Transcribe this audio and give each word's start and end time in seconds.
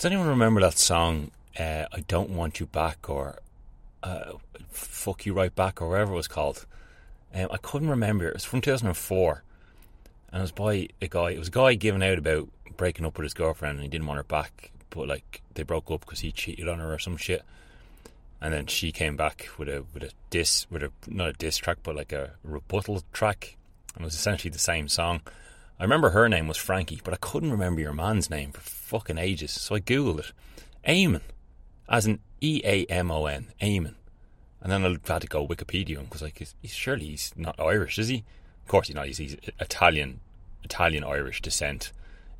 Does 0.00 0.06
anyone 0.06 0.28
remember 0.28 0.62
that 0.62 0.78
song, 0.78 1.30
uh, 1.58 1.84
I 1.92 2.00
Don't 2.08 2.30
Want 2.30 2.58
You 2.58 2.64
Back, 2.64 3.10
or 3.10 3.38
uh, 4.02 4.32
Fuck 4.70 5.26
You 5.26 5.34
Right 5.34 5.54
Back, 5.54 5.82
or 5.82 5.90
whatever 5.90 6.14
it 6.14 6.16
was 6.16 6.26
called? 6.26 6.64
Um, 7.34 7.48
I 7.50 7.58
couldn't 7.58 7.90
remember. 7.90 8.26
It 8.26 8.32
was 8.32 8.46
from 8.46 8.62
2004. 8.62 9.42
And 10.32 10.38
it 10.38 10.40
was 10.40 10.52
by 10.52 10.88
a 11.02 11.06
guy. 11.06 11.32
It 11.32 11.38
was 11.38 11.48
a 11.48 11.50
guy 11.50 11.74
giving 11.74 12.02
out 12.02 12.16
about 12.16 12.48
breaking 12.78 13.04
up 13.04 13.18
with 13.18 13.24
his 13.24 13.34
girlfriend 13.34 13.74
and 13.74 13.82
he 13.82 13.90
didn't 13.90 14.06
want 14.06 14.16
her 14.16 14.24
back. 14.24 14.70
But, 14.88 15.06
like, 15.06 15.42
they 15.52 15.64
broke 15.64 15.90
up 15.90 16.00
because 16.00 16.20
he 16.20 16.32
cheated 16.32 16.66
on 16.66 16.78
her 16.78 16.94
or 16.94 16.98
some 16.98 17.18
shit. 17.18 17.42
And 18.40 18.54
then 18.54 18.68
she 18.68 18.92
came 18.92 19.18
back 19.18 19.50
with 19.58 19.68
a 19.68 19.84
with 19.92 20.02
a 20.02 20.12
diss 20.30 20.66
with 20.70 20.82
a 20.82 20.90
not 21.08 21.28
a 21.28 21.32
diss 21.34 21.58
track 21.58 21.76
but 21.82 21.94
like 21.94 22.10
a 22.10 22.30
rebuttal 22.42 23.02
track, 23.12 23.58
and 23.94 24.00
it 24.00 24.06
was 24.06 24.14
essentially 24.14 24.50
the 24.50 24.58
same 24.58 24.88
song. 24.88 25.20
I 25.78 25.82
remember 25.82 26.08
her 26.08 26.26
name 26.26 26.48
was 26.48 26.56
Frankie, 26.56 27.02
but 27.04 27.12
I 27.12 27.18
couldn't 27.18 27.50
remember 27.50 27.82
your 27.82 27.92
man's 27.92 28.30
name 28.30 28.52
for 28.52 28.60
fucking 28.90 29.18
ages. 29.18 29.52
So 29.52 29.76
I 29.76 29.80
googled 29.80 30.18
it, 30.18 30.32
Eamon, 30.86 31.22
as 31.88 32.06
in 32.06 32.18
E 32.40 32.60
A 32.64 32.84
M 32.86 33.10
O 33.10 33.26
N, 33.26 33.52
Eamon. 33.62 33.94
And 34.60 34.70
then 34.70 34.84
I 34.84 35.12
had 35.12 35.22
to 35.22 35.28
go 35.28 35.46
Wikipedia 35.46 35.98
because 36.00 36.22
like 36.22 36.38
he's, 36.38 36.54
he's, 36.60 36.72
surely 36.74 37.06
he's 37.06 37.32
not 37.36 37.58
Irish, 37.58 37.98
is 37.98 38.08
he? 38.08 38.24
Of 38.64 38.68
course 38.68 38.88
he's 38.88 38.96
not. 38.96 39.06
He's, 39.06 39.18
he's 39.18 39.36
Italian, 39.58 40.20
Italian 40.64 41.04
Irish 41.04 41.40
descent. 41.40 41.92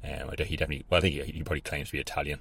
Um, 0.03 0.31
he 0.37 0.57
definitely, 0.57 0.85
well, 0.91 0.99
I 0.99 1.01
think 1.01 1.15
he, 1.15 1.33
he 1.33 1.43
probably 1.43 1.61
claims 1.61 1.89
to 1.89 1.93
be 1.93 2.01
Italian. 2.01 2.41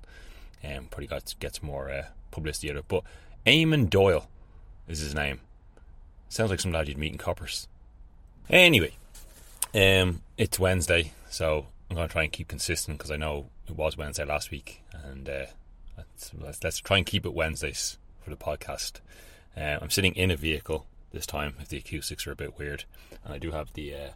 Um, 0.63 0.87
probably 0.89 1.07
got, 1.07 1.33
gets 1.39 1.63
more 1.63 1.89
uh, 1.89 2.05
publicity 2.31 2.69
out 2.69 2.77
of 2.77 2.79
it. 2.79 2.87
But 2.87 3.03
Eamon 3.45 3.89
Doyle 3.89 4.27
is 4.87 4.99
his 4.99 5.15
name. 5.15 5.39
Sounds 6.27 6.49
like 6.49 6.59
some 6.59 6.71
lad 6.71 6.87
you'd 6.87 6.97
meet 6.97 7.11
in 7.11 7.17
Coppers. 7.17 7.67
Anyway, 8.49 8.93
um, 9.73 10.21
it's 10.37 10.59
Wednesday, 10.59 11.13
so 11.29 11.67
I'm 11.89 11.95
going 11.95 12.07
to 12.07 12.11
try 12.11 12.23
and 12.23 12.31
keep 12.31 12.47
consistent 12.47 12.97
because 12.97 13.11
I 13.11 13.17
know 13.17 13.47
it 13.67 13.75
was 13.75 13.97
Wednesday 13.97 14.23
last 14.23 14.51
week, 14.51 14.83
and 14.93 15.27
uh, 15.27 15.45
let's, 15.97 16.31
let's, 16.39 16.63
let's, 16.63 16.79
try 16.79 16.97
and 16.97 17.05
keep 17.05 17.25
it 17.25 17.33
Wednesdays 17.33 17.97
for 18.23 18.29
the 18.29 18.35
podcast. 18.35 18.99
Uh, 19.57 19.79
I'm 19.81 19.89
sitting 19.89 20.15
in 20.15 20.29
a 20.29 20.35
vehicle 20.35 20.85
this 21.11 21.25
time 21.25 21.55
if 21.59 21.69
the 21.69 21.77
acoustics 21.77 22.27
are 22.27 22.31
a 22.31 22.35
bit 22.35 22.59
weird, 22.59 22.83
and 23.23 23.33
I 23.33 23.39
do 23.39 23.51
have 23.51 23.73
the 23.73 23.95
uh, 23.95 24.09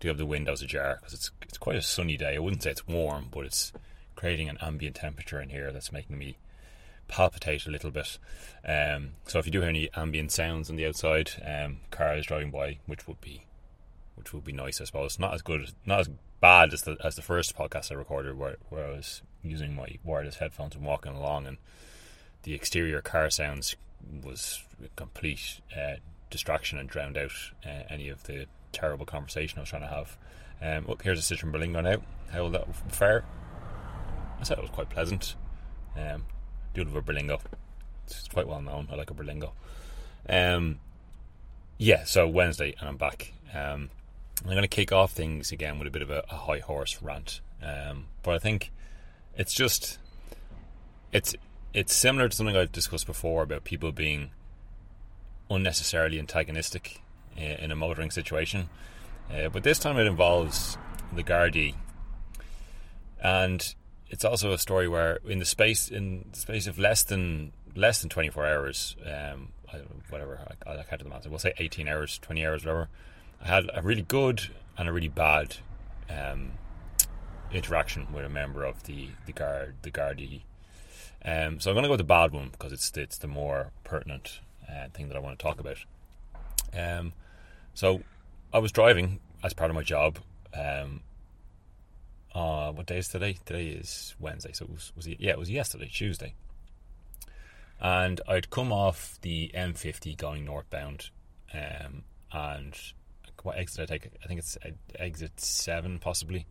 do 0.00 0.08
have 0.08 0.18
the 0.18 0.26
windows 0.26 0.60
ajar 0.60 0.98
because 1.00 1.14
it's 1.14 1.30
it's 1.40 1.56
quite 1.56 1.76
a 1.76 1.82
sunny 1.82 2.18
day. 2.18 2.36
I 2.36 2.40
wouldn't 2.40 2.62
say 2.62 2.72
it's 2.72 2.86
warm, 2.86 3.28
but 3.30 3.46
it's 3.46 3.72
creating 4.16 4.50
an 4.50 4.58
ambient 4.60 4.96
temperature 4.96 5.40
in 5.40 5.48
here 5.48 5.72
that's 5.72 5.92
making 5.92 6.18
me 6.18 6.36
palpitate 7.08 7.66
a 7.66 7.70
little 7.70 7.90
bit. 7.90 8.18
Um, 8.66 9.12
so 9.26 9.38
if 9.38 9.46
you 9.46 9.52
do 9.52 9.60
hear 9.60 9.70
any 9.70 9.88
ambient 9.96 10.30
sounds 10.30 10.68
on 10.68 10.76
the 10.76 10.86
outside, 10.86 11.30
um, 11.44 11.78
cars 11.90 12.26
driving 12.26 12.50
by, 12.50 12.78
which 12.86 13.08
would 13.08 13.20
be 13.22 13.44
which 14.16 14.32
would 14.32 14.44
be 14.44 14.52
nice, 14.52 14.80
I 14.80 14.84
suppose. 14.84 15.18
Not 15.18 15.34
as 15.34 15.42
good, 15.42 15.70
not 15.86 16.00
as 16.00 16.10
bad 16.44 16.74
as 16.74 16.82
the 16.82 16.94
as 17.02 17.16
the 17.16 17.22
first 17.22 17.56
podcast 17.56 17.90
I 17.90 17.94
recorded, 17.94 18.38
where 18.38 18.58
where 18.68 18.84
I 18.84 18.90
was 18.90 19.22
using 19.42 19.74
my 19.74 19.96
wireless 20.04 20.36
headphones 20.36 20.74
and 20.74 20.84
walking 20.84 21.14
along, 21.14 21.46
and 21.46 21.56
the 22.42 22.52
exterior 22.52 23.00
car 23.00 23.30
sounds 23.30 23.76
was 24.22 24.62
complete 24.94 25.62
uh, 25.74 25.94
distraction 26.28 26.76
and 26.76 26.86
drowned 26.86 27.16
out 27.16 27.32
uh, 27.64 27.84
any 27.88 28.10
of 28.10 28.24
the 28.24 28.44
terrible 28.72 29.06
conversation 29.06 29.56
I 29.58 29.62
was 29.62 29.70
trying 29.70 29.88
to 29.88 29.88
have. 29.88 30.18
Um, 30.60 30.86
look, 30.86 31.02
here's 31.02 31.18
a 31.18 31.34
Citroen 31.34 31.50
Berlingo 31.50 31.82
now. 31.82 32.02
How 32.30 32.42
will 32.42 32.50
that 32.50 32.92
fare? 32.92 33.24
I 34.38 34.42
said 34.42 34.58
it 34.58 34.60
was 34.60 34.70
quite 34.70 34.90
pleasant. 34.90 35.36
Um, 35.96 36.26
do 36.74 36.84
love 36.84 36.94
a 36.94 37.00
Berlingo. 37.00 37.40
It's 38.06 38.28
quite 38.28 38.46
well 38.46 38.60
known. 38.60 38.88
I 38.92 38.96
like 38.96 39.10
a 39.10 39.14
Berlingo. 39.14 39.52
Um, 40.28 40.80
yeah, 41.78 42.04
so 42.04 42.28
Wednesday, 42.28 42.74
and 42.78 42.86
I'm 42.90 42.98
back. 42.98 43.32
Um, 43.54 43.88
I'm 44.44 44.50
going 44.50 44.62
to 44.62 44.68
kick 44.68 44.92
off 44.92 45.12
things 45.12 45.52
again 45.52 45.78
with 45.78 45.88
a 45.88 45.90
bit 45.90 46.02
of 46.02 46.10
a, 46.10 46.22
a 46.30 46.34
high 46.34 46.58
horse 46.58 47.00
rant. 47.00 47.40
Um, 47.62 48.06
but 48.22 48.34
I 48.34 48.38
think 48.38 48.72
it's 49.36 49.54
just 49.54 49.98
it's 51.12 51.34
it's 51.72 51.94
similar 51.94 52.28
to 52.28 52.36
something 52.36 52.56
I've 52.56 52.70
discussed 52.70 53.06
before 53.06 53.42
about 53.42 53.64
people 53.64 53.90
being 53.90 54.32
unnecessarily 55.50 56.18
antagonistic 56.18 57.00
in, 57.36 57.52
in 57.52 57.70
a 57.70 57.76
motoring 57.76 58.10
situation. 58.10 58.68
Uh, 59.32 59.48
but 59.48 59.62
this 59.62 59.78
time 59.78 59.96
it 59.96 60.06
involves 60.06 60.76
the 61.10 61.22
Gardaí, 61.22 61.74
and 63.22 63.74
it's 64.10 64.26
also 64.26 64.52
a 64.52 64.58
story 64.58 64.88
where 64.88 65.20
in 65.24 65.38
the 65.38 65.46
space 65.46 65.88
in 65.88 66.26
the 66.32 66.38
space 66.38 66.66
of 66.66 66.78
less 66.78 67.02
than 67.02 67.52
less 67.74 68.02
than 68.02 68.10
24 68.10 68.46
hours, 68.46 68.94
um, 69.06 69.48
whatever 70.10 70.38
I, 70.66 70.72
I 70.72 70.82
counted 70.82 71.04
them 71.04 71.14
as, 71.14 71.26
we'll 71.26 71.38
say 71.38 71.54
18 71.58 71.88
hours, 71.88 72.18
20 72.18 72.46
hours, 72.46 72.64
whatever. 72.64 72.88
I 73.42 73.46
had 73.46 73.70
a 73.74 73.82
really 73.82 74.02
good 74.02 74.48
and 74.76 74.88
a 74.88 74.92
really 74.92 75.08
bad 75.08 75.56
um, 76.10 76.52
interaction 77.52 78.12
with 78.12 78.24
a 78.24 78.28
member 78.28 78.64
of 78.64 78.82
the 78.84 79.08
the 79.26 79.32
guard 79.32 79.76
the 79.82 79.90
Gardaí. 79.90 80.42
Um, 81.24 81.58
so 81.58 81.70
I'm 81.70 81.74
going 81.74 81.84
to 81.84 81.88
go 81.88 81.92
with 81.92 81.98
the 81.98 82.04
bad 82.04 82.32
one 82.32 82.50
because 82.50 82.72
it's 82.72 82.94
it's 82.96 83.18
the 83.18 83.28
more 83.28 83.70
pertinent 83.82 84.40
uh, 84.68 84.88
thing 84.92 85.08
that 85.08 85.16
I 85.16 85.20
want 85.20 85.38
to 85.38 85.42
talk 85.42 85.60
about. 85.60 85.78
Um, 86.76 87.12
so 87.72 88.02
I 88.52 88.58
was 88.58 88.72
driving 88.72 89.20
as 89.42 89.54
part 89.54 89.70
of 89.70 89.74
my 89.74 89.82
job. 89.82 90.18
Um, 90.52 91.00
uh, 92.34 92.72
what 92.72 92.86
day 92.86 92.98
is 92.98 93.08
today? 93.08 93.36
Today 93.44 93.68
is 93.68 94.14
Wednesday, 94.18 94.52
so 94.52 94.64
it 94.64 94.70
was, 94.70 94.92
was 94.96 95.06
it, 95.06 95.20
yeah, 95.20 95.30
it 95.30 95.38
was 95.38 95.50
yesterday, 95.50 95.88
Tuesday. 95.92 96.34
And 97.80 98.20
I'd 98.26 98.50
come 98.50 98.72
off 98.72 99.18
the 99.22 99.50
M50 99.54 100.16
going 100.16 100.44
northbound, 100.44 101.10
um, 101.52 102.02
and 102.32 102.76
what 103.44 103.58
exit 103.58 103.80
I 103.80 103.86
take? 103.86 104.10
I 104.24 104.26
think 104.26 104.40
it's 104.40 104.58
exit 104.98 105.38
seven, 105.38 105.98
possibly. 105.98 106.46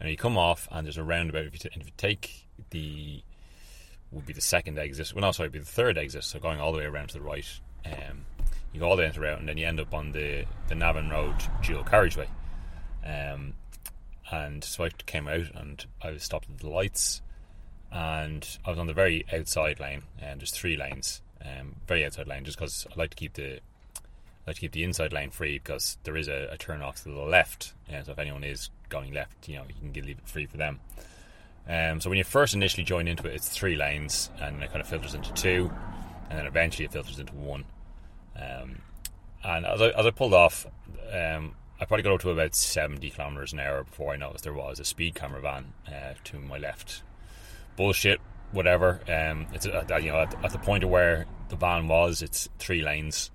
And 0.00 0.10
you 0.10 0.16
come 0.16 0.38
off, 0.38 0.66
and 0.70 0.86
there's 0.86 0.96
a 0.96 1.04
roundabout. 1.04 1.46
If 1.46 1.52
you, 1.52 1.70
t- 1.70 1.80
if 1.80 1.86
you 1.86 1.92
take 1.96 2.48
the 2.70 3.22
would 4.10 4.26
be 4.26 4.32
the 4.32 4.40
second 4.40 4.78
exit. 4.78 5.12
Well, 5.14 5.22
no, 5.22 5.32
sorry, 5.32 5.46
it'd 5.46 5.52
be 5.52 5.58
the 5.58 5.64
third 5.66 5.98
exit. 5.98 6.24
So 6.24 6.38
going 6.38 6.58
all 6.58 6.72
the 6.72 6.78
way 6.78 6.86
around 6.86 7.08
to 7.08 7.14
the 7.14 7.20
right, 7.20 7.46
um, 7.84 8.24
you 8.72 8.80
go 8.80 8.88
all 8.88 8.96
the 8.96 9.02
way 9.02 9.06
into 9.06 9.20
the 9.20 9.26
route, 9.26 9.38
and 9.38 9.48
then 9.48 9.58
you 9.58 9.66
end 9.66 9.80
up 9.80 9.92
on 9.92 10.12
the 10.12 10.46
the 10.68 10.74
Navan 10.74 11.10
Road 11.10 11.36
dual 11.62 11.84
carriageway. 11.84 12.28
Um, 13.04 13.54
and 14.30 14.64
so 14.64 14.84
I 14.84 14.90
came 14.90 15.28
out, 15.28 15.50
and 15.54 15.84
I 16.02 16.10
was 16.12 16.22
stopped 16.22 16.48
at 16.50 16.58
the 16.58 16.70
lights, 16.70 17.20
and 17.92 18.58
I 18.64 18.70
was 18.70 18.78
on 18.78 18.86
the 18.86 18.94
very 18.94 19.26
outside 19.32 19.80
lane, 19.80 20.02
and 20.18 20.40
there's 20.40 20.50
three 20.50 20.76
lanes, 20.76 21.20
um, 21.44 21.76
very 21.86 22.04
outside 22.04 22.26
lane, 22.26 22.44
just 22.44 22.58
because 22.58 22.86
I 22.90 22.98
like 22.98 23.10
to 23.10 23.16
keep 23.16 23.34
the 23.34 23.60
like 24.48 24.56
to 24.56 24.60
keep 24.60 24.72
the 24.72 24.84
inside 24.84 25.12
lane 25.12 25.30
free 25.30 25.58
because 25.58 25.98
there 26.04 26.16
is 26.16 26.28
a, 26.28 26.48
a 26.50 26.56
turn 26.56 26.82
off 26.82 27.02
to 27.02 27.10
the 27.10 27.20
left. 27.20 27.74
Yeah, 27.88 28.02
so 28.02 28.12
if 28.12 28.18
anyone 28.18 28.44
is 28.44 28.70
going 28.88 29.12
left, 29.12 29.48
you 29.48 29.56
know, 29.56 29.64
you 29.68 29.92
can 29.92 30.06
leave 30.06 30.18
it 30.18 30.28
free 30.28 30.46
for 30.46 30.56
them. 30.56 30.80
Um, 31.68 32.00
so 32.00 32.08
when 32.08 32.16
you 32.16 32.24
first 32.24 32.54
initially 32.54 32.84
join 32.84 33.06
into 33.06 33.28
it, 33.28 33.34
it's 33.34 33.48
three 33.48 33.76
lanes, 33.76 34.30
and 34.40 34.62
it 34.62 34.70
kind 34.70 34.80
of 34.80 34.88
filters 34.88 35.14
into 35.14 35.32
two, 35.34 35.70
and 36.30 36.38
then 36.38 36.46
eventually 36.46 36.86
it 36.86 36.92
filters 36.92 37.18
into 37.18 37.34
one. 37.34 37.64
Um, 38.36 38.78
and 39.44 39.66
as 39.66 39.82
I, 39.82 39.88
as 39.90 40.06
I 40.06 40.10
pulled 40.10 40.34
off, 40.34 40.66
um, 41.12 41.54
I 41.80 41.84
probably 41.84 42.02
got 42.02 42.14
up 42.14 42.20
to 42.22 42.30
about 42.30 42.54
70 42.54 43.10
kilometers 43.10 43.52
an 43.52 43.60
hour 43.60 43.84
before 43.84 44.12
I 44.12 44.16
noticed 44.16 44.44
there 44.44 44.52
was 44.52 44.80
a 44.80 44.84
speed 44.84 45.14
camera 45.14 45.40
van 45.40 45.72
uh, 45.86 46.14
to 46.24 46.38
my 46.38 46.58
left. 46.58 47.02
Bullshit, 47.76 48.20
whatever. 48.50 49.00
Um, 49.06 49.46
it's 49.52 49.66
uh, 49.66 49.84
you 50.02 50.10
know 50.10 50.20
at, 50.20 50.44
at, 50.44 50.52
the 50.52 50.58
point 50.58 50.82
of 50.82 50.90
where 50.90 51.26
the 51.50 51.56
van 51.56 51.86
was, 51.86 52.22
it's 52.22 52.48
three 52.58 52.82
lanes. 52.82 53.30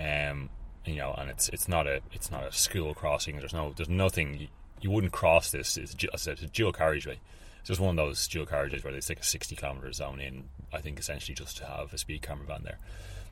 Um, 0.00 0.48
you 0.84 0.96
know, 0.96 1.14
and 1.16 1.30
it's 1.30 1.48
it's 1.50 1.68
not 1.68 1.86
a 1.86 2.00
it's 2.12 2.30
not 2.30 2.44
a 2.44 2.52
school 2.52 2.94
crossing. 2.94 3.36
There's 3.36 3.52
no 3.52 3.72
there's 3.76 3.88
nothing 3.88 4.38
you, 4.40 4.48
you 4.80 4.90
wouldn't 4.90 5.12
cross 5.12 5.50
this. 5.50 5.76
It's, 5.76 5.94
it's 5.94 6.26
a 6.26 6.46
dual 6.46 6.72
carriageway. 6.72 7.18
It's 7.60 7.68
just 7.68 7.80
one 7.80 7.98
of 7.98 8.04
those 8.04 8.26
dual 8.26 8.46
carriageways 8.46 8.82
where 8.82 8.92
they 8.92 9.00
stick 9.00 9.20
a 9.20 9.24
60 9.24 9.54
kilometer 9.56 9.92
zone 9.92 10.20
in. 10.20 10.44
I 10.72 10.80
think 10.80 10.98
essentially 10.98 11.34
just 11.34 11.58
to 11.58 11.66
have 11.66 11.92
a 11.92 11.98
speed 11.98 12.22
camera 12.22 12.46
van 12.46 12.62
there. 12.64 12.78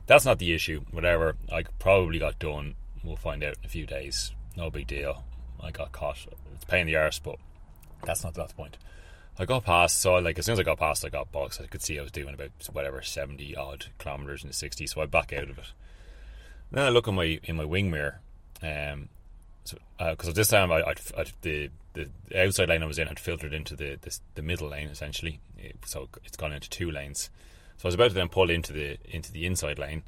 That's 0.05 0.25
not 0.25 0.39
the 0.39 0.53
issue. 0.53 0.81
Whatever, 0.91 1.35
I 1.51 1.63
probably 1.79 2.19
got 2.19 2.39
done. 2.39 2.75
We'll 3.03 3.15
find 3.15 3.43
out 3.43 3.57
in 3.59 3.65
a 3.65 3.69
few 3.69 3.85
days. 3.85 4.31
No 4.55 4.69
big 4.69 4.87
deal. 4.87 5.23
I 5.61 5.71
got 5.71 5.91
caught. 5.91 6.27
It's 6.53 6.65
pain 6.65 6.81
in 6.81 6.87
the 6.87 6.95
arse, 6.95 7.19
but 7.19 7.37
that's 8.03 8.23
not 8.23 8.33
that's 8.35 8.51
the 8.51 8.57
point. 8.57 8.77
I 9.37 9.45
got 9.45 9.63
past, 9.63 9.99
so 9.99 10.15
I, 10.15 10.19
like 10.19 10.37
as 10.37 10.45
soon 10.45 10.53
as 10.53 10.59
I 10.59 10.63
got 10.63 10.79
past, 10.79 11.05
I 11.05 11.09
got 11.09 11.31
boxed. 11.31 11.61
I 11.61 11.67
could 11.67 11.81
see 11.81 11.97
I 11.97 12.01
was 12.01 12.11
doing 12.11 12.33
about 12.33 12.51
whatever 12.73 13.01
seventy 13.01 13.55
odd 13.55 13.85
kilometers 13.97 14.43
in 14.43 14.49
the 14.49 14.53
sixty, 14.53 14.85
so 14.85 15.01
I 15.01 15.05
back 15.05 15.31
out 15.31 15.49
of 15.49 15.57
it. 15.57 15.71
Then 16.71 16.85
I 16.85 16.89
look 16.89 17.07
in 17.07 17.15
my 17.15 17.39
in 17.43 17.55
my 17.55 17.65
wing 17.65 17.89
mirror, 17.89 18.19
um, 18.61 19.09
so 19.63 19.77
because 19.97 20.29
uh, 20.29 20.33
this 20.33 20.49
time 20.49 20.71
I, 20.71 20.83
I'd, 20.83 21.01
I'd, 21.17 21.31
the 21.41 21.69
the 21.93 22.09
outside 22.35 22.69
lane 22.69 22.83
I 22.83 22.85
was 22.85 22.99
in 22.99 23.07
had 23.07 23.19
filtered 23.19 23.53
into 23.53 23.75
the 23.75 23.97
the, 24.01 24.17
the 24.35 24.41
middle 24.41 24.69
lane 24.69 24.87
essentially, 24.87 25.39
it, 25.57 25.77
so 25.85 26.07
it's 26.23 26.37
gone 26.37 26.53
into 26.53 26.69
two 26.69 26.91
lanes. 26.91 27.29
So 27.77 27.85
I 27.85 27.87
was 27.87 27.95
about 27.95 28.09
to 28.09 28.13
then 28.13 28.29
pull 28.29 28.49
into 28.49 28.71
the 28.73 28.97
into 29.05 29.31
the 29.31 29.45
inside 29.45 29.79
lane, 29.79 30.03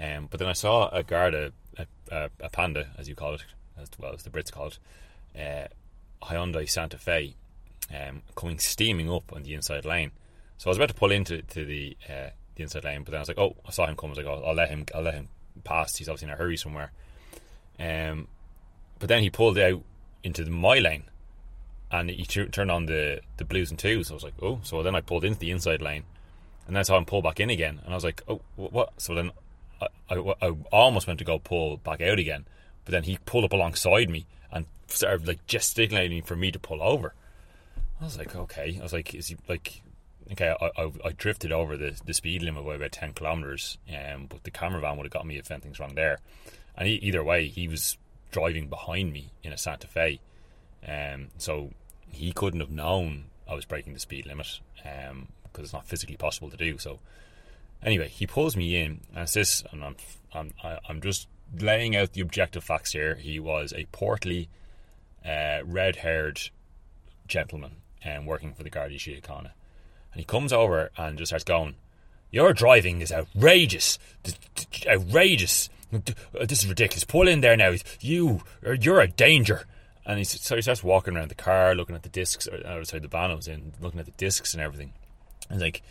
um, 0.00 0.28
but 0.30 0.40
then 0.40 0.48
I 0.48 0.54
saw 0.54 0.88
a 0.88 1.02
Garda, 1.02 1.52
a, 1.76 1.86
a, 2.10 2.30
a, 2.40 2.48
panda 2.48 2.88
as 2.96 3.08
you 3.08 3.14
call 3.14 3.34
it, 3.34 3.44
as 3.78 3.88
well 3.98 4.14
as 4.14 4.22
the 4.22 4.30
Brits 4.30 4.50
call 4.50 4.68
it, 4.68 4.78
uh, 5.38 6.26
Hyundai 6.26 6.68
Santa 6.68 6.96
Fe, 6.96 7.34
um, 7.94 8.22
coming 8.36 8.58
steaming 8.58 9.10
up 9.10 9.32
on 9.34 9.42
the 9.42 9.52
inside 9.52 9.84
lane. 9.84 10.12
So 10.56 10.68
I 10.68 10.70
was 10.70 10.78
about 10.78 10.88
to 10.88 10.94
pull 10.94 11.10
into 11.10 11.42
to 11.42 11.64
the 11.66 11.96
uh, 12.08 12.30
the 12.54 12.62
inside 12.62 12.84
lane, 12.84 13.02
but 13.02 13.10
then 13.10 13.18
I 13.18 13.20
was 13.20 13.28
like, 13.28 13.38
oh, 13.38 13.54
I 13.66 13.70
saw 13.70 13.86
him 13.86 13.96
come. 13.96 14.08
I 14.08 14.12
was 14.12 14.18
like, 14.18 14.26
oh, 14.26 14.42
I'll 14.46 14.54
let 14.54 14.70
him. 14.70 14.86
I'll 14.94 15.02
let 15.02 15.14
him 15.14 15.28
past. 15.66 15.98
He's 15.98 16.08
obviously 16.08 16.28
in 16.28 16.34
a 16.34 16.36
hurry 16.36 16.56
somewhere. 16.56 16.92
Um, 17.78 18.28
but 18.98 19.08
then 19.08 19.22
he 19.22 19.30
pulled 19.30 19.58
out 19.58 19.82
into 20.22 20.44
the, 20.44 20.50
my 20.50 20.78
lane, 20.78 21.04
and 21.90 22.08
he 22.10 22.24
t- 22.24 22.46
turned 22.46 22.70
on 22.70 22.86
the 22.86 23.20
the 23.36 23.44
blues 23.44 23.70
and 23.70 23.78
twos. 23.78 24.10
I 24.10 24.14
was 24.14 24.24
like, 24.24 24.34
oh. 24.42 24.60
So 24.62 24.82
then 24.82 24.94
I 24.94 25.00
pulled 25.00 25.24
into 25.24 25.38
the 25.38 25.50
inside 25.50 25.82
lane, 25.82 26.04
and 26.66 26.74
then 26.74 26.80
I 26.80 26.82
saw 26.82 26.96
him 26.96 27.04
pull 27.04 27.22
back 27.22 27.40
in 27.40 27.50
again, 27.50 27.80
and 27.84 27.92
I 27.92 27.96
was 27.96 28.04
like, 28.04 28.22
oh, 28.28 28.40
what? 28.56 29.00
So 29.00 29.14
then 29.14 29.30
I, 29.80 29.86
I, 30.10 30.34
I 30.42 30.52
almost 30.72 31.06
went 31.06 31.18
to 31.18 31.24
go 31.24 31.38
pull 31.38 31.76
back 31.76 32.00
out 32.00 32.18
again, 32.18 32.46
but 32.84 32.92
then 32.92 33.02
he 33.02 33.18
pulled 33.26 33.44
up 33.44 33.52
alongside 33.52 34.08
me 34.08 34.26
and 34.50 34.66
started 34.88 35.28
like 35.28 35.46
gesticulating 35.46 36.22
for 36.22 36.36
me 36.36 36.50
to 36.50 36.58
pull 36.58 36.82
over. 36.82 37.12
I 38.00 38.04
was 38.04 38.18
like, 38.18 38.34
okay. 38.34 38.76
I 38.78 38.82
was 38.82 38.92
like, 38.92 39.14
is 39.14 39.28
he 39.28 39.36
like? 39.48 39.82
Okay, 40.32 40.54
I, 40.60 40.70
I, 40.76 40.92
I 41.04 41.12
drifted 41.12 41.52
over 41.52 41.76
the, 41.76 41.98
the 42.04 42.12
speed 42.12 42.42
limit 42.42 42.66
by 42.66 42.74
about 42.74 42.92
ten 42.92 43.12
kilometers, 43.12 43.78
um, 43.88 44.26
but 44.28 44.42
the 44.44 44.50
camera 44.50 44.80
van 44.80 44.96
would 44.96 45.06
have 45.06 45.12
got 45.12 45.26
me 45.26 45.38
if 45.38 45.50
anything's 45.50 45.78
wrong 45.78 45.94
there. 45.94 46.18
And 46.76 46.88
he, 46.88 46.94
either 46.96 47.22
way, 47.22 47.46
he 47.46 47.68
was 47.68 47.96
driving 48.32 48.68
behind 48.68 49.12
me 49.12 49.30
in 49.42 49.52
a 49.52 49.56
Santa 49.56 49.86
Fe, 49.86 50.20
um, 50.86 51.28
so 51.38 51.70
he 52.10 52.32
couldn't 52.32 52.60
have 52.60 52.70
known 52.70 53.26
I 53.48 53.54
was 53.54 53.64
breaking 53.64 53.94
the 53.94 54.00
speed 54.00 54.26
limit 54.26 54.60
um, 54.84 55.28
because 55.44 55.64
it's 55.64 55.72
not 55.72 55.86
physically 55.86 56.16
possible 56.16 56.50
to 56.50 56.56
do. 56.56 56.76
So 56.78 56.98
anyway, 57.82 58.08
he 58.08 58.26
pulls 58.26 58.56
me 58.56 58.76
in, 58.76 59.00
and 59.12 59.22
it's 59.22 59.34
this, 59.34 59.62
and 59.70 59.84
I'm 59.84 59.96
I'm 60.34 60.52
I'm 60.88 61.00
just 61.00 61.28
laying 61.56 61.94
out 61.94 62.12
the 62.12 62.20
objective 62.20 62.64
facts 62.64 62.92
here. 62.92 63.14
He 63.14 63.38
was 63.38 63.72
a 63.72 63.86
portly, 63.92 64.48
uh, 65.24 65.60
red-haired 65.64 66.50
gentleman 67.28 67.76
and 68.02 68.18
um, 68.18 68.26
working 68.26 68.52
for 68.52 68.64
the 68.64 68.70
Gardaí 68.70 68.96
Síochána. 68.96 69.52
And 70.16 70.20
he 70.22 70.24
comes 70.24 70.50
over 70.50 70.90
and 70.96 71.18
just 71.18 71.28
starts 71.28 71.44
going, 71.44 71.74
Your 72.30 72.54
driving 72.54 73.02
is 73.02 73.12
outrageous. 73.12 73.98
Outrageous. 74.88 75.68
Uh, 75.92 76.00
this 76.46 76.64
is 76.64 76.66
ridiculous. 76.66 77.04
Pull 77.04 77.28
in 77.28 77.42
there 77.42 77.54
now. 77.54 77.74
You, 78.00 78.40
uh, 78.66 78.72
you're 78.80 79.02
a 79.02 79.08
danger. 79.08 79.66
And 80.06 80.16
he, 80.16 80.24
so 80.24 80.56
he 80.56 80.62
starts 80.62 80.82
walking 80.82 81.14
around 81.14 81.28
the 81.28 81.34
car, 81.34 81.74
looking 81.74 81.94
at 81.94 82.02
the 82.02 82.08
discs, 82.08 82.48
uh, 82.48 82.62
or 82.64 82.78
outside 82.78 83.02
the 83.02 83.08
van 83.08 83.30
I 83.30 83.34
was 83.34 83.46
in, 83.46 83.74
looking 83.78 84.00
at 84.00 84.06
the 84.06 84.12
discs 84.12 84.54
and 84.54 84.62
everything. 84.62 84.94
And 85.50 85.60
like, 85.60 85.82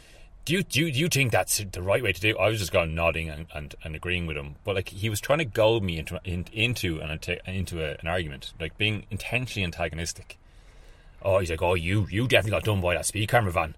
do 0.44 0.54
you, 0.54 0.64
do 0.64 0.80
you, 0.80 0.92
do 0.92 1.00
you 1.02 1.08
think 1.08 1.32
that's 1.32 1.60
the 1.60 1.84
right 1.84 2.02
way 2.02 2.12
to 2.12 2.20
do? 2.20 2.36
I 2.36 2.50
was 2.50 2.58
just 2.58 2.72
going 2.72 2.96
nodding 2.96 3.30
and, 3.30 3.46
and, 3.54 3.76
and 3.84 3.96
agreeing 3.96 4.26
with 4.26 4.38
him, 4.38 4.56
but 4.64 4.74
like 4.74 4.90
he 4.90 5.08
was 5.08 5.22
trying 5.22 5.40
to 5.40 5.46
goad 5.46 5.84
me 5.84 6.00
into 6.00 6.20
in, 6.24 6.46
into 6.52 7.00
an 7.00 7.20
into 7.46 7.84
a, 7.84 7.96
an 8.00 8.08
argument, 8.08 8.54
like 8.60 8.76
being 8.80 9.06
intentionally 9.12 9.64
antagonistic. 9.64 10.40
Oh, 11.22 11.38
he's 11.38 11.52
like, 11.52 11.62
oh, 11.62 11.76
you 11.76 12.08
you 12.10 12.28
definitely 12.28 12.58
got 12.58 12.64
done 12.64 12.82
by 12.82 12.96
that 12.96 13.06
speed 13.06 13.30
camera 13.30 13.52
van. 13.52 13.76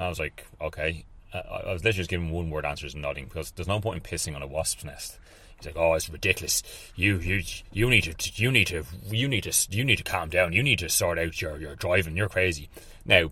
And 0.00 0.06
I 0.06 0.08
was 0.08 0.18
like, 0.18 0.46
okay. 0.62 1.04
I, 1.34 1.72
was 1.72 1.84
literally 1.84 1.98
just 1.98 2.08
giving 2.08 2.30
one 2.30 2.48
word 2.48 2.64
answers 2.64 2.94
and 2.94 3.02
nodding 3.02 3.26
because 3.26 3.50
there's 3.50 3.68
no 3.68 3.80
point 3.80 3.98
in 3.98 4.02
pissing 4.02 4.34
on 4.34 4.42
a 4.42 4.46
wasp's 4.46 4.82
nest. 4.82 5.18
He's 5.58 5.66
like, 5.66 5.76
"Oh, 5.76 5.92
it's 5.92 6.08
ridiculous. 6.08 6.62
You, 6.96 7.18
you, 7.18 7.42
you 7.70 7.90
need 7.90 8.04
to, 8.04 8.42
you 8.42 8.50
need 8.50 8.68
to, 8.68 8.84
you 9.10 9.28
need 9.28 9.42
to, 9.42 9.52
you 9.70 9.84
need 9.84 9.96
to 9.96 10.02
calm 10.02 10.30
down. 10.30 10.54
You 10.54 10.62
need 10.62 10.78
to 10.78 10.88
sort 10.88 11.18
out 11.18 11.42
your, 11.42 11.58
your 11.58 11.76
driving. 11.76 12.16
You're 12.16 12.30
crazy." 12.30 12.70
Now, 13.04 13.30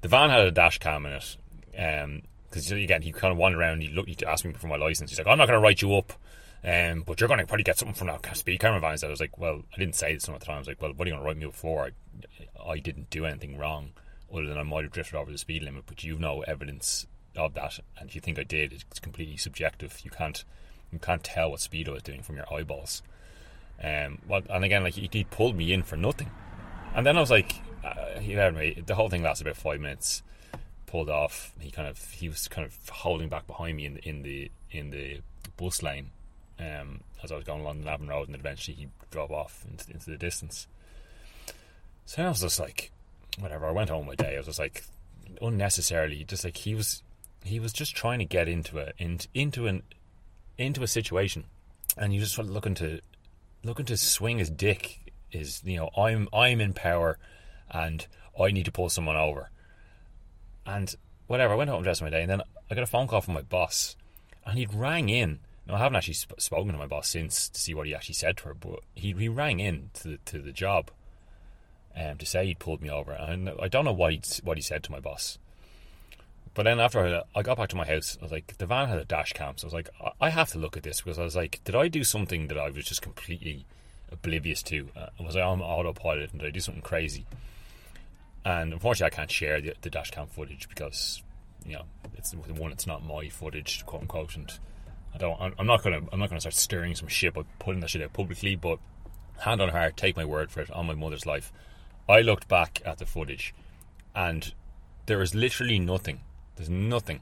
the 0.00 0.08
van 0.08 0.30
had 0.30 0.46
a 0.46 0.52
dash 0.52 0.78
cam 0.78 1.06
in 1.06 1.12
it, 1.14 1.36
because 1.72 2.70
um, 2.72 2.78
again, 2.78 3.02
he 3.02 3.10
kind 3.10 3.32
of 3.32 3.38
wandered 3.38 3.58
around. 3.58 3.82
He 3.82 3.88
looked, 3.88 4.08
he 4.08 4.24
asked 4.24 4.44
me 4.44 4.52
for 4.52 4.68
my 4.68 4.76
license. 4.76 5.10
He's 5.10 5.18
like, 5.18 5.26
"I'm 5.26 5.38
not 5.38 5.48
going 5.48 5.58
to 5.58 5.62
write 5.62 5.82
you 5.82 5.92
up, 5.96 6.12
um, 6.64 7.02
but 7.04 7.20
you're 7.20 7.28
going 7.28 7.40
to 7.40 7.46
probably 7.46 7.64
get 7.64 7.78
something 7.78 7.96
from 7.96 8.06
that 8.06 8.36
speed 8.36 8.60
camera 8.60 8.78
van." 8.78 8.96
I 9.02 9.08
was 9.08 9.20
like, 9.20 9.36
"Well, 9.36 9.62
I 9.74 9.78
didn't 9.78 9.96
say 9.96 10.14
this 10.14 10.28
at 10.28 10.38
the 10.38 10.46
time." 10.46 10.54
I 10.54 10.58
was 10.60 10.68
like, 10.68 10.80
"Well, 10.80 10.92
what 10.94 11.06
are 11.06 11.10
you 11.10 11.14
going 11.16 11.24
to 11.24 11.26
write 11.26 11.36
me 11.36 11.46
up 11.46 11.54
for? 11.54 11.86
I, 11.86 12.70
I 12.70 12.78
didn't 12.78 13.10
do 13.10 13.26
anything 13.26 13.58
wrong, 13.58 13.90
other 14.32 14.46
than 14.46 14.58
I 14.58 14.62
might 14.62 14.84
have 14.84 14.92
drifted 14.92 15.16
over 15.16 15.30
the 15.30 15.38
speed 15.38 15.62
limit, 15.62 15.84
but 15.86 16.04
you've 16.04 16.20
no 16.20 16.42
evidence 16.42 17.06
of 17.36 17.54
that, 17.54 17.80
and 17.98 18.08
if 18.08 18.14
you 18.14 18.20
think 18.20 18.38
I 18.38 18.44
did, 18.44 18.72
it's 18.72 19.00
completely 19.00 19.36
subjective. 19.36 20.00
You 20.04 20.10
can't." 20.10 20.44
you 20.92 20.98
can't 20.98 21.22
tell 21.22 21.50
what 21.50 21.60
speed 21.60 21.88
I 21.88 21.92
was 21.92 22.02
doing 22.02 22.22
from 22.22 22.36
your 22.36 22.52
eyeballs. 22.52 23.02
Um, 23.82 24.18
well, 24.26 24.42
and 24.48 24.64
again, 24.64 24.82
like 24.82 24.94
he, 24.94 25.08
he 25.12 25.24
pulled 25.24 25.56
me 25.56 25.72
in 25.72 25.82
for 25.82 25.96
nothing, 25.96 26.30
and 26.94 27.04
then 27.04 27.16
I 27.16 27.20
was 27.20 27.30
like, 27.30 27.56
uh, 27.84 28.18
he 28.20 28.32
had 28.32 28.54
me. 28.54 28.82
The 28.84 28.94
whole 28.94 29.10
thing 29.10 29.22
lasted 29.22 29.46
about 29.46 29.58
five 29.58 29.80
minutes. 29.80 30.22
Pulled 30.86 31.10
off. 31.10 31.52
He 31.60 31.70
kind 31.70 31.88
of 31.88 32.10
he 32.12 32.28
was 32.28 32.48
kind 32.48 32.66
of 32.66 32.88
holding 32.88 33.28
back 33.28 33.46
behind 33.46 33.76
me 33.76 33.86
in 33.86 33.94
the 33.94 34.08
in 34.08 34.22
the 34.22 34.50
in 34.70 34.90
the 34.90 35.20
bus 35.56 35.82
lane 35.82 36.10
um, 36.58 37.00
as 37.22 37.32
I 37.32 37.36
was 37.36 37.44
going 37.44 37.60
along 37.60 37.80
the 37.80 37.86
Navan 37.86 38.08
Road, 38.08 38.28
and 38.28 38.36
eventually 38.36 38.76
he 38.76 38.88
drove 39.10 39.32
off 39.32 39.64
into, 39.68 39.90
into 39.90 40.10
the 40.10 40.16
distance. 40.16 40.68
So 42.06 42.22
I 42.22 42.28
was 42.28 42.40
just 42.40 42.60
like, 42.60 42.92
whatever. 43.38 43.66
I 43.66 43.72
went 43.72 43.90
home 43.90 44.06
my 44.06 44.14
day. 44.14 44.34
I 44.34 44.38
was 44.38 44.46
just 44.46 44.58
like, 44.58 44.84
unnecessarily, 45.40 46.24
just 46.24 46.44
like 46.44 46.56
he 46.56 46.74
was, 46.74 47.02
he 47.44 47.60
was 47.60 47.72
just 47.72 47.94
trying 47.94 48.18
to 48.18 48.24
get 48.24 48.48
into 48.48 48.78
a 48.78 48.92
into, 48.98 49.28
into 49.34 49.66
an 49.66 49.82
into 50.58 50.82
a 50.82 50.88
situation, 50.88 51.44
and 51.96 52.14
you 52.14 52.20
just 52.20 52.38
looking 52.38 52.74
to 52.74 53.00
looking 53.62 53.86
to 53.86 53.96
swing 53.96 54.38
his 54.38 54.50
dick 54.50 55.12
is 55.32 55.62
you 55.64 55.76
know 55.76 55.90
I'm 55.96 56.28
I'm 56.32 56.60
in 56.60 56.72
power, 56.72 57.18
and 57.70 58.06
I 58.40 58.50
need 58.50 58.64
to 58.64 58.72
pull 58.72 58.88
someone 58.88 59.16
over, 59.16 59.50
and 60.64 60.94
whatever. 61.26 61.54
I 61.54 61.56
went 61.56 61.70
home 61.70 61.82
dressed 61.82 62.02
my 62.02 62.10
day, 62.10 62.22
and 62.22 62.30
then 62.30 62.42
I 62.70 62.74
got 62.74 62.84
a 62.84 62.86
phone 62.86 63.06
call 63.06 63.20
from 63.20 63.34
my 63.34 63.42
boss, 63.42 63.96
and 64.44 64.58
he'd 64.58 64.74
rang 64.74 65.08
in. 65.08 65.40
Now, 65.66 65.74
I 65.74 65.78
haven't 65.78 65.96
actually 65.96 66.14
sp- 66.14 66.38
spoken 66.38 66.72
to 66.72 66.78
my 66.78 66.86
boss 66.86 67.08
since 67.08 67.48
to 67.48 67.60
see 67.60 67.74
what 67.74 67.86
he 67.88 67.94
actually 67.94 68.14
said 68.14 68.36
to 68.38 68.44
her, 68.44 68.54
but 68.54 68.80
he 68.94 69.12
he 69.12 69.28
rang 69.28 69.60
in 69.60 69.90
to 69.94 70.08
the, 70.08 70.18
to 70.26 70.38
the 70.38 70.52
job, 70.52 70.90
um, 71.96 72.18
to 72.18 72.26
say 72.26 72.46
he'd 72.46 72.58
pulled 72.58 72.82
me 72.82 72.90
over, 72.90 73.12
and 73.12 73.50
I 73.60 73.68
don't 73.68 73.84
know 73.84 73.92
what 73.92 74.12
he 74.12 74.20
what 74.42 74.56
he 74.58 74.62
said 74.62 74.82
to 74.84 74.92
my 74.92 75.00
boss. 75.00 75.38
But 76.56 76.62
then 76.62 76.80
after 76.80 77.22
I 77.34 77.42
got 77.42 77.58
back 77.58 77.68
to 77.70 77.76
my 77.76 77.84
house, 77.84 78.16
I 78.18 78.24
was 78.24 78.32
like, 78.32 78.56
the 78.56 78.64
van 78.64 78.88
had 78.88 78.98
a 78.98 79.04
dash 79.04 79.34
cam. 79.34 79.58
So 79.58 79.66
I 79.66 79.68
was 79.68 79.74
like, 79.74 79.90
I 80.22 80.30
have 80.30 80.50
to 80.52 80.58
look 80.58 80.74
at 80.78 80.84
this 80.84 81.02
because 81.02 81.18
I 81.18 81.22
was 81.22 81.36
like, 81.36 81.60
did 81.64 81.74
I 81.74 81.88
do 81.88 82.02
something 82.02 82.48
that 82.48 82.56
I 82.56 82.70
was 82.70 82.86
just 82.86 83.02
completely 83.02 83.66
oblivious 84.10 84.62
to? 84.64 84.88
Uh, 84.96 85.08
was 85.20 85.36
I 85.36 85.42
on 85.42 85.60
autopilot 85.60 86.30
and 86.32 86.40
did 86.40 86.46
I 86.46 86.50
do 86.50 86.60
something 86.60 86.82
crazy? 86.82 87.26
And 88.42 88.72
unfortunately, 88.72 89.12
I 89.12 89.16
can't 89.16 89.30
share 89.30 89.60
the, 89.60 89.74
the 89.82 89.90
dash 89.90 90.12
cam 90.12 90.28
footage 90.28 90.66
because, 90.70 91.22
you 91.66 91.74
know, 91.74 91.82
it's 92.14 92.30
the 92.30 92.38
one, 92.38 92.70
that's 92.70 92.86
not 92.86 93.04
my 93.04 93.28
footage, 93.28 93.84
quote 93.84 94.02
unquote. 94.02 94.36
And 94.36 94.50
I 95.14 95.18
don't, 95.18 95.38
I'm 95.58 95.66
not 95.66 95.82
gonna, 95.82 96.00
I'm 96.10 96.18
not 96.18 96.30
gonna 96.30 96.40
start 96.40 96.54
stirring 96.54 96.94
some 96.94 97.08
shit 97.08 97.34
by 97.34 97.42
putting 97.58 97.80
that 97.80 97.90
shit 97.90 98.00
out 98.00 98.14
publicly. 98.14 98.56
But 98.56 98.78
hand 99.40 99.60
on 99.60 99.68
heart, 99.68 99.98
take 99.98 100.16
my 100.16 100.24
word 100.24 100.50
for 100.50 100.60
it, 100.62 100.70
on 100.70 100.86
my 100.86 100.94
mother's 100.94 101.26
life, 101.26 101.52
I 102.08 102.20
looked 102.20 102.48
back 102.48 102.80
at 102.84 102.98
the 102.98 103.06
footage, 103.06 103.54
and 104.14 104.52
there 105.06 105.22
is 105.22 105.34
literally 105.34 105.78
nothing 105.78 106.20
there's 106.56 106.70
nothing 106.70 107.20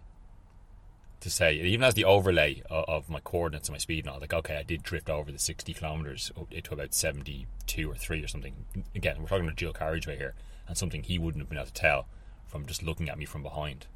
to 1.20 1.30
say. 1.30 1.54
Even 1.54 1.82
has 1.82 1.94
the 1.94 2.04
overlay 2.04 2.62
of, 2.70 2.84
of, 2.88 3.10
my 3.10 3.20
coordinates 3.20 3.68
and 3.68 3.74
my 3.74 3.78
speed 3.78 4.04
and 4.04 4.14
all. 4.14 4.20
Like, 4.20 4.32
okay, 4.32 4.56
I 4.56 4.62
did 4.62 4.82
drift 4.82 5.10
over 5.10 5.30
the 5.30 5.38
60 5.38 5.74
kilometres 5.74 6.32
to 6.50 6.72
about 6.72 6.94
72 6.94 7.90
or 7.90 7.94
3 7.94 8.22
or 8.22 8.28
something. 8.28 8.54
Again, 8.94 9.16
we're 9.20 9.28
talking 9.28 9.44
about 9.44 9.56
dual 9.56 9.72
carriageway 9.72 10.16
here, 10.16 10.34
and 10.68 10.78
something 10.78 11.02
he 11.02 11.18
wouldn't 11.18 11.42
have 11.42 11.48
been 11.48 11.58
able 11.58 11.66
to 11.66 11.72
tell 11.72 12.06
from 12.46 12.66
just 12.66 12.82
looking 12.82 13.08
at 13.08 13.18
me 13.18 13.24
from 13.24 13.42
behind. 13.42 13.86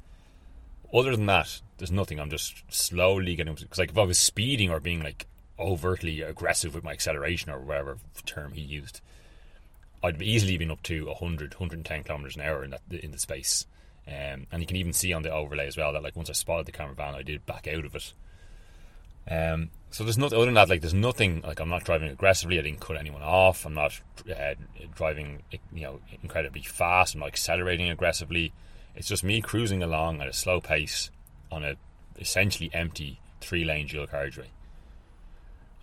Other 0.93 1.15
than 1.15 1.27
that, 1.27 1.61
there's 1.77 1.91
nothing. 1.91 2.19
I'm 2.19 2.31
just 2.31 2.63
slowly 2.67 3.35
getting. 3.35 3.53
Because, 3.53 3.77
like, 3.77 3.91
if 3.91 3.97
I 3.97 4.03
was 4.03 4.17
speeding 4.17 4.69
or 4.69 4.79
being, 4.79 5.01
like, 5.01 5.27
overtly 5.57 6.21
aggressive 6.21 6.73
with 6.73 6.83
my 6.83 6.91
acceleration 6.91 7.51
or 7.51 7.59
whatever 7.59 7.97
term 8.25 8.53
he 8.53 8.61
used, 8.61 9.01
I'd 10.03 10.21
easily 10.21 10.57
been 10.57 10.71
up 10.71 10.83
to 10.83 11.05
100, 11.05 11.55
110 11.55 12.03
kilometres 12.03 12.35
an 12.35 12.41
hour 12.41 12.63
in 12.63 12.71
that 12.71 12.81
in 12.91 13.11
the 13.11 13.19
space. 13.19 13.65
Um, 14.07 14.47
and 14.51 14.61
you 14.61 14.65
can 14.65 14.77
even 14.77 14.93
see 14.93 15.13
on 15.13 15.21
the 15.21 15.31
overlay 15.31 15.67
as 15.67 15.77
well 15.77 15.93
that 15.93 16.01
like 16.01 16.15
once 16.15 16.29
I 16.29 16.33
spotted 16.33 16.65
the 16.65 16.71
camera 16.71 16.95
van, 16.95 17.15
I 17.15 17.21
did 17.21 17.45
back 17.45 17.67
out 17.67 17.85
of 17.85 17.95
it. 17.95 18.13
Um, 19.29 19.69
so 19.91 20.03
there's 20.03 20.17
nothing 20.17 20.37
other 20.37 20.45
than 20.45 20.55
that. 20.55 20.69
Like 20.69 20.81
there's 20.81 20.93
nothing 20.93 21.41
like 21.41 21.59
I'm 21.59 21.69
not 21.69 21.83
driving 21.83 22.09
aggressively. 22.09 22.57
I 22.57 22.63
didn't 22.63 22.79
cut 22.79 22.97
anyone 22.97 23.21
off. 23.21 23.65
I'm 23.65 23.73
not 23.73 23.99
uh, 24.29 24.55
driving 24.95 25.43
you 25.71 25.81
know 25.81 25.99
incredibly 26.23 26.61
fast. 26.61 27.13
I'm 27.13 27.19
not 27.19 27.27
accelerating 27.27 27.89
aggressively. 27.89 28.53
It's 28.95 29.07
just 29.07 29.23
me 29.23 29.41
cruising 29.41 29.83
along 29.83 30.21
at 30.21 30.27
a 30.27 30.33
slow 30.33 30.59
pace 30.59 31.11
on 31.51 31.63
a 31.63 31.75
essentially 32.17 32.69
empty 32.73 33.19
three 33.41 33.63
lane 33.63 33.87
dual 33.87 34.07
carriageway. 34.07 34.49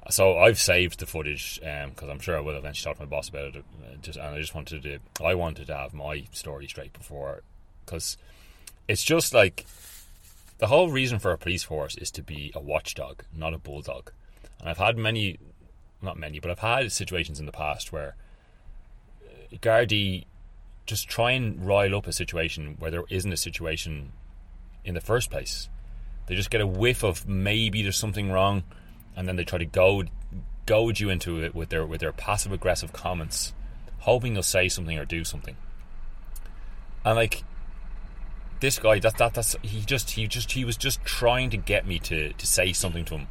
So 0.08 0.38
I've 0.38 0.58
saved 0.58 1.00
the 1.00 1.06
footage 1.06 1.58
because 1.60 2.02
um, 2.02 2.10
I'm 2.10 2.20
sure 2.20 2.36
I 2.36 2.40
will 2.40 2.56
eventually 2.56 2.84
talk 2.84 2.98
to 2.98 3.06
my 3.06 3.10
boss 3.10 3.28
about 3.28 3.56
it. 3.56 3.64
Uh, 3.82 3.96
just 4.02 4.18
and 4.18 4.34
I 4.34 4.38
just 4.38 4.54
wanted 4.54 4.82
to 4.82 4.98
I 5.24 5.34
wanted 5.34 5.66
to 5.66 5.76
have 5.76 5.94
my 5.94 6.24
story 6.32 6.66
straight 6.68 6.92
before 6.92 7.42
because 7.84 8.16
it's 8.88 9.02
just 9.02 9.34
like 9.34 9.66
the 10.58 10.68
whole 10.68 10.90
reason 10.90 11.18
for 11.18 11.32
a 11.32 11.38
police 11.38 11.64
force 11.64 11.96
is 11.96 12.10
to 12.12 12.22
be 12.22 12.52
a 12.54 12.60
watchdog, 12.60 13.24
not 13.34 13.52
a 13.52 13.58
bulldog. 13.58 14.12
And 14.60 14.68
I've 14.68 14.78
had 14.78 14.96
many, 14.96 15.38
not 16.00 16.16
many, 16.18 16.38
but 16.40 16.50
I've 16.50 16.60
had 16.60 16.90
situations 16.92 17.40
in 17.40 17.46
the 17.46 17.52
past 17.52 17.92
where 17.92 18.14
Gardaí 19.52 20.24
just 20.86 21.08
try 21.08 21.32
and 21.32 21.66
rile 21.66 21.96
up 21.96 22.06
a 22.06 22.12
situation 22.12 22.76
where 22.78 22.90
there 22.90 23.04
isn't 23.10 23.32
a 23.32 23.36
situation 23.36 24.12
in 24.84 24.94
the 24.94 25.00
first 25.00 25.30
place. 25.30 25.68
They 26.26 26.34
just 26.34 26.50
get 26.50 26.60
a 26.60 26.66
whiff 26.66 27.02
of 27.02 27.28
maybe 27.28 27.82
there's 27.82 27.96
something 27.96 28.30
wrong, 28.30 28.62
and 29.16 29.26
then 29.26 29.36
they 29.36 29.44
try 29.44 29.58
to 29.58 29.64
goad 29.64 30.10
goad 30.66 31.00
you 31.00 31.10
into 31.10 31.42
it 31.42 31.54
with 31.54 31.70
their 31.70 31.86
with 31.86 32.00
their 32.00 32.12
passive 32.12 32.52
aggressive 32.52 32.92
comments, 32.92 33.54
hoping 34.00 34.34
they'll 34.34 34.42
say 34.42 34.68
something 34.68 34.98
or 34.98 35.04
do 35.04 35.24
something. 35.24 35.56
And 37.04 37.16
like 37.16 37.42
this 38.60 38.78
guy 38.78 38.98
that 39.00 39.16
that 39.18 39.34
that's 39.34 39.56
he 39.62 39.80
just 39.80 40.12
he 40.12 40.26
just 40.26 40.52
he 40.52 40.64
was 40.64 40.76
just 40.76 41.04
trying 41.04 41.50
to 41.50 41.56
get 41.56 41.86
me 41.86 41.98
to 42.00 42.32
to 42.32 42.46
say 42.46 42.72
something 42.72 43.04
to 43.06 43.14
him 43.16 43.28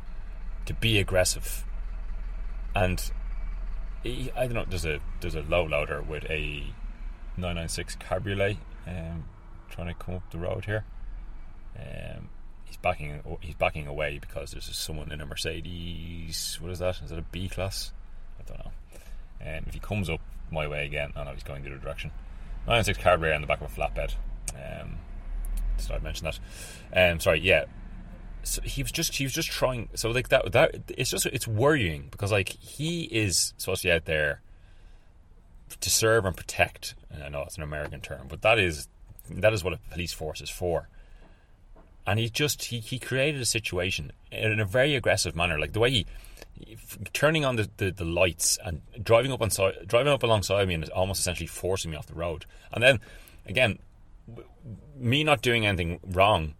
to 0.65 0.73
be 0.73 0.99
aggressive 0.99 1.63
and 2.75 3.11
he, 4.03 4.31
I 4.35 4.45
don't 4.45 4.53
know 4.53 4.65
there's 4.67 4.85
a 4.85 4.99
there's 5.21 5.35
a 5.35 5.41
low 5.41 5.63
loader 5.63 6.01
with 6.01 6.25
a 6.29 6.65
996 7.37 7.95
Cabriolet 7.95 8.57
um, 8.87 9.25
trying 9.69 9.87
to 9.87 9.93
come 9.93 10.15
up 10.15 10.31
the 10.31 10.37
road 10.37 10.65
here. 10.65 10.85
Um, 11.77 12.29
he's 12.65 12.77
backing 12.77 13.21
he's 13.41 13.55
backing 13.55 13.87
away 13.87 14.19
because 14.19 14.51
there's 14.51 14.75
someone 14.75 15.11
in 15.11 15.21
a 15.21 15.25
Mercedes. 15.25 16.57
What 16.61 16.71
is 16.71 16.79
that? 16.79 17.01
Is 17.03 17.09
that 17.09 17.19
a 17.19 17.23
B 17.23 17.47
class? 17.47 17.91
I 18.39 18.43
don't 18.43 18.59
know. 18.59 18.71
And 19.39 19.59
um, 19.59 19.63
if 19.67 19.73
he 19.73 19.79
comes 19.79 20.09
up 20.09 20.21
my 20.51 20.67
way 20.67 20.85
again, 20.85 21.13
I 21.15 21.23
know 21.23 21.31
he's 21.31 21.43
going 21.43 21.63
the 21.63 21.69
other 21.69 21.79
direction. 21.79 22.11
996 22.67 22.97
Cabriolet 22.99 23.35
in 23.35 23.41
the 23.41 23.47
back 23.47 23.61
of 23.61 23.71
a 23.71 23.79
flatbed. 23.79 24.15
Um, 24.55 24.97
did 25.77 25.91
I 25.91 25.99
mention 25.99 26.25
that? 26.25 27.11
Um, 27.11 27.19
sorry, 27.19 27.39
yeah. 27.39 27.65
So 28.43 28.61
he 28.61 28.83
was 28.83 28.91
just 28.91 29.15
he 29.15 29.23
was 29.23 29.33
just 29.33 29.49
trying. 29.49 29.89
So 29.95 30.11
like 30.11 30.29
that 30.29 30.51
that 30.51 30.91
it's 30.97 31.09
just 31.09 31.25
it's 31.27 31.47
worrying 31.47 32.07
because 32.11 32.31
like 32.31 32.49
he 32.49 33.03
is 33.03 33.53
supposed 33.57 33.81
to 33.81 33.87
be 33.87 33.91
out 33.91 34.05
there 34.05 34.41
to 35.81 35.89
serve 35.89 36.25
and 36.25 36.35
protect. 36.35 36.95
And 37.09 37.23
I 37.23 37.29
know 37.29 37.41
it's 37.43 37.57
an 37.57 37.63
American 37.63 38.01
term, 38.01 38.27
but 38.29 38.41
that 38.41 38.59
is 38.59 38.87
that 39.29 39.53
is 39.53 39.63
what 39.63 39.73
a 39.73 39.79
police 39.91 40.13
force 40.13 40.41
is 40.41 40.49
for. 40.49 40.87
And 42.07 42.19
he 42.19 42.29
just 42.29 42.65
he, 42.65 42.79
he 42.79 42.99
created 42.99 43.41
a 43.41 43.45
situation 43.45 44.11
in 44.31 44.59
a 44.59 44.65
very 44.65 44.95
aggressive 44.95 45.35
manner, 45.35 45.59
like 45.59 45.73
the 45.73 45.79
way 45.79 45.89
he, 45.89 46.05
turning 47.13 47.43
on 47.43 47.55
the, 47.55 47.69
the, 47.77 47.91
the, 47.91 48.05
lights 48.05 48.57
and 48.63 48.81
driving 49.03 49.31
up 49.31 49.41
on 49.41 49.49
driving 49.87 50.13
up 50.13 50.23
alongside 50.23 50.67
me 50.67 50.75
and 50.75 50.89
almost 50.89 51.19
essentially 51.19 51.47
forcing 51.47 51.91
me 51.91 51.97
off 51.97 52.07
the 52.07 52.13
road. 52.13 52.45
And 52.71 52.83
then 52.83 52.99
again, 53.45 53.79
me 54.95 55.23
not 55.23 55.41
doing 55.41 55.65
anything 55.65 55.99
wrong, 56.03 56.53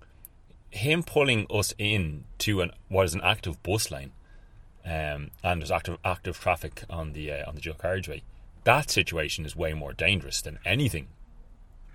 him 0.72 1.04
pulling 1.04 1.46
us 1.50 1.74
in 1.78 2.26
to 2.40 2.62
an 2.62 2.72
what 2.90 3.06
is 3.06 3.14
an 3.14 3.22
active 3.24 3.62
bus 3.62 3.92
lane, 3.92 4.12
um, 4.84 5.32
and 5.44 5.62
there's 5.62 5.72
active 5.72 6.00
active 6.04 6.40
traffic 6.40 6.84
on 6.90 7.14
the 7.14 7.32
uh, 7.32 7.48
on 7.48 7.56
the 7.56 7.62
dual 7.62 7.76
carriageway 7.76 8.22
that 8.66 8.90
situation 8.90 9.46
is 9.46 9.56
way 9.56 9.74
more 9.74 9.94
dangerous 9.94 10.42
than 10.42 10.60
anything, 10.66 11.08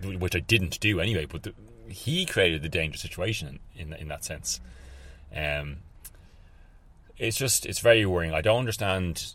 which 0.03 0.35
I 0.35 0.39
didn't 0.41 0.81
do 0.81 1.01
anyway. 1.01 1.27
But 1.27 1.43
the, 1.43 1.53
he 1.91 2.27
created 2.27 2.63
the 2.63 2.69
dangerous 2.69 3.03
situation 3.03 3.59
in 3.77 3.93
in, 3.93 4.09
that 4.09 4.25
sense. 4.25 4.61
Um, 5.35 5.79
it's 7.19 7.37
just 7.37 7.67
it's 7.67 7.81
very 7.81 8.07
worrying. 8.07 8.35
I 8.35 8.41
don't 8.41 8.61
understand. 8.61 9.35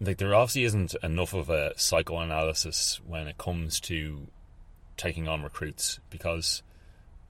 Like 0.00 0.18
there 0.18 0.34
obviously 0.34 0.64
isn't 0.64 0.94
enough 1.02 1.32
of 1.32 1.48
a 1.48 1.72
psychoanalysis 1.78 3.00
when 3.06 3.26
it 3.28 3.38
comes 3.38 3.80
to 3.80 4.26
taking 4.96 5.26
on 5.26 5.42
recruits 5.42 6.00
because 6.10 6.62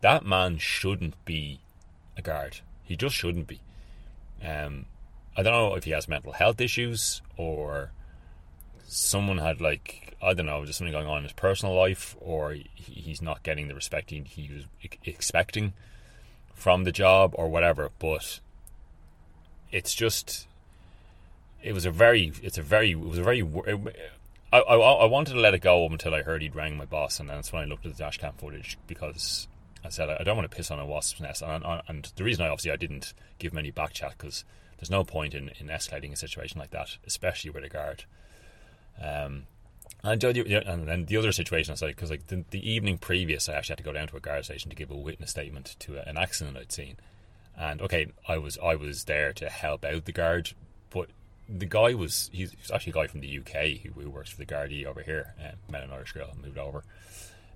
that 0.01 0.25
man 0.25 0.59
shouldn't 0.59 1.25
be 1.25 1.61
a 2.17 2.23
guard. 2.23 2.61
He 2.83 2.97
just 2.97 3.15
shouldn't 3.15 3.47
be. 3.47 3.61
Um, 4.45 4.87
I 5.37 5.43
don't 5.43 5.53
know 5.53 5.75
if 5.75 5.85
he 5.85 5.91
has 5.93 6.09
mental 6.09 6.33
health 6.33 6.61
issues 6.61 7.23
or 7.37 7.93
someone 8.87 9.39
had 9.39 9.61
like 9.61 10.06
I 10.27 10.35
don't 10.35 10.47
know, 10.47 10.65
just 10.65 10.79
something 10.79 10.93
going 10.93 11.07
on 11.07 11.19
in 11.19 11.23
his 11.23 11.33
personal 11.33 11.75
life, 11.77 12.17
or 12.21 12.57
he's 12.75 13.23
not 13.23 13.45
getting 13.45 13.69
the 13.69 13.75
respect 13.75 14.11
he, 14.11 14.51
was 14.53 14.65
expecting 15.05 15.73
from 16.53 16.83
the 16.83 16.91
job, 16.91 17.33
or 17.37 17.49
whatever. 17.49 17.91
But 18.01 18.41
it's 19.71 19.95
just, 19.95 20.49
it 21.63 21.73
was 21.73 21.87
a 21.87 21.93
very, 21.93 22.33
it's 22.43 22.59
a 22.59 22.63
very, 22.63 22.91
it 22.91 22.99
was 22.99 23.19
a 23.19 23.23
very. 23.23 23.41
It, 23.41 23.97
I, 24.53 24.59
I, 24.59 24.77
I 24.77 25.05
wanted 25.05 25.35
to 25.35 25.41
let 25.41 25.55
it 25.55 25.61
go 25.61 25.87
until 25.87 26.15
I 26.15 26.23
heard 26.23 26.43
he'd 26.43 26.57
rang 26.57 26.77
my 26.77 26.87
boss, 26.87 27.21
and 27.21 27.29
that's 27.29 27.53
when 27.53 27.63
I 27.63 27.67
looked 27.67 27.87
at 27.87 27.97
the 27.97 28.03
dashcam 28.03 28.35
footage 28.35 28.79
because 28.89 29.47
I 29.85 29.91
said 29.91 30.11
I 30.11 30.25
don't 30.25 30.37
want 30.37 30.51
to 30.51 30.57
piss 30.57 30.73
on 30.73 30.81
a 30.81 30.87
wasp's 30.87 31.21
nest, 31.21 31.43
and, 31.43 31.65
and 31.87 32.13
the 32.17 32.25
reason 32.25 32.45
I 32.45 32.49
obviously 32.49 32.73
I 32.73 32.77
didn't 32.77 33.15
give 33.39 33.53
him 33.53 33.59
any 33.59 33.71
back 33.71 33.93
chat 33.93 34.15
because 34.19 34.45
there's 34.79 34.91
no 34.91 35.05
point 35.05 35.35
in, 35.35 35.51
in 35.61 35.69
escalating 35.69 36.13
a 36.13 36.17
situation 36.17 36.59
like 36.59 36.71
that, 36.71 36.99
especially 37.07 37.51
with 37.51 37.63
a 37.63 37.69
guard. 37.69 38.05
Um, 39.01 39.45
and, 40.13 40.69
and 40.69 40.89
then 40.89 41.05
the 41.07 41.17
other 41.17 41.33
situation 41.33 41.75
I 41.75 41.87
because 41.87 42.11
like 42.11 42.27
the, 42.29 42.45
the, 42.51 42.71
evening 42.71 42.99
previous, 42.99 43.49
I 43.49 43.55
actually 43.55 43.75
had 43.75 43.79
to 43.79 43.85
go 43.85 43.93
down 43.93 44.09
to 44.09 44.17
a 44.17 44.21
guard 44.21 44.45
station 44.45 44.71
to 44.71 44.77
give 44.77 44.91
a 44.91 44.97
witness 44.97 45.31
statement 45.31 45.77
to 45.81 45.99
a, 45.99 46.03
an 46.09 46.17
accident 46.17 46.57
I'd 46.57 46.73
seen. 46.73 46.97
And 47.59 47.81
okay, 47.81 48.07
I 48.29 48.39
was 48.39 48.59
I 48.63 48.77
was 48.77 49.05
there 49.05 49.33
to 49.35 49.49
help 49.49 49.85
out 49.85 50.05
the 50.05 50.13
guard, 50.13 50.53
but 50.91 51.09
the 51.49 51.67
guy 51.67 51.95
was 51.95 52.31
he's, 52.33 52.53
he's 52.53 52.71
actually 52.71 52.91
a 52.91 52.95
guy 52.95 53.07
from 53.07 53.21
the 53.21 53.39
UK 53.39 53.81
who, 53.83 54.01
who 54.01 54.11
works 54.11 54.31
for 54.31 54.39
the 54.39 54.47
Gardaí 54.47 54.85
over 54.85 55.03
here. 55.03 55.35
Uh, 55.43 55.53
met 55.71 55.83
an 55.83 55.91
Irish 55.91 56.13
girl, 56.13 56.29
and 56.31 56.43
moved 56.43 56.59
over. 56.59 56.85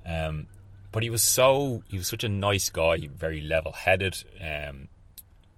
Um, 0.07 0.47
but 0.93 1.03
he 1.03 1.11
was 1.11 1.23
so 1.23 1.83
he 1.89 1.99
was 1.99 2.09
such 2.09 2.25
a 2.25 2.29
nice 2.29 2.71
guy, 2.71 3.09
very 3.15 3.41
level 3.41 3.73
headed. 3.73 4.23
Um, 4.41 4.89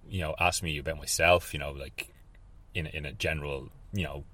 you 0.09 0.21
know, 0.21 0.35
asked 0.39 0.61
me 0.61 0.77
about 0.77 0.97
myself. 0.97 1.53
You 1.53 1.59
know, 1.59 1.71
like 1.71 2.13
in 2.73 2.87
in 2.87 3.05
a 3.05 3.13
general 3.13 3.69
you 3.93 4.03
know 4.03 4.25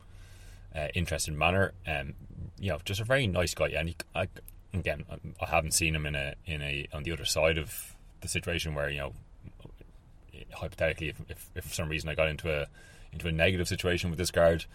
uh, 0.76 0.88
interesting 0.94 1.38
manner. 1.38 1.74
Um, 1.88 2.14
you 2.60 2.70
know, 2.70 2.80
just 2.84 3.02
a 3.02 3.06
very 3.06 3.28
nice 3.28 3.54
guy. 3.54 3.70
And 3.70 3.90
he, 3.90 3.96
I, 4.16 4.28
again, 4.74 5.06
I 5.42 5.46
haven't 5.46 5.74
seen 5.74 5.96
him 5.96 6.06
in 6.06 6.16
a 6.16 6.36
in 6.46 6.62
a 6.62 6.88
on 6.94 7.04
the 7.04 7.12
other 7.12 7.26
side 7.26 7.58
of 7.58 7.96
the 8.22 8.28
situation 8.28 8.76
where 8.76 8.90
you 8.90 9.00
know, 9.00 9.14
hypothetically, 10.54 11.10
if, 11.10 11.22
if, 11.30 11.50
if 11.56 11.64
for 11.66 11.74
some 11.74 11.90
reason 11.90 12.10
I 12.10 12.16
got 12.16 12.28
into 12.28 12.54
a 12.54 12.68
into 13.12 13.28
a 13.28 13.32
negative 13.32 13.68
situation 13.68 14.10
with 14.10 14.20
this 14.20 14.32
guard, 14.32 14.66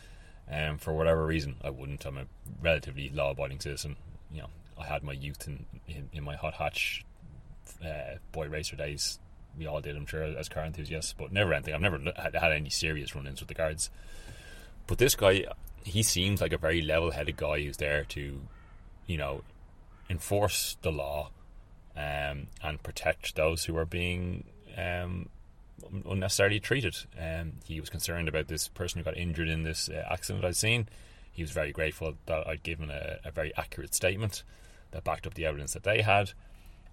um, 0.51 0.79
for 0.79 0.93
whatever 0.93 1.25
reason, 1.25 1.57
I 1.63 1.71
wouldn't. 1.71 2.05
I'm 2.05 2.19
a 2.19 2.27
relatively 2.63 3.11
law-abiding 3.11 3.61
citizen. 3.61 3.97
You 4.33 4.43
know, 4.43 4.49
I 4.79 4.87
had 4.87 5.03
my 5.03 5.13
youth 5.13 5.47
in 5.47 5.67
in, 5.87 6.09
in 6.13 6.25
my 6.25 6.37
hot 6.37 6.55
hatch 6.55 7.05
uh, 7.85 8.17
boy 8.33 8.49
racer 8.49 8.77
days. 8.77 9.19
We 9.57 9.67
all 9.67 9.81
did, 9.81 9.97
I'm 9.97 10.07
sure, 10.07 10.25
as 10.25 10.49
car 10.49 10.65
enthusiasts, 10.65 11.15
but 11.17 11.31
never 11.31 11.55
anything. 11.55 11.75
I've 11.75 11.81
never 11.81 12.01
had, 12.17 12.35
any 12.35 12.71
serious 12.71 13.15
run-ins 13.15 13.39
with 13.39 13.47
the 13.47 13.55
guards. 13.55 13.89
But 14.89 14.99
this 14.99 15.15
guy, 15.15 15.45
he 15.85 16.03
seems 16.03 16.41
like 16.41 16.53
a 16.53 16.59
very 16.59 16.83
level-headed 16.83 17.37
guy 17.37 17.63
who's 17.63 17.77
there 17.77 18.05
to, 18.05 18.41
you 19.07 19.19
know, 19.19 19.43
enforce 20.09 20.77
the 20.83 20.91
law 20.91 21.31
um, 21.97 22.49
and 22.63 22.83
protect 22.83 23.37
those 23.37 23.65
who 23.65 23.77
are 23.77 23.85
being 23.85 24.45
um, 24.77 25.29
unnecessarily 26.09 26.61
treated. 26.61 26.97
Um, 27.21 27.53
he 27.65 27.81
was 27.81 27.91
concerned 27.91 28.29
about 28.29 28.49
this 28.49 28.69
person 28.69 28.99
who 28.99 29.05
got 29.05 29.17
injured 29.17 29.49
in 29.49 29.63
this 29.63 29.89
uh, 29.89 30.05
accident 30.11 30.45
I'd 30.45 30.57
seen. 30.57 30.89
He 31.31 31.43
was 31.43 31.51
very 31.51 31.73
grateful 31.73 32.15
that 32.27 32.47
I'd 32.47 32.63
given 32.63 32.91
a, 32.91 33.19
a, 33.25 33.31
very 33.31 33.55
accurate 33.57 33.95
statement 33.95 34.45
that 34.93 35.05
backed 35.05 35.27
up 35.27 35.35
the 35.35 35.47
evidence 35.47 35.73
that 35.75 35.83
they 35.83 36.01
had. 36.01 36.33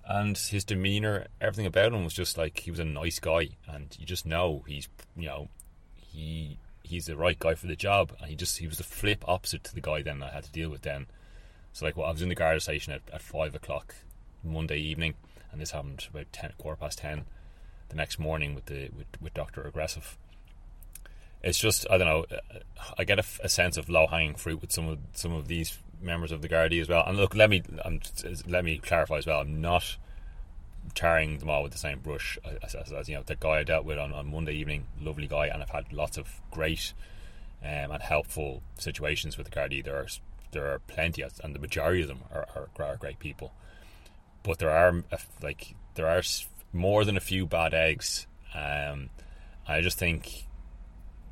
And 0.05 0.35
his 0.37 0.63
demeanour, 0.63 1.27
everything 1.39 1.67
about 1.67 1.93
him 1.93 2.03
was 2.03 2.13
just 2.13 2.37
like 2.37 2.59
he 2.59 2.71
was 2.71 2.79
a 2.79 2.85
nice 2.85 3.19
guy, 3.19 3.49
and 3.67 3.95
you 3.99 4.05
just 4.05 4.25
know 4.25 4.63
he's, 4.67 4.89
you 5.15 5.27
know, 5.27 5.49
he 5.95 6.57
he's 6.91 7.07
the 7.07 7.17
right 7.17 7.39
guy 7.39 7.55
for 7.55 7.67
the 7.67 7.75
job. 7.75 8.13
And 8.19 8.29
he 8.29 8.35
just 8.35 8.59
he 8.59 8.67
was 8.67 8.77
the 8.77 8.83
flip 8.83 9.23
opposite 9.27 9.63
to 9.65 9.75
the 9.75 9.81
guy 9.81 10.01
then 10.01 10.21
I 10.21 10.29
had 10.29 10.43
to 10.43 10.51
deal 10.51 10.69
with 10.69 10.81
then. 10.81 11.07
So 11.73 11.85
like, 11.85 11.97
well, 11.97 12.07
I 12.07 12.11
was 12.11 12.21
in 12.21 12.29
the 12.29 12.35
guard 12.35 12.61
station 12.61 12.93
at, 12.93 13.01
at 13.13 13.21
five 13.21 13.55
o'clock 13.55 13.95
Monday 14.43 14.77
evening, 14.77 15.15
and 15.51 15.61
this 15.61 15.71
happened 15.71 16.05
about 16.09 16.31
ten 16.31 16.51
quarter 16.57 16.79
past 16.79 16.99
ten 16.99 17.25
the 17.89 17.95
next 17.95 18.19
morning 18.19 18.55
with 18.55 18.65
the 18.65 18.89
with, 18.95 19.07
with 19.21 19.33
Doctor 19.33 19.61
Aggressive. 19.61 20.17
It's 21.43 21.57
just 21.57 21.87
I 21.89 21.97
don't 21.97 22.07
know. 22.07 22.25
Uh, 22.29 22.59
I 22.97 23.03
get 23.03 23.19
a, 23.19 23.25
a 23.43 23.49
sense 23.49 23.77
of 23.77 23.89
low 23.89 24.07
hanging 24.07 24.35
fruit 24.35 24.61
with 24.61 24.71
some 24.71 24.87
of 24.87 24.99
some 25.13 25.33
of 25.33 25.47
these 25.47 25.79
members 26.01 26.31
of 26.31 26.41
the 26.41 26.49
Gardaí 26.49 26.81
as 26.81 26.89
well. 26.89 27.03
And 27.05 27.17
look, 27.17 27.35
let 27.35 27.49
me 27.49 27.63
um, 27.83 27.99
let 28.47 28.63
me 28.63 28.77
clarify 28.77 29.17
as 29.17 29.25
well. 29.25 29.41
I'm 29.41 29.61
not 29.61 29.97
tarring 30.95 31.37
them 31.39 31.49
all 31.49 31.63
with 31.63 31.71
the 31.71 31.77
same 31.77 31.99
brush 31.99 32.37
as, 32.63 32.75
as, 32.75 32.91
as, 32.91 33.07
you 33.07 33.15
know 33.15 33.23
the 33.25 33.35
guy 33.35 33.59
I 33.59 33.63
dealt 33.63 33.85
with 33.85 33.97
on, 33.97 34.11
on 34.13 34.31
Monday 34.31 34.53
evening, 34.53 34.87
lovely 34.99 35.27
guy, 35.27 35.47
and 35.47 35.61
I've 35.61 35.69
had 35.69 35.93
lots 35.93 36.17
of 36.17 36.41
great 36.51 36.93
um, 37.63 37.91
and 37.91 38.01
helpful 38.01 38.63
situations 38.77 39.37
with 39.37 39.49
the 39.49 39.55
Gardaí. 39.55 39.83
There 39.83 39.95
are 39.95 40.07
there 40.51 40.71
are 40.73 40.79
plenty, 40.79 41.21
and 41.21 41.55
the 41.55 41.59
majority 41.59 42.01
of 42.01 42.07
them 42.09 42.21
are, 42.33 42.45
are, 42.55 42.83
are 42.83 42.97
great 42.97 43.19
people. 43.19 43.53
But 44.43 44.59
there 44.59 44.71
are 44.71 45.03
like 45.41 45.75
there 45.95 46.07
are 46.07 46.21
more 46.73 47.05
than 47.05 47.17
a 47.17 47.21
few 47.21 47.45
bad 47.45 47.73
eggs. 47.73 48.27
Um, 48.53 49.09
I 49.67 49.81
just 49.81 49.97
think 49.97 50.47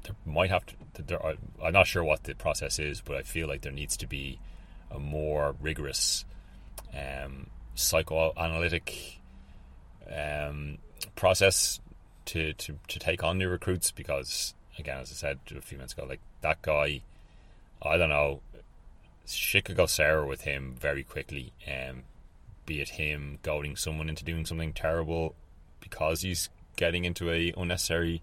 there 0.03 0.15
might 0.25 0.49
have 0.49 0.65
to. 0.67 1.03
There 1.03 1.21
are, 1.21 1.35
I'm 1.63 1.73
not 1.73 1.87
sure 1.87 2.03
what 2.03 2.23
the 2.23 2.35
process 2.35 2.79
is, 2.79 3.01
but 3.01 3.15
I 3.15 3.23
feel 3.23 3.47
like 3.47 3.61
there 3.61 3.71
needs 3.71 3.97
to 3.97 4.07
be 4.07 4.39
a 4.91 4.99
more 4.99 5.55
rigorous 5.59 6.25
um, 6.93 7.47
psychoanalytic 7.75 9.18
um, 10.15 10.77
process 11.15 11.79
to, 12.25 12.53
to, 12.53 12.75
to 12.87 12.99
take 12.99 13.23
on 13.23 13.37
new 13.37 13.49
recruits 13.49 13.91
because, 13.91 14.53
again, 14.77 14.99
as 14.99 15.11
I 15.11 15.15
said 15.15 15.39
a 15.55 15.61
few 15.61 15.77
minutes 15.77 15.93
ago, 15.93 16.05
like 16.07 16.21
that 16.41 16.61
guy, 16.61 17.01
I 17.81 17.97
don't 17.97 18.09
know, 18.09 18.41
shit 19.25 19.65
could 19.65 19.77
go 19.77 19.85
sour 19.85 20.25
with 20.25 20.41
him 20.41 20.75
very 20.79 21.03
quickly. 21.03 21.53
Um, 21.67 22.03
be 22.65 22.81
it 22.81 22.89
him 22.89 23.39
goading 23.41 23.75
someone 23.75 24.09
into 24.09 24.23
doing 24.23 24.45
something 24.45 24.73
terrible 24.73 25.35
because 25.79 26.21
he's 26.21 26.49
getting 26.75 27.05
into 27.05 27.31
a 27.31 27.53
unnecessary 27.57 28.21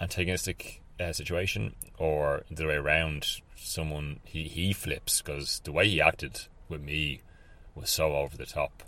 antagonistic 0.00 0.80
uh, 0.98 1.12
situation, 1.12 1.74
or 1.98 2.42
the 2.50 2.66
way 2.66 2.74
around, 2.74 3.40
someone 3.56 4.20
he 4.24 4.44
he 4.44 4.72
flips 4.72 5.20
because 5.20 5.60
the 5.64 5.72
way 5.72 5.88
he 5.88 6.00
acted 6.00 6.46
with 6.68 6.82
me 6.82 7.20
was 7.74 7.90
so 7.90 8.16
over 8.16 8.36
the 8.36 8.46
top 8.46 8.82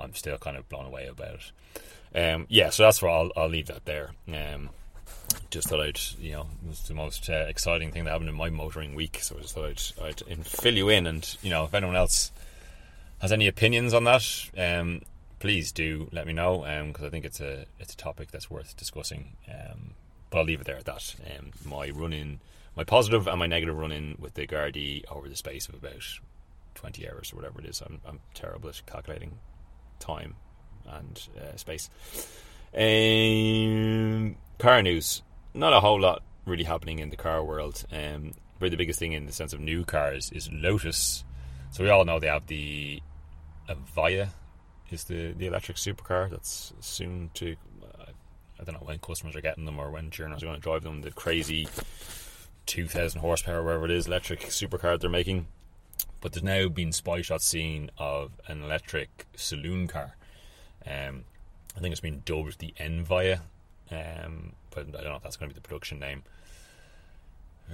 I'm 0.00 0.14
still 0.14 0.38
kind 0.38 0.56
of 0.56 0.68
blown 0.68 0.86
away 0.86 1.06
about 1.06 1.34
it. 1.34 1.52
Um, 2.12 2.46
yeah, 2.48 2.70
so 2.70 2.82
that's 2.84 3.00
where 3.00 3.10
I'll, 3.10 3.30
I'll 3.36 3.48
leave 3.48 3.66
that 3.66 3.84
there. 3.84 4.10
Um, 4.28 4.70
just 5.50 5.68
thought 5.68 5.80
I'd, 5.80 6.00
you 6.18 6.32
know, 6.32 6.46
it 6.64 6.68
was 6.68 6.82
the 6.82 6.94
most 6.94 7.28
uh, 7.28 7.46
exciting 7.48 7.92
thing 7.92 8.04
that 8.04 8.10
happened 8.10 8.30
in 8.30 8.36
my 8.36 8.50
motoring 8.50 8.94
week. 8.94 9.18
So 9.20 9.36
I 9.36 9.42
just 9.42 9.54
thought 9.54 9.94
I'd, 10.02 10.22
I'd 10.30 10.46
fill 10.46 10.74
you 10.74 10.88
in, 10.88 11.06
and 11.06 11.36
you 11.42 11.50
know, 11.50 11.64
if 11.64 11.74
anyone 11.74 11.96
else 11.96 12.32
has 13.20 13.32
any 13.32 13.46
opinions 13.46 13.94
on 13.94 14.04
that, 14.04 14.50
um, 14.56 15.02
please 15.38 15.72
do 15.72 16.08
let 16.12 16.26
me 16.26 16.32
know 16.32 16.58
because 16.86 17.02
um, 17.02 17.06
I 17.06 17.10
think 17.10 17.24
it's 17.24 17.40
a 17.40 17.66
it's 17.78 17.94
a 17.94 17.96
topic 17.96 18.30
that's 18.30 18.50
worth 18.50 18.76
discussing. 18.76 19.36
Um, 19.48 19.94
but 20.30 20.38
I'll 20.38 20.44
leave 20.44 20.60
it 20.60 20.66
there 20.66 20.76
at 20.76 20.84
that. 20.84 21.14
Um, 21.36 21.50
my 21.64 21.90
run 21.90 22.12
in, 22.12 22.40
my 22.76 22.84
positive 22.84 23.26
and 23.26 23.38
my 23.38 23.46
negative 23.46 23.76
run 23.76 23.92
in 23.92 24.16
with 24.18 24.34
the 24.34 24.46
Gardaí 24.46 25.04
over 25.10 25.28
the 25.28 25.36
space 25.36 25.68
of 25.68 25.74
about 25.74 26.04
twenty 26.74 27.08
hours 27.08 27.32
or 27.32 27.36
whatever 27.36 27.60
it 27.60 27.66
is. 27.66 27.82
I'm, 27.84 28.00
I'm 28.06 28.20
terrible 28.34 28.68
at 28.68 28.82
calculating 28.86 29.38
time 30.00 30.34
and 30.86 31.28
uh, 31.40 31.56
space. 31.56 31.88
Um, 32.74 34.36
car 34.58 34.82
news. 34.82 35.22
Not 35.54 35.72
a 35.72 35.80
whole 35.80 36.00
lot 36.00 36.22
really 36.46 36.64
happening 36.64 36.98
in 36.98 37.10
the 37.10 37.16
car 37.16 37.44
world. 37.44 37.84
Um, 37.92 38.32
but 38.58 38.70
the 38.70 38.76
biggest 38.76 38.98
thing 38.98 39.12
in 39.12 39.26
the 39.26 39.32
sense 39.32 39.52
of 39.52 39.60
new 39.60 39.84
cars 39.84 40.30
is 40.32 40.50
Lotus. 40.52 41.24
So 41.70 41.84
we 41.84 41.90
all 41.90 42.04
know 42.04 42.18
they 42.18 42.26
have 42.26 42.46
the 42.46 43.00
Evija 43.68 44.30
is 44.90 45.04
the, 45.04 45.32
the 45.32 45.46
electric 45.46 45.76
supercar 45.76 46.28
that's 46.30 46.72
soon 46.80 47.30
to. 47.34 47.56
I 48.58 48.64
don't 48.64 48.74
know 48.74 48.86
when 48.86 48.98
customers 48.98 49.34
are 49.36 49.40
getting 49.40 49.64
them 49.64 49.78
or 49.78 49.90
when 49.90 50.10
journalists 50.10 50.42
are 50.42 50.46
going 50.48 50.58
to 50.58 50.62
drive 50.62 50.82
them. 50.82 51.00
The 51.00 51.10
crazy 51.10 51.66
2,000 52.66 53.20
horsepower, 53.20 53.62
wherever 53.62 53.86
it 53.86 53.90
is, 53.90 54.06
electric 54.06 54.40
supercar 54.40 55.00
they're 55.00 55.08
making. 55.08 55.46
But 56.20 56.32
there's 56.32 56.44
now 56.44 56.68
been 56.68 56.92
spy 56.92 57.22
shots 57.22 57.46
seen 57.46 57.90
of 57.98 58.32
an 58.46 58.62
electric 58.62 59.26
saloon 59.36 59.88
car. 59.88 60.16
Um, 60.86 61.24
I 61.76 61.80
think 61.80 61.92
it's 61.92 62.00
been 62.00 62.22
dubbed 62.24 62.58
the 62.58 62.74
Envia, 62.78 63.40
um, 63.90 64.52
but 64.70 64.88
I 64.88 65.02
don't 65.02 65.04
know 65.04 65.16
if 65.16 65.22
that's 65.22 65.36
going 65.36 65.48
to 65.48 65.54
be 65.54 65.60
the 65.60 65.66
production 65.66 65.98
name. 65.98 66.22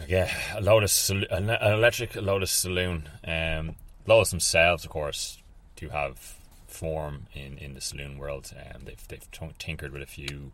Yeah, 0.06 0.30
a 0.54 0.60
Lotus, 0.60 1.08
an 1.10 1.50
electric 1.50 2.14
Lotus 2.16 2.50
saloon. 2.50 3.08
Um, 3.26 3.76
Lotus 4.06 4.30
themselves, 4.30 4.84
of 4.84 4.90
course, 4.90 5.38
do 5.74 5.88
have 5.88 6.36
form 6.66 7.26
in, 7.32 7.58
in 7.58 7.74
the 7.74 7.80
saloon 7.80 8.18
world. 8.18 8.52
Um, 8.54 8.82
they've 8.84 9.08
they've 9.08 9.28
tinkered 9.58 9.92
with 9.92 10.02
a 10.02 10.06
few 10.06 10.52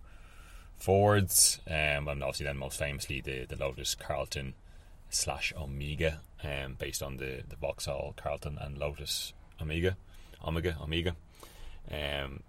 Fords, 0.83 1.61
um, 1.69 2.09
and 2.09 2.25
obviously 2.25 2.47
then 2.47 2.59
most 2.59 2.77
famously 2.77 3.21
the 3.21 3.45
the 3.45 3.55
Lotus 3.55 3.95
Carlton 3.95 4.55
slash 5.11 5.53
Omega, 5.57 6.21
um, 6.45 6.77
based 6.79 7.03
on 7.03 7.17
the 7.17 7.43
the 7.49 7.57
Vauxhall 7.57 8.15
Carlton 8.17 8.59
and 8.61 8.79
Lotus 8.79 9.33
Omega, 9.61 9.97
Omega 10.45 10.77
Omega. 10.81 11.17
Um, 11.91 12.43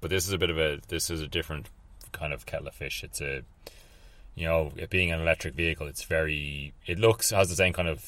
but 0.00 0.10
this 0.10 0.26
is 0.26 0.32
a 0.32 0.38
bit 0.38 0.50
of 0.50 0.58
a 0.58 0.80
this 0.88 1.10
is 1.10 1.20
a 1.20 1.26
different 1.26 1.68
kind 2.12 2.32
of 2.32 2.46
kettle 2.46 2.68
of 2.68 2.74
fish. 2.74 3.02
It's 3.02 3.20
a 3.20 3.42
you 4.34 4.46
know, 4.46 4.72
it 4.76 4.90
being 4.90 5.12
an 5.12 5.20
electric 5.20 5.54
vehicle, 5.54 5.86
it's 5.86 6.04
very 6.04 6.72
it 6.86 6.98
looks 6.98 7.30
has 7.30 7.48
the 7.48 7.56
same 7.56 7.72
kind 7.72 7.88
of 7.88 8.04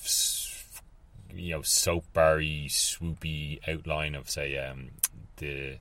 you 1.35 1.51
know 1.55 1.63
soap 1.63 2.05
barry 2.13 2.67
swoopy 2.69 3.59
outline 3.67 4.15
of 4.15 4.31
say 4.31 4.57
um, 4.59 4.91
the 5.37 5.79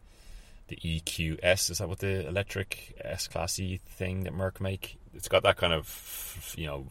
the 0.68 0.78
EQS 0.78 1.70
is 1.70 1.78
that 1.80 1.90
what 1.90 2.00
the 2.00 2.28
electric 2.28 2.96
S 3.04 3.28
classy 3.28 3.82
thing 3.86 4.24
that 4.24 4.34
Merc 4.34 4.62
make? 4.62 4.98
It's 5.14 5.28
got 5.28 5.44
that 5.44 5.58
kind 5.58 5.74
of 5.74 6.54
you 6.58 6.66
know 6.66 6.88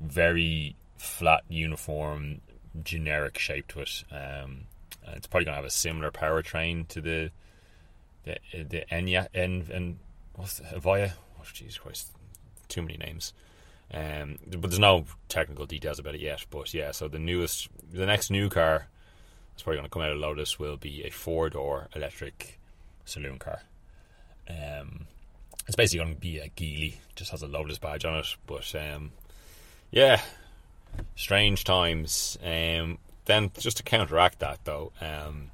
very 0.00 0.76
flat 0.96 1.42
uniform 1.48 2.40
generic 2.82 3.38
shape 3.38 3.68
to 3.68 3.80
it. 3.80 4.04
Um, 4.10 4.62
it's 5.08 5.26
probably 5.26 5.44
gonna 5.44 5.56
have 5.56 5.64
a 5.64 5.70
similar 5.70 6.10
powertrain 6.10 6.88
to 6.88 7.00
the 7.00 7.30
the 8.24 8.38
the 8.52 8.84
Enya 8.90 9.28
and 9.34 9.68
and 9.70 9.98
what's 10.34 10.58
the 10.58 10.64
Evija? 10.64 11.12
Oh, 11.38 11.44
Jesus 11.52 11.78
Christ, 11.78 12.10
too 12.68 12.82
many 12.82 12.96
names. 12.96 13.32
Um, 13.92 14.38
but 14.48 14.62
there's 14.62 14.78
no 14.78 15.04
technical 15.28 15.66
details 15.66 15.98
about 15.98 16.14
it 16.16 16.20
yet. 16.20 16.44
But 16.50 16.74
yeah, 16.74 16.90
so 16.90 17.08
the 17.08 17.18
newest, 17.18 17.68
the 17.92 18.06
next 18.06 18.30
new 18.30 18.48
car 18.48 18.88
that's 19.52 19.62
probably 19.62 19.78
going 19.78 19.86
to 19.86 19.90
come 19.90 20.02
out 20.02 20.10
of 20.10 20.18
Lotus 20.18 20.58
will 20.58 20.76
be 20.76 21.04
a 21.04 21.10
four 21.10 21.48
door 21.50 21.88
electric 21.94 22.58
saloon 23.04 23.38
car. 23.38 23.62
Um, 24.48 25.06
it's 25.66 25.76
basically 25.76 26.04
going 26.04 26.14
to 26.14 26.20
be 26.20 26.38
a 26.38 26.48
Geely, 26.48 26.96
just 27.14 27.30
has 27.30 27.42
a 27.42 27.46
Lotus 27.46 27.78
badge 27.78 28.04
on 28.04 28.16
it. 28.16 28.36
But 28.46 28.74
um, 28.74 29.12
yeah, 29.90 30.20
strange 31.14 31.64
times. 31.64 32.38
Um, 32.42 32.98
then 33.24 33.50
just 33.58 33.78
to 33.78 33.82
counteract 33.82 34.38
that, 34.38 34.60
though, 34.64 34.92
um, 35.00 35.50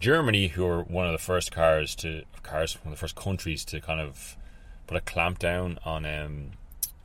Germany, 0.00 0.48
who 0.48 0.64
were 0.64 0.82
one 0.82 1.06
of 1.06 1.12
the 1.12 1.18
first 1.18 1.52
cars 1.52 1.94
to 1.96 2.22
cars, 2.42 2.76
one 2.82 2.92
of 2.92 2.98
the 2.98 3.00
first 3.00 3.16
countries 3.16 3.64
to 3.66 3.80
kind 3.80 4.00
of 4.00 4.36
put 4.86 4.96
a 4.96 5.00
clamp 5.00 5.38
down 5.38 5.78
on 5.84 6.04
um, 6.04 6.50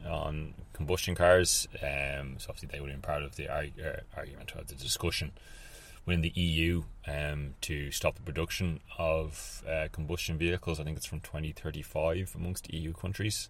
on 0.05 0.53
combustion 0.73 1.15
cars. 1.15 1.67
Um, 1.75 2.35
so 2.37 2.49
obviously 2.49 2.69
they 2.71 2.79
would 2.79 2.89
have 2.89 3.01
been 3.01 3.07
part 3.07 3.23
of 3.23 3.35
the 3.35 3.49
arg- 3.49 3.79
uh, 3.79 4.01
argument 4.15 4.53
or 4.55 4.63
the 4.63 4.75
discussion 4.75 5.31
within 6.05 6.21
the 6.21 6.31
EU 6.35 6.83
um, 7.07 7.55
to 7.61 7.91
stop 7.91 8.15
the 8.15 8.21
production 8.21 8.79
of 8.97 9.63
uh, 9.69 9.87
combustion 9.91 10.37
vehicles. 10.37 10.79
I 10.79 10.83
think 10.83 10.97
it's 10.97 11.05
from 11.05 11.19
2035 11.19 12.33
amongst 12.35 12.73
EU 12.73 12.93
countries. 12.93 13.49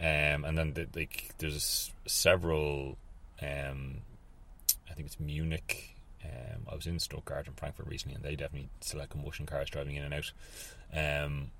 Um, 0.00 0.44
and 0.44 0.56
then 0.56 0.72
the, 0.74 1.08
there's 1.38 1.92
several. 2.06 2.96
Um, 3.40 3.98
I 4.90 4.94
think 4.94 5.06
it's 5.06 5.20
Munich. 5.20 5.96
Um, 6.24 6.66
I 6.70 6.74
was 6.74 6.86
in 6.86 6.98
Stuttgart 6.98 7.46
and 7.46 7.56
Frankfurt 7.56 7.86
recently, 7.86 8.16
and 8.16 8.24
they 8.24 8.36
definitely 8.36 8.68
have 8.98 9.08
combustion 9.08 9.46
cars 9.46 9.70
driving 9.70 9.96
in 9.96 10.04
and 10.04 10.14
out. 10.14 10.32
Um, 10.92 11.50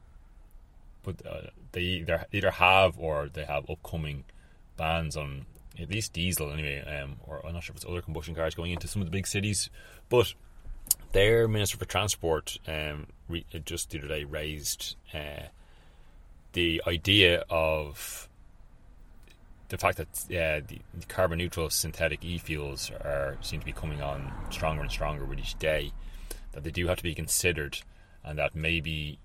but 1.02 1.24
uh, 1.26 1.48
they 1.72 1.82
either 1.82 2.26
either 2.32 2.50
have 2.50 2.98
or 2.98 3.28
they 3.32 3.44
have 3.44 3.70
upcoming 3.70 4.24
bans 4.76 5.16
on 5.16 5.46
at 5.78 5.90
least 5.90 6.12
diesel 6.12 6.52
anyway, 6.52 6.80
um, 6.80 7.16
or 7.24 7.44
I'm 7.46 7.54
not 7.54 7.62
sure 7.62 7.72
if 7.72 7.76
it's 7.76 7.90
other 7.90 8.02
combustion 8.02 8.34
cars 8.34 8.54
going 8.54 8.72
into 8.72 8.88
some 8.88 9.00
of 9.00 9.06
the 9.06 9.12
big 9.12 9.26
cities. 9.26 9.70
But 10.08 10.34
their 11.12 11.48
minister 11.48 11.76
for 11.76 11.84
transport 11.84 12.58
um, 12.66 13.06
re- 13.28 13.46
just 13.64 13.90
the 13.90 13.98
other 13.98 14.08
day 14.08 14.24
raised 14.24 14.96
uh, 15.14 15.46
the 16.52 16.82
idea 16.86 17.44
of 17.48 18.28
the 19.68 19.78
fact 19.78 19.98
that 19.98 20.08
uh, 20.26 20.60
the 20.66 21.06
carbon 21.08 21.38
neutral 21.38 21.70
synthetic 21.70 22.24
e 22.24 22.38
fuels 22.38 22.90
are 22.90 23.36
seem 23.40 23.60
to 23.60 23.66
be 23.66 23.72
coming 23.72 24.00
on 24.00 24.32
stronger 24.50 24.82
and 24.82 24.90
stronger 24.90 25.24
with 25.24 25.38
each 25.38 25.58
day. 25.58 25.92
That 26.52 26.64
they 26.64 26.70
do 26.70 26.86
have 26.86 26.96
to 26.96 27.02
be 27.02 27.14
considered, 27.14 27.78
and 28.24 28.38
that 28.38 28.54
maybe 28.54 29.18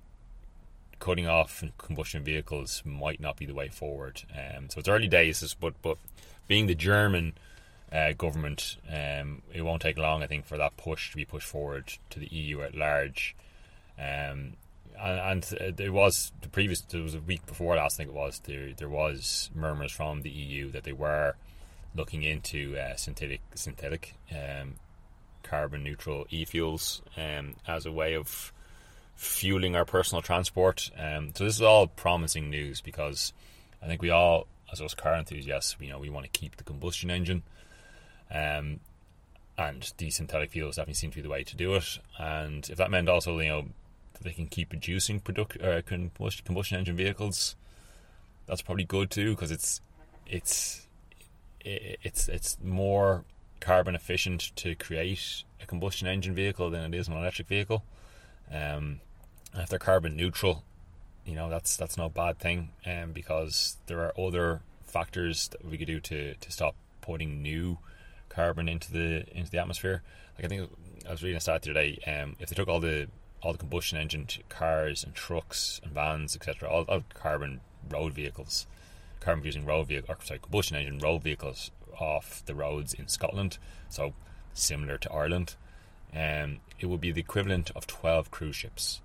cutting 0.99 1.27
off 1.27 1.63
combustion 1.77 2.23
vehicles 2.23 2.81
might 2.85 3.19
not 3.19 3.37
be 3.37 3.45
the 3.45 3.53
way 3.53 3.69
forward. 3.69 4.23
Um, 4.33 4.69
so 4.69 4.79
it's 4.79 4.89
early 4.89 5.07
days, 5.07 5.55
but 5.59 5.73
but 5.81 5.97
being 6.47 6.67
the 6.67 6.75
German 6.75 7.33
uh, 7.91 8.13
government, 8.13 8.77
um, 8.89 9.41
it 9.53 9.61
won't 9.61 9.81
take 9.81 9.97
long, 9.97 10.23
I 10.23 10.27
think, 10.27 10.45
for 10.45 10.57
that 10.57 10.75
push 10.77 11.11
to 11.11 11.15
be 11.15 11.25
pushed 11.25 11.47
forward 11.47 11.93
to 12.09 12.19
the 12.19 12.27
EU 12.27 12.61
at 12.61 12.75
large. 12.75 13.35
Um, 13.97 14.53
and, 14.99 15.45
and 15.59 15.77
there 15.77 15.91
was 15.91 16.31
the 16.41 16.49
previous, 16.49 16.81
there 16.81 17.01
was 17.01 17.15
a 17.15 17.19
week 17.19 17.45
before 17.45 17.75
last, 17.75 17.95
I 17.95 18.03
think 18.03 18.09
it 18.09 18.15
was, 18.15 18.41
there 18.45 18.73
there 18.73 18.89
was 18.89 19.49
murmurs 19.53 19.91
from 19.91 20.21
the 20.21 20.29
EU 20.29 20.71
that 20.71 20.83
they 20.83 20.93
were 20.93 21.35
looking 21.95 22.23
into 22.23 22.75
uh, 22.77 22.95
synthetic 22.95 23.41
synthetic 23.55 24.15
um, 24.31 24.75
carbon 25.43 25.83
neutral 25.83 26.25
e 26.29 26.45
fuels 26.45 27.01
um, 27.17 27.55
as 27.67 27.85
a 27.85 27.91
way 27.91 28.15
of 28.15 28.51
fueling 29.15 29.75
our 29.75 29.85
personal 29.85 30.21
transport. 30.21 30.89
Um, 30.97 31.31
so 31.35 31.43
this 31.43 31.55
is 31.55 31.61
all 31.61 31.87
promising 31.87 32.49
news 32.49 32.81
because 32.81 33.33
I 33.81 33.87
think 33.87 34.01
we 34.01 34.09
all, 34.09 34.47
as 34.71 34.81
us 34.81 34.93
car 34.93 35.15
enthusiasts, 35.15 35.75
you 35.79 35.89
know, 35.89 35.99
we 35.99 36.09
want 36.09 36.25
to 36.25 36.39
keep 36.39 36.55
the 36.55 36.63
combustion 36.63 37.11
engine. 37.11 37.43
Um, 38.31 38.79
and 39.57 39.93
these 39.97 40.15
synthetic 40.15 40.51
fuels 40.51 40.77
definitely 40.77 40.95
seem 40.95 41.11
to 41.11 41.17
be 41.17 41.21
the 41.21 41.29
way 41.29 41.43
to 41.43 41.55
do 41.55 41.75
it. 41.75 41.99
And 42.17 42.67
if 42.69 42.77
that 42.77 42.89
meant 42.89 43.07
also, 43.07 43.37
you 43.39 43.49
know, 43.49 43.65
that 44.13 44.23
they 44.23 44.31
can 44.31 44.47
keep 44.47 44.69
producing 44.69 45.19
product 45.19 45.61
uh, 45.61 45.81
combustion 45.81 46.77
engine 46.77 46.95
vehicles, 46.95 47.55
that's 48.45 48.61
probably 48.61 48.83
good 48.83 49.09
too 49.09 49.31
because 49.31 49.51
it's 49.51 49.81
it's 50.27 50.87
it's 51.61 52.27
it's 52.27 52.57
more 52.61 53.23
carbon 53.59 53.95
efficient 53.95 54.51
to 54.57 54.75
create 54.75 55.43
a 55.61 55.65
combustion 55.65 56.07
engine 56.07 56.35
vehicle 56.35 56.69
than 56.69 56.93
it 56.93 56.97
is 56.97 57.07
an 57.07 57.15
electric 57.15 57.47
vehicle. 57.47 57.83
Um, 58.51 58.99
if 59.55 59.69
they're 59.69 59.79
carbon 59.79 60.15
neutral, 60.15 60.63
you 61.25 61.35
know 61.35 61.49
that's 61.49 61.77
that's 61.77 61.97
no 61.97 62.09
bad 62.09 62.39
thing, 62.39 62.69
um, 62.85 63.11
because 63.11 63.77
there 63.87 63.99
are 64.01 64.13
other 64.19 64.61
factors 64.85 65.47
that 65.49 65.65
we 65.65 65.77
could 65.77 65.87
do 65.87 65.99
to, 65.99 66.35
to 66.35 66.51
stop 66.51 66.75
putting 67.01 67.41
new 67.41 67.77
carbon 68.29 68.67
into 68.67 68.91
the 68.91 69.25
into 69.37 69.49
the 69.49 69.59
atmosphere. 69.59 70.01
Like 70.37 70.45
I 70.45 70.47
think 70.47 70.69
I 71.07 71.11
was 71.11 71.23
reading 71.23 71.37
a 71.37 71.41
stat 71.41 71.61
today. 71.61 71.99
Um, 72.05 72.35
if 72.39 72.49
they 72.49 72.55
took 72.55 72.67
all 72.67 72.79
the 72.79 73.07
all 73.43 73.51
the 73.51 73.59
combustion 73.59 73.97
engine 73.97 74.27
cars 74.49 75.03
and 75.03 75.13
trucks 75.13 75.79
and 75.83 75.93
vans, 75.93 76.35
etc., 76.35 76.69
all, 76.69 76.85
all 76.87 77.03
carbon 77.13 77.59
road 77.89 78.13
vehicles, 78.13 78.65
carbon 79.19 79.43
using 79.43 79.65
road 79.65 79.87
vehicle, 79.87 80.15
or 80.15 80.17
sorry, 80.23 80.39
combustion 80.39 80.77
engine 80.77 80.99
road 80.99 81.21
vehicles 81.21 81.71
off 81.99 82.43
the 82.45 82.55
roads 82.55 82.93
in 82.93 83.07
Scotland, 83.07 83.57
so 83.89 84.13
similar 84.53 84.97
to 84.97 85.11
Ireland, 85.11 85.55
um, 86.15 86.59
it 86.79 86.87
would 86.87 87.01
be 87.01 87.11
the 87.11 87.21
equivalent 87.21 87.71
of 87.75 87.85
twelve 87.85 88.31
cruise 88.31 88.55
ships. 88.55 89.01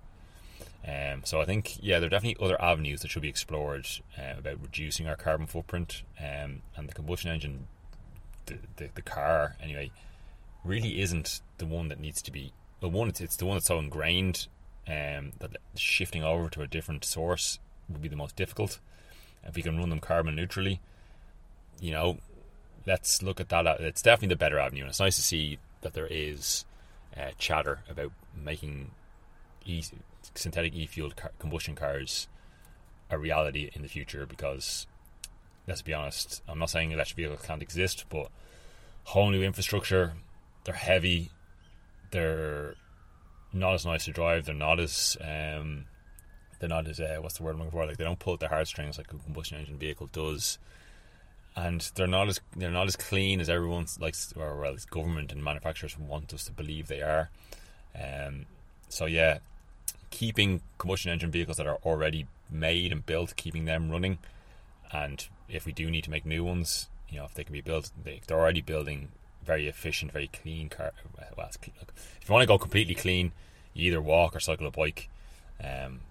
Um, 0.87 1.21
so 1.25 1.41
I 1.41 1.45
think 1.45 1.77
yeah, 1.81 1.99
there 1.99 2.07
are 2.07 2.09
definitely 2.09 2.43
other 2.43 2.61
avenues 2.61 3.01
that 3.01 3.09
should 3.09 3.21
be 3.21 3.29
explored 3.29 3.87
uh, 4.17 4.37
about 4.37 4.61
reducing 4.61 5.07
our 5.07 5.15
carbon 5.15 5.45
footprint. 5.45 6.03
Um, 6.19 6.61
and 6.77 6.87
the 6.87 6.93
combustion 6.93 7.31
engine, 7.31 7.67
the, 8.45 8.57
the, 8.77 8.89
the 8.95 9.01
car 9.01 9.55
anyway, 9.61 9.91
really 10.63 11.01
isn't 11.01 11.41
the 11.57 11.65
one 11.65 11.89
that 11.89 11.99
needs 11.99 12.21
to 12.23 12.31
be. 12.31 12.53
Well, 12.81 12.91
one 12.91 13.09
it's, 13.09 13.21
it's 13.21 13.35
the 13.35 13.45
one 13.45 13.57
that's 13.57 13.67
so 13.67 13.79
ingrained 13.79 14.47
um, 14.87 15.33
that 15.39 15.57
shifting 15.75 16.23
over 16.23 16.49
to 16.49 16.61
a 16.61 16.67
different 16.67 17.03
source 17.03 17.59
would 17.89 18.01
be 18.01 18.07
the 18.07 18.15
most 18.15 18.35
difficult. 18.35 18.79
If 19.43 19.55
we 19.55 19.61
can 19.61 19.77
run 19.77 19.89
them 19.89 19.99
carbon 19.99 20.35
neutrally, 20.35 20.79
you 21.79 21.91
know, 21.91 22.17
let's 22.85 23.21
look 23.21 23.39
at 23.39 23.49
that. 23.49 23.65
It's 23.81 24.01
definitely 24.01 24.33
the 24.33 24.39
better 24.39 24.59
avenue, 24.59 24.81
and 24.81 24.89
it's 24.89 24.99
nice 24.99 25.15
to 25.15 25.21
see 25.21 25.59
that 25.81 25.93
there 25.93 26.07
is 26.09 26.65
uh, 27.17 27.31
chatter 27.37 27.79
about 27.89 28.11
making 28.35 28.91
e- 29.65 29.83
synthetic 30.35 30.73
e-fueled 30.73 31.15
car- 31.15 31.31
combustion 31.39 31.75
cars 31.75 32.27
a 33.09 33.17
reality 33.17 33.69
in 33.73 33.81
the 33.81 33.87
future. 33.87 34.25
Because 34.25 34.87
let's 35.67 35.81
be 35.81 35.93
honest, 35.93 36.41
I'm 36.47 36.59
not 36.59 36.69
saying 36.69 36.91
electric 36.91 37.17
vehicles 37.17 37.45
can't 37.45 37.61
exist, 37.61 38.05
but 38.09 38.29
whole 39.05 39.29
new 39.29 39.43
infrastructure. 39.43 40.13
They're 40.65 40.75
heavy. 40.75 41.31
They're 42.11 42.75
not 43.53 43.73
as 43.73 43.85
nice 43.85 44.05
to 44.05 44.11
drive. 44.11 44.45
They're 44.45 44.55
not 44.55 44.79
as 44.79 45.17
um, 45.21 45.85
they're 46.59 46.69
not 46.69 46.87
as 46.87 46.99
uh, 46.99 47.17
what's 47.19 47.37
the 47.37 47.43
word 47.43 47.51
I'm 47.51 47.59
looking 47.59 47.71
for? 47.71 47.85
Like 47.85 47.97
they 47.97 48.03
don't 48.03 48.19
pull 48.19 48.33
at 48.33 48.39
the 48.39 48.47
heartstrings 48.47 48.97
like 48.97 49.11
a 49.13 49.17
combustion 49.17 49.57
engine 49.57 49.77
vehicle 49.77 50.09
does, 50.11 50.59
and 51.55 51.81
they're 51.95 52.07
not 52.07 52.27
as 52.27 52.39
they're 52.55 52.71
not 52.71 52.87
as 52.87 52.95
clean 52.95 53.39
as 53.39 53.49
everyone's 53.49 53.99
likes 53.99 54.33
or 54.35 54.59
well, 54.59 54.75
government 54.89 55.31
and 55.31 55.43
manufacturers 55.43 55.97
want 55.97 56.33
us 56.33 56.45
to 56.45 56.51
believe 56.51 56.87
they 56.87 57.01
are. 57.01 57.29
Um, 57.95 58.45
so 58.89 59.05
yeah, 59.05 59.39
keeping 60.09 60.61
combustion 60.77 61.11
engine 61.11 61.31
vehicles 61.31 61.57
that 61.57 61.67
are 61.67 61.79
already 61.83 62.27
made 62.49 62.91
and 62.91 63.05
built, 63.05 63.35
keeping 63.35 63.65
them 63.65 63.89
running, 63.89 64.19
and 64.91 65.27
if 65.47 65.65
we 65.65 65.71
do 65.71 65.89
need 65.89 66.03
to 66.03 66.11
make 66.11 66.25
new 66.25 66.43
ones, 66.43 66.89
you 67.09 67.17
know, 67.17 67.25
if 67.25 67.33
they 67.33 67.43
can 67.43 67.53
be 67.53 67.61
built, 67.61 67.91
they, 68.03 68.21
they're 68.27 68.39
already 68.39 68.61
building 68.61 69.09
very 69.49 69.67
efficient, 69.67 70.11
very 70.11 70.27
clean 70.27 70.69
car. 70.69 70.91
Well, 71.35 71.49
look, 71.51 71.93
if 72.21 72.29
you 72.29 72.31
want 72.31 72.43
to 72.43 72.47
go 72.47 72.59
completely 72.59 72.93
clean, 72.93 73.31
you 73.73 73.87
either 73.87 73.99
walk 73.99 74.35
or 74.35 74.39
cycle 74.39 74.67
a 74.67 74.71
bike. 74.71 75.09
Um, 75.63 76.01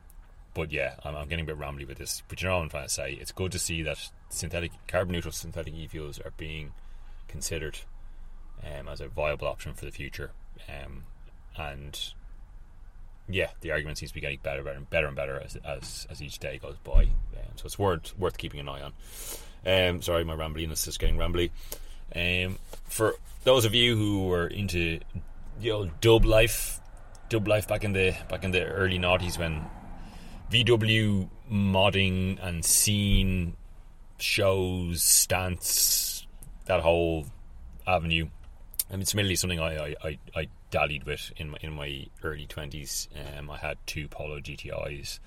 but 0.55 0.72
yeah, 0.72 0.94
I'm, 1.05 1.14
I'm, 1.14 1.29
getting 1.29 1.44
a 1.44 1.46
bit 1.46 1.59
rambly 1.59 1.87
with 1.87 1.98
this. 1.98 2.24
But 2.27 2.42
you 2.42 2.48
know 2.48 2.57
what 2.57 2.64
I'm 2.64 2.68
trying 2.68 2.88
to 2.88 2.92
say? 2.92 3.12
It's 3.12 3.31
good 3.31 3.53
to 3.53 3.59
see 3.61 3.85
that 3.85 4.11
synthetic, 4.29 4.72
carbon 4.88 5.12
neutral 5.12 5.31
synthetic 5.31 5.72
e 5.72 5.87
fuels 5.87 6.18
are 6.18 6.33
being 6.37 6.72
considered 7.29 7.79
um, 8.64 8.88
as 8.88 9.01
a 9.01 9.07
viable 9.07 9.46
option 9.46 9.72
for 9.72 9.85
the 9.85 9.92
future. 9.92 10.33
Um, 10.68 11.05
and 11.57 12.12
yeah, 13.29 13.51
the 13.61 13.70
argument 13.70 13.98
seems 13.98 14.11
to 14.11 14.14
be 14.16 14.20
getting 14.20 14.40
better, 14.42 14.64
better, 14.64 14.79
and 14.79 14.90
better 14.90 15.07
and 15.07 15.14
better 15.14 15.40
as 15.40 15.57
as, 15.64 16.09
as 16.11 16.20
each 16.20 16.40
day 16.40 16.59
goes 16.59 16.77
by. 16.83 17.03
Um, 17.03 17.55
so 17.55 17.66
it's 17.66 17.79
worth 17.79 18.18
worth 18.18 18.37
keeping 18.37 18.59
an 18.59 18.68
eye 18.68 18.83
on. 18.83 18.92
Um, 19.64 20.03
sorry, 20.03 20.24
my 20.24 20.35
rambliness 20.35 20.88
is 20.88 20.98
getting 20.98 21.18
rambly. 21.18 21.51
Um, 22.14 22.58
for 22.88 23.16
those 23.44 23.64
of 23.64 23.74
you 23.74 23.96
who 23.96 24.26
were 24.26 24.46
into 24.46 25.00
you 25.60 25.72
know 25.72 25.90
dub 26.00 26.24
life, 26.24 26.80
dub 27.28 27.46
life 27.46 27.68
back 27.68 27.84
in 27.84 27.92
the 27.92 28.16
back 28.28 28.44
in 28.44 28.50
the 28.50 28.64
early 28.64 28.98
noughties 28.98 29.38
when 29.38 29.64
VW 30.50 31.28
modding 31.50 32.38
and 32.42 32.64
scene 32.64 33.54
shows, 34.18 35.02
stance, 35.02 36.26
that 36.66 36.80
whole 36.80 37.26
avenue. 37.86 38.28
I 38.88 38.94
mean, 38.94 39.02
it's 39.02 39.14
mainly 39.14 39.36
something 39.36 39.60
I, 39.60 39.94
I, 40.02 40.18
I, 40.34 40.48
dallied 40.70 41.04
with 41.04 41.32
in 41.36 41.50
my 41.50 41.58
in 41.62 41.72
my 41.72 42.06
early 42.22 42.46
twenties. 42.46 43.08
Um, 43.38 43.50
I 43.50 43.58
had 43.58 43.78
two 43.86 44.08
Polo 44.08 44.40
GTIs. 44.40 45.18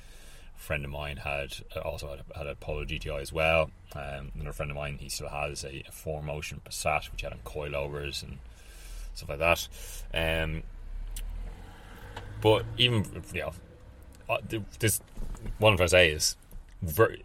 Friend 0.62 0.86
of 0.86 0.91
mine 0.91 1.17
had 1.17 1.56
also 1.84 2.10
had 2.10 2.19
a, 2.19 2.38
had 2.38 2.47
a 2.47 2.54
Polo 2.54 2.86
GTI 2.86 3.19
as 3.19 3.34
well. 3.34 3.71
Um, 3.95 4.32
another 4.36 4.54
friend 4.54 4.69
of 4.69 4.78
mine, 4.78 5.00
he 5.00 5.10
still 5.10 5.30
has 5.30 5.63
a, 5.63 5.84
a 5.88 5.91
four 5.91 6.21
motion 6.21 6.62
Passat, 6.63 7.12
which 7.12 7.24
had 7.24 7.34
on 7.34 7.39
coilovers 7.43 8.21
and 8.21 8.38
stuff 9.15 9.30
like 9.30 9.39
that. 9.39 9.67
Um, 10.13 10.62
but 12.41 12.63
even 12.78 13.06
you 13.34 13.41
know, 13.41 13.54
uh, 14.30 14.38
this 14.80 15.02
what 15.58 15.80
I'm 15.80 15.88
say 15.88 16.12
is, 16.12 16.36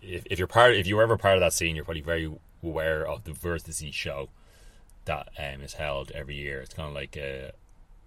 if, 0.02 0.38
you're 0.38 0.48
part, 0.48 0.74
if 0.74 0.86
you 0.86 0.96
were 0.96 1.02
ever 1.02 1.18
part 1.18 1.34
of 1.34 1.40
that 1.40 1.52
scene, 1.52 1.76
you're 1.76 1.84
probably 1.84 2.00
very 2.00 2.32
aware 2.62 3.06
of 3.06 3.24
the 3.24 3.32
Wörthersee 3.32 3.92
show 3.92 4.30
that 5.04 5.28
um, 5.38 5.60
is 5.60 5.74
held 5.74 6.10
every 6.12 6.36
year. 6.36 6.60
It's 6.60 6.74
kind 6.74 6.88
of 6.88 6.94
like 6.94 7.16
a, 7.16 7.52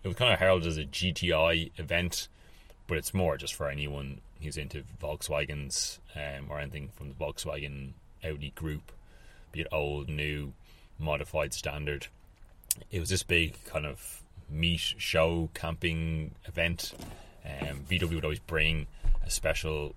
it 0.04 0.08
was 0.08 0.18
kind 0.18 0.34
of 0.34 0.40
heralded 0.40 0.68
as 0.68 0.78
a 0.78 0.86
GTI 0.86 1.72
event, 1.78 2.28
but 2.88 2.98
it's 2.98 3.14
more 3.14 3.38
just 3.38 3.54
for 3.54 3.70
anyone 3.70 4.22
who's 4.42 4.58
into 4.58 4.84
Volkswagens 5.02 6.00
um, 6.16 6.48
or 6.50 6.60
anything 6.60 6.90
from 6.96 7.10
the 7.10 7.16
Volkswagen 7.16 7.92
Audi 8.24 8.52
group, 8.52 8.92
be 9.52 9.62
it 9.62 9.68
old, 9.72 10.10
new, 10.10 10.54
modified, 10.98 11.54
standard. 11.54 12.08
It 12.92 13.00
was 13.00 13.10
this 13.10 13.24
big 13.24 13.64
kind 13.66 13.86
of 13.86 14.22
meet 14.50 14.80
show 14.80 15.50
camping 15.54 16.36
event. 16.46 16.94
Um, 17.46 17.86
VW 17.90 18.16
would 18.16 18.24
always 18.24 18.40
bring 18.40 18.88
a 19.26 19.30
special 19.30 19.96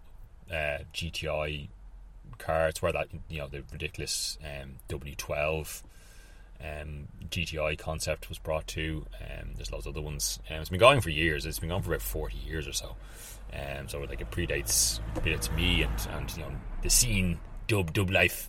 uh, 0.50 0.78
GTI 0.94 1.68
car. 2.38 2.68
It's 2.68 2.82
where 2.82 2.92
that 2.92 3.08
you 3.28 3.38
know 3.38 3.48
the 3.48 3.62
ridiculous 3.72 4.38
um, 4.42 4.76
W12 4.88 5.82
um, 6.62 7.08
GTI 7.28 7.78
concept 7.78 8.28
was 8.28 8.38
brought 8.38 8.66
to. 8.68 9.06
Um, 9.20 9.50
there's 9.56 9.72
loads 9.72 9.86
of 9.86 9.96
other 9.96 10.02
ones. 10.02 10.38
Um, 10.50 10.56
it's 10.56 10.70
been 10.70 10.78
going 10.78 11.00
for 11.00 11.10
years. 11.10 11.44
It's 11.44 11.58
been 11.58 11.68
going 11.68 11.82
for 11.82 11.90
about 11.90 12.02
40 12.02 12.36
years 12.36 12.68
or 12.68 12.72
so. 12.72 12.96
Um, 13.52 13.88
so 13.88 14.00
like 14.00 14.20
it 14.20 14.30
predates 14.30 15.00
predates 15.16 15.54
me 15.54 15.82
and 15.82 16.08
and 16.12 16.36
you 16.36 16.42
know 16.42 16.52
the 16.82 16.88
scene 16.88 17.38
dub 17.66 17.92
dub 17.92 18.10
life 18.10 18.48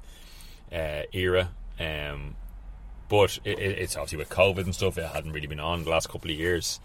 uh, 0.72 1.04
era. 1.12 1.50
Um, 1.80 2.36
but 3.10 3.40
it, 3.44 3.60
it's 3.60 3.96
obviously 3.96 4.20
with 4.20 4.30
COVID 4.30 4.64
and 4.64 4.74
stuff, 4.74 4.98
it 4.98 5.06
hadn't 5.06 5.34
really 5.34 5.48
been 5.48 5.60
on 5.60 5.84
the 5.84 5.90
last 5.90 6.10
couple 6.10 6.32
of 6.32 6.38
years. 6.38 6.80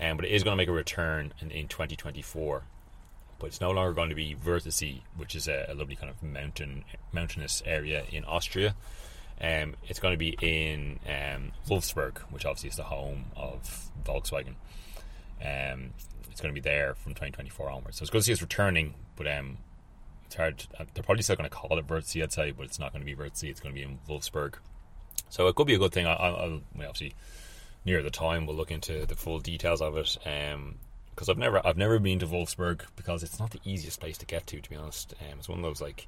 Um, 0.00 0.16
but 0.16 0.26
it 0.26 0.32
is 0.32 0.42
going 0.42 0.52
to 0.52 0.56
make 0.56 0.68
a 0.68 0.72
return 0.72 1.32
in, 1.40 1.50
in 1.50 1.68
2024 1.68 2.62
but 3.42 3.48
it's 3.48 3.60
no 3.60 3.72
longer 3.72 3.92
going 3.92 4.08
to 4.08 4.14
be 4.14 4.36
Wörthersee, 4.36 5.00
which 5.16 5.34
is 5.34 5.48
a, 5.48 5.66
a 5.68 5.74
lovely 5.74 5.96
kind 5.96 6.08
of 6.08 6.22
mountain 6.22 6.84
mountainous 7.12 7.60
area 7.66 8.04
in 8.12 8.24
Austria. 8.24 8.76
Um, 9.42 9.74
it's 9.88 9.98
going 9.98 10.14
to 10.14 10.18
be 10.18 10.36
in 10.40 11.00
um, 11.06 11.52
Wolfsburg, 11.68 12.18
which 12.30 12.46
obviously 12.46 12.70
is 12.70 12.76
the 12.76 12.84
home 12.84 13.24
of 13.36 13.90
Volkswagen. 14.04 14.54
Um, 15.44 15.90
it's 16.30 16.40
going 16.40 16.54
to 16.54 16.60
be 16.60 16.60
there 16.60 16.94
from 16.94 17.12
2024 17.12 17.70
onwards. 17.70 17.98
So 17.98 18.04
it's 18.04 18.10
good 18.10 18.18
to 18.18 18.24
see 18.24 18.32
it's 18.32 18.40
returning, 18.40 18.94
but 19.16 19.26
um, 19.26 19.58
it's 20.26 20.36
hard. 20.36 20.64
Uh, 20.78 20.84
they're 20.94 21.02
probably 21.02 21.22
still 21.22 21.36
going 21.36 21.48
to 21.48 21.54
call 21.54 21.76
it 21.76 21.86
Wörthersee, 21.86 22.22
I'd 22.22 22.32
say, 22.32 22.52
but 22.52 22.64
it's 22.64 22.78
not 22.78 22.92
going 22.92 23.04
to 23.04 23.06
be 23.06 23.16
Wörthersee. 23.16 23.50
It's 23.50 23.60
going 23.60 23.74
to 23.74 23.78
be 23.78 23.84
in 23.84 23.98
Wolfsburg. 24.08 24.54
So 25.28 25.48
it 25.48 25.56
could 25.56 25.66
be 25.66 25.74
a 25.74 25.78
good 25.78 25.92
thing. 25.92 26.06
I, 26.06 26.30
will 26.30 26.62
obviously 26.76 27.14
near 27.84 28.02
the 28.02 28.10
time 28.10 28.46
we'll 28.46 28.56
look 28.56 28.70
into 28.70 29.06
the 29.06 29.16
full 29.16 29.40
details 29.40 29.82
of 29.82 29.96
it. 29.96 30.18
Um, 30.24 30.76
because 31.14 31.28
I've 31.28 31.38
never 31.38 31.64
I've 31.66 31.76
never 31.76 31.98
been 31.98 32.18
to 32.20 32.26
Wolfsburg 32.26 32.82
because 32.96 33.22
it's 33.22 33.38
not 33.38 33.50
the 33.50 33.60
easiest 33.64 34.00
place 34.00 34.16
to 34.18 34.26
get 34.26 34.46
to. 34.46 34.60
To 34.60 34.70
be 34.70 34.76
honest, 34.76 35.14
um, 35.20 35.38
it's 35.38 35.48
one 35.48 35.58
of 35.58 35.62
those 35.62 35.80
like 35.80 36.06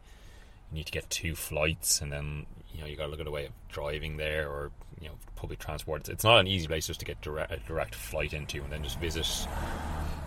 you 0.70 0.76
need 0.78 0.86
to 0.86 0.92
get 0.92 1.10
two 1.10 1.34
flights 1.34 2.00
and 2.00 2.10
then 2.10 2.46
you 2.74 2.80
know 2.80 2.86
you 2.86 2.96
got 2.96 3.04
to 3.04 3.10
look 3.10 3.20
at 3.20 3.26
a 3.26 3.30
way 3.30 3.46
of 3.46 3.52
driving 3.68 4.16
there 4.16 4.48
or 4.48 4.70
you 5.00 5.08
know 5.08 5.14
public 5.36 5.58
transport. 5.58 6.02
It's, 6.02 6.08
it's 6.08 6.24
not 6.24 6.40
an 6.40 6.46
easy 6.46 6.66
place 6.66 6.86
just 6.86 7.00
to 7.00 7.06
get 7.06 7.20
direct, 7.20 7.52
a 7.52 7.58
direct 7.58 7.94
flight 7.94 8.32
into 8.32 8.62
and 8.62 8.72
then 8.72 8.82
just 8.82 8.98
visit 8.98 9.26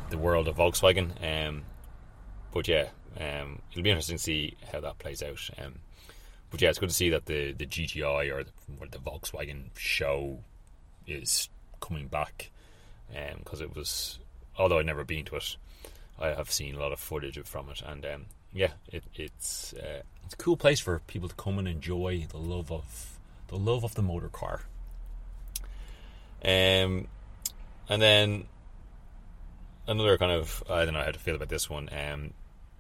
the 0.10 0.18
world 0.18 0.48
of 0.48 0.56
Volkswagen. 0.56 1.12
Um, 1.22 1.64
but 2.54 2.68
yeah, 2.68 2.88
um, 3.20 3.62
it'll 3.72 3.84
be 3.84 3.90
interesting 3.90 4.18
to 4.18 4.24
see 4.24 4.56
how 4.72 4.80
that 4.80 5.00
plays 5.00 5.22
out. 5.22 5.50
Um, 5.58 5.76
but 6.50 6.62
yeah, 6.62 6.70
it's 6.70 6.80
good 6.80 6.90
to 6.90 6.96
see 6.96 7.10
that 7.10 7.26
the, 7.26 7.52
the 7.52 7.66
GTI 7.66 8.34
or 8.34 8.44
the, 8.44 8.52
or 8.80 8.88
the 8.88 9.00
Volkswagen 9.00 9.66
show 9.76 10.40
is 11.06 11.50
coming 11.82 12.08
back 12.08 12.52
because 13.10 13.62
um, 13.62 13.68
it 13.68 13.76
was 13.76 14.20
although 14.58 14.80
I've 14.80 14.86
never 14.86 15.04
been 15.04 15.26
to 15.26 15.36
it, 15.36 15.58
I 16.20 16.30
have 16.30 16.52
seen 16.52 16.76
a 16.76 16.80
lot 16.80 16.92
of 16.92 17.00
footage 17.00 17.40
from 17.46 17.70
it, 17.70 17.82
and 17.86 18.06
um, 18.06 18.26
yeah, 18.54 18.72
it, 18.92 19.04
it's 19.16 19.74
uh, 19.74 20.02
it's 20.26 20.34
a 20.34 20.38
cool 20.38 20.58
place 20.58 20.80
for 20.80 21.00
people 21.08 21.30
to 21.30 21.36
come 21.36 21.60
and 21.60 21.68
enjoy 21.68 22.26
the 22.30 22.38
love 22.38 22.72
of 22.72 23.20
the 23.48 23.58
love 23.58 23.84
of 23.84 23.96
the 23.96 24.02
motor 24.02 24.30
car. 24.30 24.62
Um, 26.44 27.08
and 27.90 28.02
then 28.02 28.46
another 29.88 30.18
kind 30.18 30.32
of 30.32 30.64
I 30.70 30.86
don't 30.86 30.94
know 30.94 31.04
how 31.04 31.12
to 31.12 31.20
feel 31.20 31.36
about 31.36 31.50
this 31.50 31.70
one. 31.70 31.90
Um, 31.92 32.34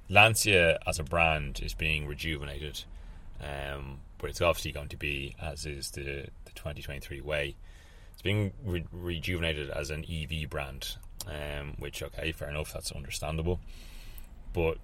Lancia 0.09 0.79
as 0.87 0.99
a 0.99 1.03
brand 1.03 1.59
is 1.61 1.73
being 1.73 2.07
rejuvenated, 2.07 2.83
um, 3.41 3.99
but 4.19 4.29
it's 4.29 4.41
obviously 4.41 4.71
going 4.71 4.89
to 4.89 4.97
be 4.97 5.35
as 5.41 5.65
is 5.65 5.91
the 5.91 6.27
the 6.45 6.51
2023 6.55 7.21
way. 7.21 7.55
It's 8.13 8.21
being 8.21 8.51
re- 8.65 8.85
rejuvenated 8.91 9.69
as 9.69 9.91
an 9.91 10.03
EV 10.09 10.49
brand, 10.49 10.95
um, 11.27 11.75
which 11.77 12.01
okay, 12.01 12.31
fair 12.31 12.49
enough, 12.49 12.73
that's 12.73 12.91
understandable. 12.91 13.59
But 14.53 14.77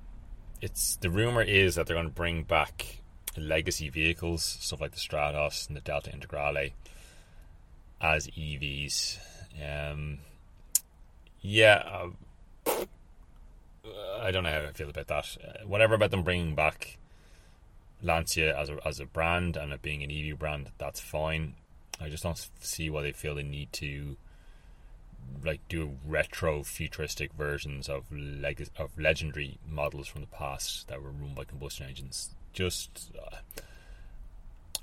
it's 0.64 0.96
the 0.96 1.10
rumor 1.10 1.42
is 1.42 1.76
that 1.76 1.86
they're 1.88 1.96
going 1.98 2.08
to 2.08 2.14
bring 2.14 2.44
back 2.44 3.02
legacy 3.36 3.90
vehicles, 3.90 4.44
stuff 4.62 4.80
like 4.80 4.92
the 4.92 4.98
Stratos 4.98 5.68
and 5.68 5.76
the 5.76 5.82
Delta 5.82 6.10
Integrale, 6.10 6.72
as 8.00 8.28
EVs. 8.28 9.18
Um, 9.62 10.20
yeah, 11.42 11.84
uh, 12.66 12.86
I 14.22 14.32
don't 14.32 14.44
know 14.44 14.52
how 14.52 14.62
I 14.62 14.72
feel 14.72 14.90
about 14.90 15.08
that. 15.08 15.38
Uh, 15.44 15.68
whatever 15.68 15.96
about 15.96 16.12
them 16.12 16.24
bringing 16.24 16.56
back 16.56 16.98
Lancia 18.02 18.58
as 18.58 18.70
a 18.70 18.78
as 18.88 19.02
a 19.02 19.06
brand 19.06 19.58
and 19.58 19.74
it 19.74 19.82
being 19.82 20.02
an 20.02 20.12
EV 20.12 20.40
brand, 20.40 20.72
that's 20.78 21.02
fine. 21.02 21.56
I 22.00 22.08
just 22.08 22.24
don't 22.24 22.50
see 22.62 22.90
why 22.90 23.02
they 23.02 23.12
feel 23.12 23.36
they 23.36 23.44
need 23.44 23.74
to 23.74 24.16
like 25.44 25.62
do 25.68 25.98
retro 26.06 26.64
futuristic 26.64 27.34
versions 27.34 27.90
of 27.90 28.06
leg- 28.12 28.70
of 28.78 28.98
legendary 28.98 29.58
models 29.68 30.08
from 30.08 30.22
the 30.22 30.28
past 30.28 30.88
that 30.88 31.02
were 31.02 31.12
run 31.12 31.34
by 31.34 31.44
combustion 31.44 31.88
engines. 31.88 32.34
Just 32.54 33.12
uh, 33.18 33.38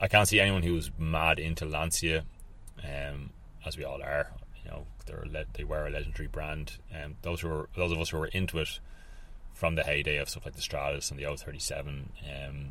I 0.00 0.08
can't 0.08 0.28
see 0.28 0.40
anyone 0.40 0.62
who's 0.62 0.90
mad 0.98 1.38
into 1.38 1.66
Lancia, 1.66 2.24
um, 2.82 3.30
as 3.64 3.76
we 3.76 3.84
all 3.84 4.02
are. 4.02 4.32
You 4.64 4.70
know, 4.70 4.86
they're 5.06 5.24
le- 5.26 5.44
they 5.52 5.64
were 5.64 5.86
a 5.86 5.90
legendary 5.90 6.28
brand, 6.28 6.78
and 6.92 7.04
um, 7.04 7.16
those 7.22 7.40
who 7.40 7.48
were 7.48 7.68
those 7.76 7.92
of 7.92 8.00
us 8.00 8.10
who 8.10 8.18
were 8.18 8.26
into 8.26 8.58
it 8.58 8.80
from 9.52 9.74
the 9.74 9.82
heyday 9.82 10.16
of 10.16 10.28
stuff 10.30 10.46
like 10.46 10.56
the 10.56 10.62
Stratos 10.62 11.10
and 11.10 11.20
the 11.20 11.36
037 11.36 12.12
um, 12.24 12.70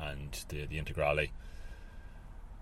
and 0.00 0.44
the 0.48 0.66
the 0.66 0.80
Integrale. 0.80 1.30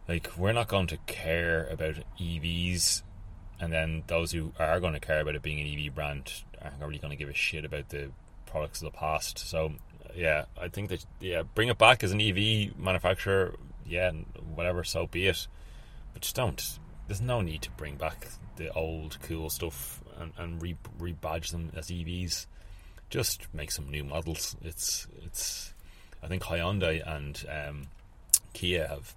Like 0.09 0.31
we're 0.37 0.53
not 0.53 0.69
going 0.69 0.87
to 0.89 0.97
care 1.07 1.67
about 1.67 1.97
EVs, 2.19 3.03
and 3.61 3.73
then 3.73 4.03
those 4.07 4.33
who 4.33 4.53
are 4.59 4.81
going 4.81 4.95
to 4.95 5.01
care 5.01 5.21
about 5.21 5.35
it 5.35 5.43
being 5.43 5.61
an 5.61 5.87
EV 5.87 5.95
brand 5.95 6.33
aren't 6.63 6.81
really 6.81 6.99
going 6.99 7.11
to 7.11 7.17
give 7.17 7.29
a 7.29 7.35
shit 7.35 7.65
about 7.65 7.91
the 7.91 8.11
products 8.47 8.81
of 8.81 8.93
the 8.93 8.99
past. 8.99 9.39
So 9.39 9.73
yeah, 10.15 10.47
I 10.61 10.69
think 10.69 10.89
that 10.89 11.05
yeah, 11.21 11.43
bring 11.55 11.69
it 11.69 11.79
back 11.79 12.03
as 12.03 12.13
an 12.13 12.21
EV 12.21 12.79
manufacturer. 12.79 13.55
Yeah, 13.87 14.13
whatever, 14.55 14.85
so 14.85 15.07
be 15.07 15.27
it. 15.27 15.47
But 16.13 16.23
just 16.23 16.37
don't. 16.37 16.79
There's 17.07 17.21
no 17.21 17.41
need 17.41 17.63
to 17.63 17.71
bring 17.73 17.97
back 17.97 18.29
the 18.57 18.73
old 18.73 19.19
cool 19.23 19.51
stuff 19.51 20.01
and, 20.19 20.33
and 20.39 20.63
re 20.63 20.77
rebadge 20.99 21.51
them 21.51 21.71
as 21.77 21.89
EVs. 21.89 22.47
Just 23.09 23.53
make 23.53 23.71
some 23.71 23.91
new 23.91 24.05
models. 24.05 24.57
It's 24.63 25.07
it's. 25.23 25.75
I 26.23 26.29
think 26.29 26.43
Hyundai 26.43 27.03
and 27.07 27.43
um, 27.49 27.87
Kia 28.53 28.87
have 28.87 29.15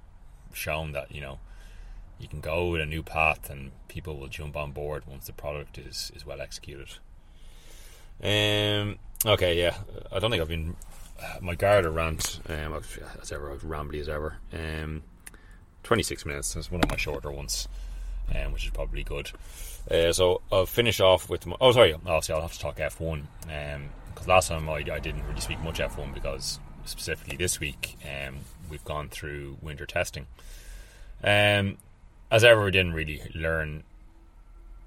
shown 0.54 0.94
that 0.94 1.12
you 1.12 1.22
know 1.22 1.40
you 2.20 2.28
can 2.28 2.40
go 2.40 2.70
with 2.70 2.82
a 2.82 2.86
new 2.86 3.04
path 3.04 3.50
and 3.50 3.72
people 3.88 4.18
will 4.18 4.28
jump 4.28 4.56
on 4.56 4.72
board 4.72 5.04
once 5.08 5.28
the 5.28 5.34
product 5.34 5.78
is 5.78 6.12
is 6.16 6.26
well 6.26 6.42
executed. 6.42 6.90
Um. 8.24 8.98
Okay. 9.26 9.60
Yeah. 9.60 9.76
I 10.12 10.20
don't 10.20 10.32
think 10.32 10.42
I've 10.42 10.48
been 10.48 10.76
my 11.42 11.56
Garda 11.56 11.90
rant. 11.90 12.40
Um. 12.48 12.74
As 13.22 13.32
ever, 13.32 13.52
I 13.52 13.56
rambly 13.56 14.00
as 14.00 14.10
ever. 14.10 14.38
Um. 14.54 15.04
Twenty 15.84 16.04
six 16.04 16.26
minutes. 16.26 16.54
That's 16.54 16.72
one 16.72 16.82
of 16.84 16.90
my 16.90 16.98
shorter 16.98 17.32
ones. 17.32 17.68
Um, 18.34 18.54
which 18.54 18.66
is 18.66 18.72
probably 18.72 19.04
good. 19.04 19.32
Uh, 19.92 20.14
so 20.14 20.42
I'll 20.52 20.66
finish 20.66 21.02
off 21.02 21.30
with. 21.30 21.46
My, 21.46 21.58
oh, 21.60 21.74
sorry. 21.74 21.94
Obviously, 21.94 22.36
I'll 22.36 22.42
have 22.42 22.54
to 22.54 22.60
talk 22.60 22.80
F 22.80 23.02
one. 23.02 23.28
Um. 23.48 23.90
Because 24.14 24.28
last 24.28 24.48
time 24.48 24.70
I, 24.70 24.76
I 24.76 25.00
didn't 25.00 25.26
really 25.28 25.42
speak 25.42 25.60
much 25.62 25.80
F 25.80 25.98
one 25.98 26.14
because 26.14 26.60
specifically 26.86 27.36
this 27.36 27.60
week, 27.60 27.98
um, 28.06 28.36
we've 28.70 28.84
gone 28.84 29.10
through 29.10 29.58
winter 29.62 29.86
testing. 29.88 30.28
Um, 31.24 31.78
as 32.34 32.44
ever, 32.44 32.64
we 32.64 32.72
didn't 32.72 32.94
really 32.94 33.22
learn 33.36 33.84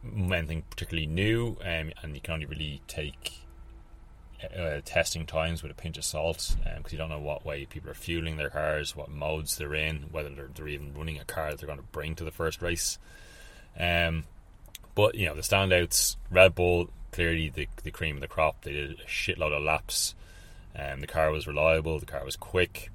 anything 0.04 0.64
particularly 0.68 1.06
new, 1.06 1.56
um, 1.60 1.92
and 2.02 2.12
you 2.12 2.20
can 2.20 2.34
only 2.34 2.46
really 2.46 2.82
take 2.88 3.40
uh, 4.42 4.80
testing 4.84 5.24
times 5.26 5.62
with 5.62 5.70
a 5.70 5.74
pinch 5.74 5.96
of 5.96 6.04
salt 6.04 6.56
because 6.64 6.76
um, 6.76 6.82
you 6.90 6.98
don't 6.98 7.08
know 7.08 7.20
what 7.20 7.46
way 7.46 7.64
people 7.64 7.88
are 7.88 7.94
fueling 7.94 8.36
their 8.36 8.50
cars, 8.50 8.96
what 8.96 9.08
modes 9.08 9.56
they're 9.56 9.76
in, 9.76 10.06
whether 10.10 10.28
they're, 10.28 10.50
they're 10.52 10.66
even 10.66 10.92
running 10.92 11.20
a 11.20 11.24
car 11.24 11.50
that 11.50 11.60
they're 11.60 11.68
going 11.68 11.78
to 11.78 11.84
bring 11.92 12.16
to 12.16 12.24
the 12.24 12.32
first 12.32 12.60
race. 12.60 12.98
Um, 13.78 14.24
but 14.96 15.14
you 15.14 15.26
know 15.26 15.36
the 15.36 15.42
standouts: 15.42 16.16
Red 16.32 16.56
Bull, 16.56 16.90
clearly 17.12 17.48
the 17.48 17.68
the 17.84 17.92
cream 17.92 18.16
of 18.16 18.22
the 18.22 18.28
crop. 18.28 18.62
They 18.62 18.72
did 18.72 18.98
a 18.98 19.04
shitload 19.04 19.56
of 19.56 19.62
laps. 19.62 20.16
Um, 20.74 21.00
the 21.00 21.06
car 21.06 21.30
was 21.30 21.46
reliable. 21.46 22.00
The 22.00 22.06
car 22.06 22.24
was 22.24 22.34
quick. 22.34 22.90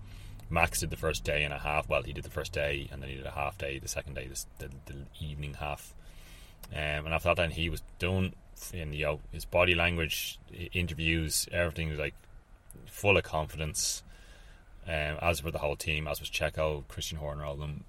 Max 0.51 0.81
did 0.81 0.89
the 0.89 0.97
first 0.97 1.23
day 1.23 1.43
and 1.43 1.53
a 1.53 1.59
half. 1.59 1.87
Well, 1.87 2.03
he 2.03 2.13
did 2.13 2.23
the 2.23 2.29
first 2.29 2.51
day, 2.51 2.89
and 2.91 3.01
then 3.01 3.09
he 3.09 3.15
did 3.15 3.25
a 3.25 3.31
half 3.31 3.57
day. 3.57 3.79
The 3.79 3.87
second 3.87 4.15
day, 4.15 4.27
the, 4.27 4.67
the, 4.67 4.93
the 4.93 5.25
evening 5.25 5.55
half. 5.55 5.93
Um, 6.71 7.05
and 7.05 7.13
after 7.13 7.29
that, 7.29 7.37
then 7.37 7.51
he 7.51 7.69
was 7.69 7.81
done. 7.99 8.33
In 8.73 8.93
you 8.93 9.05
know 9.05 9.19
his 9.31 9.45
body 9.45 9.73
language, 9.73 10.37
interviews, 10.73 11.47
everything 11.51 11.89
was 11.89 11.97
like 11.97 12.13
full 12.85 13.17
of 13.17 13.23
confidence. 13.23 14.03
Um, 14.85 15.17
as 15.21 15.39
for 15.39 15.51
the 15.51 15.59
whole 15.59 15.75
team, 15.75 16.07
as 16.07 16.19
was 16.19 16.29
Checo, 16.29 16.87
Christian 16.87 17.17
Horner, 17.17 17.45
all 17.45 17.53
of 17.53 17.59
them. 17.59 17.83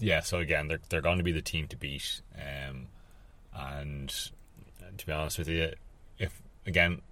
Yeah, 0.00 0.20
so 0.20 0.38
again, 0.38 0.66
they're 0.66 0.80
they're 0.88 1.00
going 1.00 1.18
to 1.18 1.24
be 1.24 1.32
the 1.32 1.42
team 1.42 1.68
to 1.68 1.76
beat. 1.76 2.22
Um, 2.34 2.88
and, 3.54 4.12
and 4.84 4.98
to 4.98 5.06
be 5.06 5.12
honest 5.12 5.38
with 5.38 5.48
you, 5.48 5.72
if 6.18 6.42
again 6.66 7.02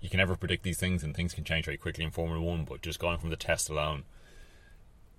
you 0.00 0.08
can 0.08 0.18
never 0.18 0.36
predict 0.36 0.62
these 0.62 0.78
things, 0.78 1.02
and 1.02 1.14
things 1.14 1.34
can 1.34 1.44
change 1.44 1.66
very 1.66 1.76
quickly 1.76 2.04
in 2.04 2.10
Formula 2.10 2.40
One. 2.40 2.64
But 2.64 2.82
just 2.82 2.98
going 2.98 3.18
from 3.18 3.30
the 3.30 3.36
test 3.36 3.68
alone, 3.68 4.04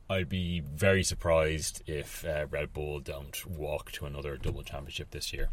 I'd 0.10 0.30
be 0.30 0.60
very 0.60 1.04
surprised 1.04 1.84
if 1.86 2.26
uh, 2.26 2.48
Red 2.50 2.74
Bull 2.74 3.00
don't 3.00 3.46
walk 3.46 3.92
to 3.94 4.06
another 4.06 4.38
double 4.38 4.64
championship 4.64 5.12
this 5.12 5.32
year. 5.32 5.50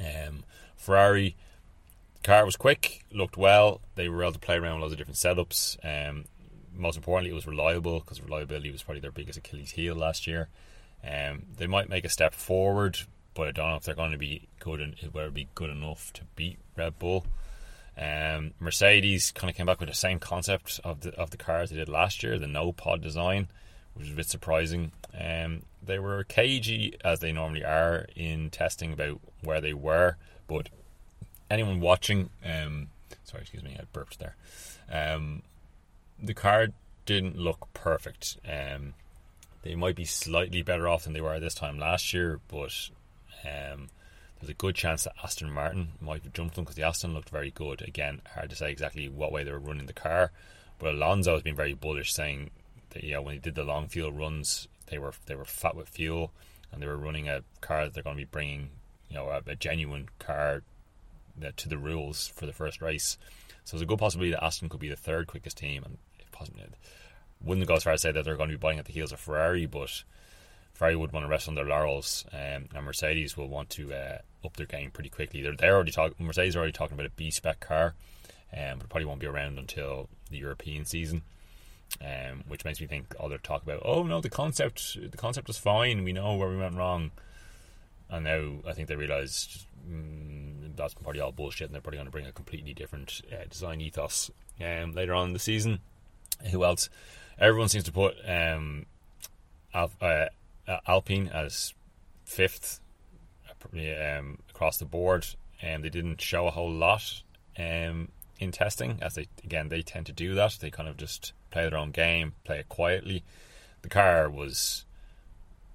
Um, 0.00 0.44
Ferrari 0.76 1.36
car 2.22 2.44
was 2.44 2.56
quick, 2.56 3.04
looked 3.12 3.36
well. 3.36 3.80
They 3.94 4.08
were 4.08 4.22
able 4.22 4.32
to 4.32 4.38
play 4.38 4.56
around 4.56 4.76
with 4.76 4.82
loads 4.82 4.92
of 4.92 4.98
different 4.98 5.18
setups. 5.18 5.76
Um, 5.84 6.24
most 6.74 6.96
importantly, 6.96 7.30
it 7.30 7.34
was 7.34 7.46
reliable 7.46 8.00
because 8.00 8.22
reliability 8.22 8.70
was 8.70 8.82
probably 8.82 9.00
their 9.00 9.12
biggest 9.12 9.38
Achilles 9.38 9.72
heel 9.72 9.94
last 9.94 10.26
year. 10.26 10.48
Um, 11.04 11.42
they 11.56 11.66
might 11.66 11.88
make 11.88 12.04
a 12.04 12.08
step 12.08 12.32
forward, 12.32 12.98
but 13.34 13.48
I 13.48 13.50
don't 13.50 13.68
know 13.68 13.76
if 13.76 13.84
they're 13.84 13.94
going 13.94 14.12
to 14.12 14.18
be 14.18 14.48
good 14.60 14.80
and 14.80 14.94
whether 15.12 15.28
it 15.28 15.34
be 15.34 15.48
good 15.54 15.70
enough 15.70 16.12
to 16.14 16.22
beat 16.36 16.58
Red 16.76 16.98
Bull. 16.98 17.26
Um, 17.98 18.52
Mercedes 18.58 19.32
kind 19.32 19.50
of 19.50 19.56
came 19.56 19.66
back 19.66 19.80
with 19.80 19.88
the 19.88 19.94
same 19.94 20.18
concept 20.18 20.80
of 20.82 21.00
the 21.00 21.14
of 21.14 21.30
the 21.30 21.36
cars 21.36 21.70
they 21.70 21.76
did 21.76 21.88
last 21.88 22.22
year, 22.22 22.38
the 22.38 22.46
no 22.46 22.72
pod 22.72 23.02
design, 23.02 23.48
which 23.94 24.04
was 24.04 24.12
a 24.12 24.16
bit 24.16 24.28
surprising. 24.28 24.92
Um, 25.18 25.62
they 25.82 25.98
were 25.98 26.24
cagey 26.24 26.94
as 27.04 27.20
they 27.20 27.32
normally 27.32 27.64
are 27.64 28.06
in 28.16 28.50
testing 28.50 28.92
about 28.92 29.20
where 29.42 29.60
they 29.60 29.74
were, 29.74 30.16
but 30.46 30.68
anyone 31.50 31.80
watching, 31.80 32.30
um, 32.44 32.88
sorry, 33.24 33.42
excuse 33.42 33.62
me, 33.62 33.76
I 33.78 33.84
burped 33.92 34.18
there. 34.18 34.36
Um, 34.90 35.42
the 36.22 36.34
car 36.34 36.68
didn't 37.04 37.36
look 37.36 37.68
perfect. 37.74 38.38
Um, 38.48 38.94
they 39.62 39.74
might 39.74 39.96
be 39.96 40.04
slightly 40.04 40.62
better 40.62 40.88
off 40.88 41.04
than 41.04 41.12
they 41.12 41.20
were 41.20 41.38
this 41.40 41.54
time 41.54 41.78
last 41.78 42.14
year, 42.14 42.40
but 42.48 42.72
um, 43.44 43.88
there's 44.42 44.50
a 44.50 44.54
good 44.54 44.74
chance 44.74 45.04
that 45.04 45.14
Aston 45.22 45.52
Martin 45.52 45.92
might 46.00 46.24
have 46.24 46.32
jumped 46.32 46.56
them 46.56 46.64
because 46.64 46.74
the 46.74 46.82
Aston 46.82 47.14
looked 47.14 47.30
very 47.30 47.52
good. 47.52 47.80
Again, 47.80 48.20
hard 48.34 48.50
to 48.50 48.56
say 48.56 48.72
exactly 48.72 49.08
what 49.08 49.30
way 49.30 49.44
they 49.44 49.52
were 49.52 49.60
running 49.60 49.86
the 49.86 49.92
car, 49.92 50.32
but 50.80 50.94
Alonso 50.94 51.34
has 51.34 51.44
been 51.44 51.54
very 51.54 51.74
bullish, 51.74 52.12
saying 52.12 52.50
that 52.90 53.04
you 53.04 53.12
know 53.12 53.22
when 53.22 53.34
he 53.34 53.38
did 53.38 53.54
the 53.54 53.62
long 53.62 53.86
fuel 53.86 54.10
runs, 54.10 54.66
they 54.88 54.98
were 54.98 55.12
they 55.26 55.36
were 55.36 55.44
fat 55.44 55.76
with 55.76 55.88
fuel, 55.88 56.32
and 56.72 56.82
they 56.82 56.88
were 56.88 56.96
running 56.96 57.28
a 57.28 57.44
car 57.60 57.84
that 57.84 57.94
they're 57.94 58.02
going 58.02 58.16
to 58.16 58.22
be 58.22 58.28
bringing, 58.28 58.70
you 59.08 59.14
know, 59.14 59.28
a, 59.28 59.40
a 59.46 59.54
genuine 59.54 60.08
car 60.18 60.64
that, 61.38 61.56
to 61.58 61.68
the 61.68 61.78
rules 61.78 62.26
for 62.26 62.46
the 62.46 62.52
first 62.52 62.82
race. 62.82 63.18
So 63.62 63.76
there's 63.76 63.82
a 63.82 63.86
good 63.86 64.00
possibility 64.00 64.32
that 64.32 64.44
Aston 64.44 64.68
could 64.68 64.80
be 64.80 64.88
the 64.88 64.96
third 64.96 65.28
quickest 65.28 65.56
team, 65.56 65.84
and 65.84 65.98
possibly 66.32 66.64
wouldn't 67.40 67.68
go 67.68 67.74
as 67.74 67.84
far 67.84 67.92
as 67.92 68.02
say 68.02 68.10
that 68.10 68.24
they're 68.24 68.36
going 68.36 68.50
to 68.50 68.56
be 68.56 68.60
buying 68.60 68.80
at 68.80 68.86
the 68.86 68.92
heels 68.92 69.12
of 69.12 69.20
Ferrari, 69.20 69.66
but 69.66 70.02
Ferrari 70.72 70.96
would 70.96 71.12
want 71.12 71.24
to 71.24 71.30
rest 71.30 71.46
on 71.46 71.54
their 71.54 71.64
laurels, 71.64 72.24
um, 72.32 72.68
and 72.74 72.84
Mercedes 72.84 73.36
will 73.36 73.48
want 73.48 73.70
to 73.70 73.92
uh, 73.92 74.18
up 74.44 74.56
their 74.56 74.66
game 74.66 74.90
pretty 74.90 75.10
quickly. 75.10 75.42
They're, 75.42 75.56
they're 75.56 75.74
already 75.74 75.92
talking. 75.92 76.26
Mercedes 76.26 76.56
are 76.56 76.60
already 76.60 76.72
talking 76.72 76.94
about 76.94 77.06
a 77.06 77.10
B 77.10 77.30
spec 77.30 77.60
car, 77.60 77.94
um, 78.52 78.78
but 78.78 78.84
it 78.84 78.88
probably 78.88 79.06
won't 79.06 79.20
be 79.20 79.26
around 79.26 79.58
until 79.58 80.08
the 80.30 80.38
European 80.38 80.84
season. 80.84 81.22
Um, 82.00 82.44
which 82.48 82.64
makes 82.64 82.80
me 82.80 82.86
think, 82.86 83.14
oh, 83.20 83.28
their 83.28 83.36
talk 83.36 83.62
about, 83.62 83.82
oh 83.84 84.02
no, 84.02 84.22
the 84.22 84.30
concept, 84.30 84.96
the 85.10 85.16
concept 85.18 85.46
was 85.46 85.58
fine. 85.58 86.04
We 86.04 86.14
know 86.14 86.36
where 86.36 86.48
we 86.48 86.56
went 86.56 86.74
wrong, 86.74 87.10
and 88.08 88.24
now 88.24 88.54
I 88.66 88.72
think 88.72 88.88
they 88.88 88.96
realise 88.96 89.66
mm, 89.86 90.74
that's 90.74 90.94
probably 90.94 91.20
all 91.20 91.32
bullshit, 91.32 91.66
and 91.66 91.74
they're 91.74 91.82
probably 91.82 91.98
going 91.98 92.06
to 92.06 92.12
bring 92.12 92.26
a 92.26 92.32
completely 92.32 92.72
different 92.72 93.20
uh, 93.30 93.44
design 93.48 93.82
ethos 93.82 94.30
um, 94.60 94.92
later 94.92 95.12
on 95.12 95.28
in 95.28 95.32
the 95.34 95.38
season. 95.38 95.80
Who 96.50 96.64
else? 96.64 96.88
Everyone 97.38 97.68
seems 97.68 97.84
to 97.84 97.92
put 97.92 98.16
um, 98.26 98.86
uh, 99.74 99.88
Alpine 100.86 101.28
as 101.28 101.74
fifth 102.24 102.80
um, 103.72 104.38
across 104.50 104.78
the 104.78 104.84
board, 104.84 105.26
and 105.60 105.84
they 105.84 105.88
didn't 105.88 106.20
show 106.20 106.46
a 106.46 106.50
whole 106.50 106.70
lot 106.70 107.22
um, 107.58 108.08
in 108.38 108.52
testing. 108.52 108.98
As 109.02 109.14
they 109.14 109.28
again, 109.44 109.68
they 109.68 109.82
tend 109.82 110.06
to 110.06 110.12
do 110.12 110.34
that. 110.34 110.58
They 110.60 110.70
kind 110.70 110.88
of 110.88 110.96
just 110.96 111.32
play 111.50 111.68
their 111.68 111.78
own 111.78 111.90
game, 111.90 112.32
play 112.44 112.58
it 112.58 112.68
quietly. 112.68 113.24
The 113.82 113.88
car 113.88 114.30
was 114.30 114.84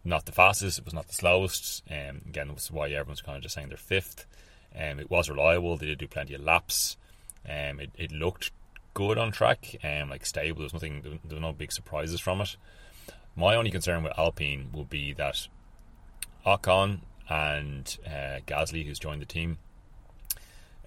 not 0.03 0.25
the 0.25 0.31
fastest. 0.31 0.79
It 0.79 0.85
was 0.85 0.93
not 0.93 1.07
the 1.07 1.13
slowest. 1.13 1.83
Um, 1.89 2.21
again, 2.27 2.47
that's 2.47 2.71
why 2.71 2.89
everyone's 2.89 3.21
kind 3.21 3.37
of 3.37 3.43
just 3.43 3.55
saying 3.55 3.69
they're 3.69 3.77
fifth. 3.77 4.25
Um, 4.75 4.99
it 4.99 5.09
was 5.09 5.29
reliable. 5.29 5.77
They 5.77 5.87
did 5.87 5.97
do 5.97 6.07
plenty 6.07 6.33
of 6.33 6.41
laps. 6.41 6.97
Um, 7.47 7.79
it, 7.79 7.91
it 7.97 8.11
looked 8.11 8.51
good 8.93 9.17
on 9.17 9.31
track. 9.31 9.75
Um, 9.83 10.09
like 10.09 10.25
stable. 10.25 10.59
There 10.59 10.65
was 10.65 10.73
nothing. 10.73 11.19
There 11.23 11.35
were 11.35 11.41
no 11.41 11.53
big 11.53 11.71
surprises 11.71 12.19
from 12.19 12.41
it. 12.41 12.55
My 13.35 13.55
only 13.55 13.69
concern 13.69 14.03
with 14.03 14.17
Alpine 14.17 14.69
would 14.73 14.89
be 14.89 15.13
that 15.13 15.47
Ocon 16.45 17.01
and 17.29 17.97
uh, 18.05 18.39
Gasly, 18.45 18.85
who's 18.85 18.99
joined 18.99 19.21
the 19.21 19.25
team, 19.25 19.57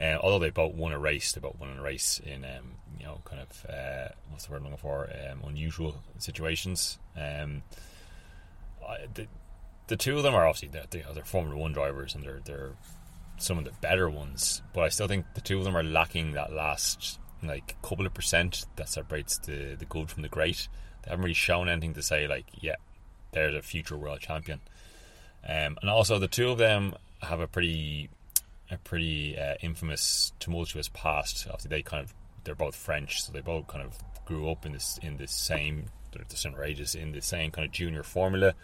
Uh, 0.01 0.17
although 0.23 0.39
they 0.39 0.51
both 0.51 0.75
won 0.75 0.93
a 0.93 0.99
race, 0.99 1.33
they 1.33 1.41
both 1.41 1.59
won 1.61 1.77
a 1.79 1.83
race 1.83 2.21
in 2.25 2.43
um, 2.45 2.77
you 2.99 3.05
know 3.05 3.21
kind 3.25 3.43
of 3.43 3.67
uh, 3.69 4.09
what's 4.31 4.47
the 4.47 4.53
word 4.53 4.59
I'm 4.59 4.65
looking 4.65 4.79
for 4.79 5.11
um, 5.31 5.43
unusual 5.47 6.03
situations. 6.19 6.99
Um, 7.17 7.63
I, 8.87 9.07
the, 9.13 9.27
the 9.89 9.97
two 9.97 10.17
of 10.17 10.23
them 10.23 10.35
are 10.35 10.47
obviously 10.47 10.69
they're, 10.69 10.87
they, 10.89 11.03
are 11.03 11.25
Formula 11.25 11.61
One 11.61 11.75
drivers 11.75 12.15
and 12.15 12.25
they're 12.25 12.41
they're 12.43 12.73
some 13.37 13.59
of 13.59 13.65
the 13.65 13.73
better 13.83 14.09
ones, 14.09 14.63
but 14.73 14.85
I 14.85 14.89
still 14.89 15.09
think 15.09 15.27
the 15.35 15.41
two 15.43 15.59
of 15.59 15.65
them 15.65 15.77
are 15.77 15.83
lacking 15.83 16.33
that 16.33 16.53
last 16.53 17.19
like 17.43 17.77
couple 17.83 18.07
of 18.07 18.15
percent 18.15 18.65
that 18.77 18.89
separates 18.89 19.37
the 19.39 19.75
the 19.79 19.85
good 19.85 20.09
from 20.11 20.23
the 20.23 20.29
great. 20.31 20.69
They 21.03 21.11
haven't 21.11 21.25
really 21.25 21.35
shown 21.35 21.69
anything 21.69 21.95
to 21.95 22.03
say 22.03 22.27
like, 22.27 22.47
yeah, 22.59 22.77
they're 23.33 23.53
the 23.53 23.61
future 23.63 23.99
world 23.99 24.21
champion. 24.21 24.61
Um, 25.49 25.79
and 25.81 25.91
also 25.91 26.19
the 26.19 26.29
two 26.29 26.51
of 26.51 26.59
them 26.59 26.95
have 27.23 27.41
a 27.41 27.47
pretty 27.47 28.11
a 28.71 28.77
pretty 28.79 29.37
uh, 29.39 29.55
infamous 29.63 30.33
tumultuous 30.39 30.89
past. 30.89 31.47
Obviously, 31.49 31.69
they 31.69 31.83
kind 31.83 32.05
of 32.05 32.15
they're 32.45 32.55
both 32.55 32.75
French, 32.75 33.23
so 33.23 33.33
they 33.33 33.41
both 33.41 33.67
kind 33.67 33.85
of 33.85 33.99
grew 34.25 34.51
up 34.51 34.65
in 34.65 34.73
this 34.73 34.99
in 35.03 35.17
the 35.17 35.27
same 35.27 35.87
the 36.13 36.37
similar 36.37 36.65
ages 36.65 36.95
in 36.95 37.13
the 37.13 37.23
same 37.23 37.51
kind 37.51 37.67
of 37.67 37.73
junior 37.73 38.03
formula. 38.03 38.55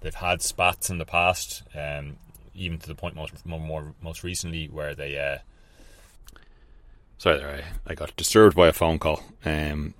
They've 0.00 0.14
had 0.14 0.42
spats 0.42 0.90
in 0.90 0.98
the 0.98 1.06
past, 1.06 1.62
um, 1.74 2.16
even 2.54 2.78
to 2.78 2.86
the 2.86 2.94
point 2.94 3.16
most 3.16 3.44
more 3.46 3.94
most 4.02 4.24
recently 4.24 4.66
where 4.66 4.94
they. 4.94 5.18
Uh, 5.18 5.38
Sorry, 7.18 7.38
there, 7.38 7.64
I, 7.86 7.92
I 7.92 7.94
got 7.94 8.14
disturbed 8.16 8.54
by 8.54 8.68
a 8.68 8.74
phone 8.74 8.98
call. 8.98 9.22
Um, 9.44 9.94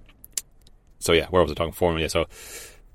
so 0.98 1.12
yeah, 1.12 1.26
where 1.28 1.42
was 1.42 1.50
I 1.50 1.54
talking 1.54 1.72
formula? 1.72 2.10
So 2.10 2.26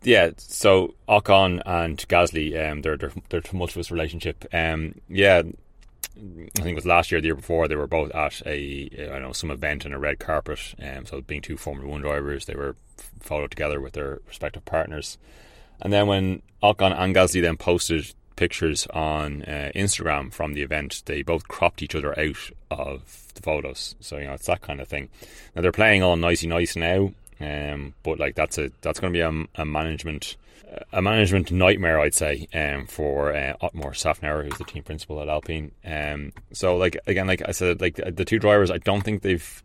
yeah, 0.03 0.31
so 0.37 0.95
Ocon 1.07 1.61
and 1.65 1.97
Gasly, 2.07 2.71
um, 2.71 2.81
their 2.81 2.97
their 2.97 3.11
their 3.29 3.41
tumultuous 3.41 3.91
relationship. 3.91 4.45
Um, 4.53 4.95
yeah, 5.09 5.43
I 6.17 6.61
think 6.61 6.67
it 6.71 6.75
was 6.75 6.85
last 6.85 7.11
year, 7.11 7.21
the 7.21 7.27
year 7.27 7.35
before, 7.35 7.67
they 7.67 7.75
were 7.75 7.87
both 7.87 8.11
at 8.11 8.41
a 8.45 8.89
I 8.93 9.05
don't 9.05 9.21
know 9.21 9.33
some 9.33 9.51
event 9.51 9.85
in 9.85 9.93
a 9.93 9.99
red 9.99 10.19
carpet. 10.19 10.75
Um, 10.81 11.05
so 11.05 11.21
being 11.21 11.41
two 11.41 11.57
Formula 11.57 11.89
One 11.89 12.01
drivers, 12.01 12.45
they 12.45 12.55
were 12.55 12.75
followed 13.19 13.51
together 13.51 13.79
with 13.79 13.93
their 13.93 14.19
respective 14.27 14.65
partners. 14.65 15.17
And 15.81 15.91
then 15.93 16.07
when 16.07 16.41
Ocon 16.61 16.97
and 16.97 17.15
Gasly 17.15 17.41
then 17.41 17.57
posted 17.57 18.13
pictures 18.35 18.87
on 18.87 19.43
uh, 19.43 19.71
Instagram 19.75 20.33
from 20.33 20.53
the 20.53 20.61
event, 20.61 21.03
they 21.05 21.21
both 21.21 21.47
cropped 21.47 21.81
each 21.83 21.95
other 21.95 22.17
out 22.19 22.51
of 22.71 23.31
the 23.35 23.41
photos. 23.41 23.95
So 23.99 24.17
you 24.17 24.25
know 24.25 24.33
it's 24.33 24.47
that 24.47 24.61
kind 24.61 24.81
of 24.81 24.87
thing. 24.87 25.09
Now 25.55 25.61
they're 25.61 25.71
playing 25.71 26.03
all 26.03 26.17
nicey 26.17 26.47
nice 26.47 26.75
now. 26.75 27.11
Um, 27.43 27.93
but 28.03 28.19
like 28.19 28.35
that's 28.35 28.57
a 28.57 28.71
that's 28.81 28.99
going 28.99 29.13
to 29.13 29.17
be 29.17 29.21
a, 29.21 29.61
a, 29.61 29.65
management 29.65 30.37
a 30.93 31.01
management 31.01 31.51
nightmare, 31.51 31.99
I'd 31.99 32.13
say, 32.13 32.47
um, 32.53 32.87
for 32.87 33.35
uh, 33.35 33.53
Otmar 33.61 33.91
Szafnauer, 33.91 34.45
who's 34.45 34.57
the 34.57 34.63
team 34.63 34.83
principal 34.83 35.21
at 35.21 35.29
Alpine. 35.29 35.71
Um, 35.85 36.31
so 36.53 36.77
like 36.77 36.97
again, 37.07 37.27
like 37.27 37.41
I 37.47 37.51
said, 37.51 37.81
like 37.81 37.95
the 37.95 38.25
two 38.25 38.39
drivers, 38.39 38.71
I 38.71 38.77
don't 38.77 39.01
think 39.01 39.21
they've 39.21 39.63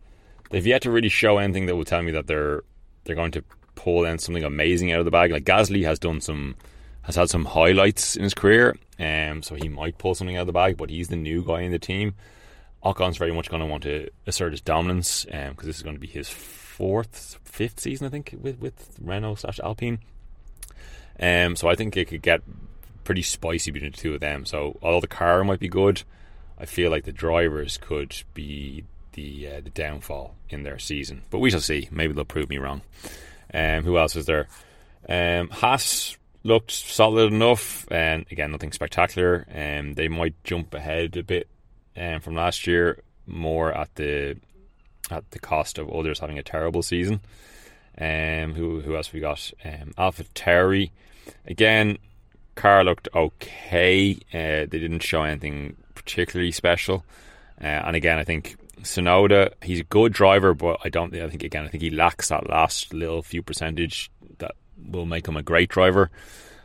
they've 0.49 0.65
yet 0.65 0.81
to 0.83 0.91
really 0.91 1.09
show 1.09 1.37
anything 1.37 1.65
that 1.67 1.75
will 1.75 1.85
tell 1.85 2.01
me 2.01 2.11
that 2.11 2.27
they're 2.27 2.63
they're 3.03 3.15
going 3.15 3.31
to 3.31 3.43
pull 3.75 4.05
in 4.05 4.17
something 4.17 4.43
amazing 4.43 4.91
out 4.91 4.99
of 4.99 5.05
the 5.05 5.11
bag. 5.11 5.31
Like 5.31 5.45
Gasly 5.45 5.83
has 5.85 5.99
done 5.99 6.21
some 6.21 6.55
has 7.03 7.15
had 7.15 7.29
some 7.29 7.45
highlights 7.45 8.17
in 8.17 8.23
his 8.23 8.33
career, 8.33 8.75
um, 8.99 9.41
so 9.41 9.55
he 9.55 9.69
might 9.69 9.97
pull 9.97 10.13
something 10.13 10.35
out 10.35 10.41
of 10.41 10.47
the 10.47 10.53
bag. 10.53 10.77
But 10.77 10.89
he's 10.89 11.07
the 11.07 11.15
new 11.15 11.43
guy 11.43 11.61
in 11.61 11.71
the 11.71 11.79
team. 11.79 12.15
Ocon's 12.83 13.17
very 13.17 13.33
much 13.33 13.49
going 13.49 13.61
to 13.61 13.65
want 13.65 13.83
to 13.83 14.09
assert 14.27 14.51
his 14.51 14.61
dominance 14.61 15.25
because 15.25 15.49
um, 15.49 15.55
this 15.63 15.77
is 15.77 15.83
going 15.83 15.95
to 15.95 15.99
be 15.99 16.07
his 16.07 16.29
fourth, 16.77 17.39
fifth 17.43 17.79
season, 17.79 18.05
I 18.05 18.11
think, 18.11 18.35
with 18.39 18.59
with 18.59 18.97
Renault 19.01 19.35
slash 19.35 19.59
Alpine. 19.59 19.99
Um, 21.19 21.55
so 21.55 21.67
I 21.67 21.75
think 21.75 21.97
it 21.97 22.07
could 22.07 22.21
get 22.21 22.41
pretty 23.03 23.23
spicy 23.23 23.71
between 23.71 23.91
the 23.91 23.97
two 23.97 24.13
of 24.13 24.19
them. 24.19 24.45
So 24.45 24.77
although 24.83 25.01
the 25.01 25.07
car 25.07 25.43
might 25.43 25.59
be 25.59 25.69
good, 25.69 26.03
I 26.59 26.65
feel 26.65 26.91
like 26.91 27.05
the 27.05 27.11
drivers 27.11 27.77
could 27.77 28.15
be 28.35 28.83
the 29.13 29.47
uh, 29.47 29.61
the 29.61 29.71
downfall 29.71 30.35
in 30.49 30.61
their 30.61 30.77
season. 30.77 31.23
But 31.31 31.39
we 31.39 31.49
shall 31.49 31.61
see. 31.61 31.89
Maybe 31.91 32.13
they'll 32.13 32.25
prove 32.25 32.49
me 32.49 32.59
wrong. 32.59 32.81
Um, 33.51 33.83
who 33.83 33.97
else 33.97 34.15
is 34.15 34.27
there? 34.27 34.47
Um, 35.09 35.49
Haas 35.49 36.15
looked 36.43 36.71
solid 36.71 37.33
enough, 37.33 37.87
and 37.89 38.25
again 38.29 38.51
nothing 38.51 38.71
spectacular. 38.71 39.47
Um, 39.51 39.95
they 39.95 40.09
might 40.09 40.35
jump 40.43 40.75
ahead 40.75 41.17
a 41.17 41.23
bit 41.23 41.47
um, 41.95 42.19
from 42.19 42.35
last 42.35 42.67
year, 42.67 43.01
more 43.25 43.73
at 43.73 43.95
the 43.95 44.37
at 45.09 45.29
the 45.31 45.39
cost 45.39 45.77
of 45.77 45.89
others 45.89 46.19
having 46.19 46.37
a 46.37 46.43
terrible 46.43 46.81
season. 46.81 47.21
Um, 47.99 48.53
who 48.53 48.81
who 48.81 48.95
else 48.95 49.11
we 49.11 49.19
got? 49.19 49.51
Um, 49.65 49.93
Alpha 49.97 50.23
Terry. 50.35 50.91
Again, 51.45 51.97
car 52.55 52.83
looked 52.83 53.07
okay. 53.13 54.13
Uh, 54.33 54.67
they 54.69 54.79
didn't 54.79 54.99
show 54.99 55.23
anything 55.23 55.77
particularly 55.95 56.51
special. 56.51 57.03
Uh, 57.59 57.65
and 57.65 57.95
again, 57.95 58.19
I 58.19 58.23
think 58.23 58.55
Tsunoda, 58.81 59.53
he's 59.63 59.79
a 59.79 59.83
good 59.83 60.13
driver, 60.13 60.53
but 60.53 60.79
I 60.83 60.89
don't. 60.89 61.15
I 61.15 61.29
think 61.29 61.43
again, 61.43 61.65
I 61.65 61.69
think 61.69 61.81
he 61.81 61.89
lacks 61.89 62.29
that 62.29 62.49
last 62.49 62.93
little 62.93 63.21
few 63.21 63.41
percentage 63.41 64.11
that 64.37 64.55
will 64.91 65.05
make 65.05 65.27
him 65.27 65.37
a 65.37 65.43
great 65.43 65.69
driver. 65.69 66.11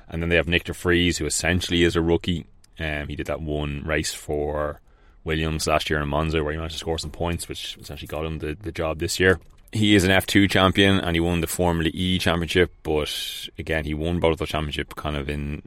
And 0.08 0.20
then 0.20 0.28
they 0.28 0.36
have 0.36 0.48
Nick 0.48 0.64
de 0.64 0.74
Vries, 0.74 1.16
who 1.16 1.24
essentially 1.24 1.82
is 1.82 1.96
a 1.96 2.02
rookie. 2.02 2.46
Um, 2.78 3.08
he 3.08 3.16
did 3.16 3.26
that 3.28 3.40
one 3.40 3.82
race 3.86 4.12
for 4.12 4.80
Williams 5.24 5.66
last 5.66 5.88
year 5.88 6.00
in 6.00 6.08
Monza, 6.08 6.42
where 6.42 6.52
he 6.52 6.58
managed 6.58 6.74
to 6.74 6.78
score 6.78 6.98
some 6.98 7.10
points, 7.10 7.48
which 7.48 7.76
essentially 7.78 8.08
got 8.08 8.24
him 8.24 8.38
the, 8.38 8.56
the 8.60 8.72
job 8.72 8.98
this 8.98 9.20
year. 9.20 9.40
He 9.72 9.94
is 9.94 10.04
an 10.04 10.10
F2 10.10 10.50
champion 10.50 10.98
and 10.98 11.16
he 11.16 11.20
won 11.20 11.40
the 11.40 11.46
Formula 11.46 11.90
E 11.94 12.18
championship, 12.18 12.72
but 12.82 13.48
again, 13.58 13.84
he 13.84 13.94
won 13.94 14.20
both 14.20 14.32
of 14.32 14.38
the 14.38 14.46
championship 14.46 14.94
kind 14.96 15.16
of 15.16 15.30
in 15.30 15.62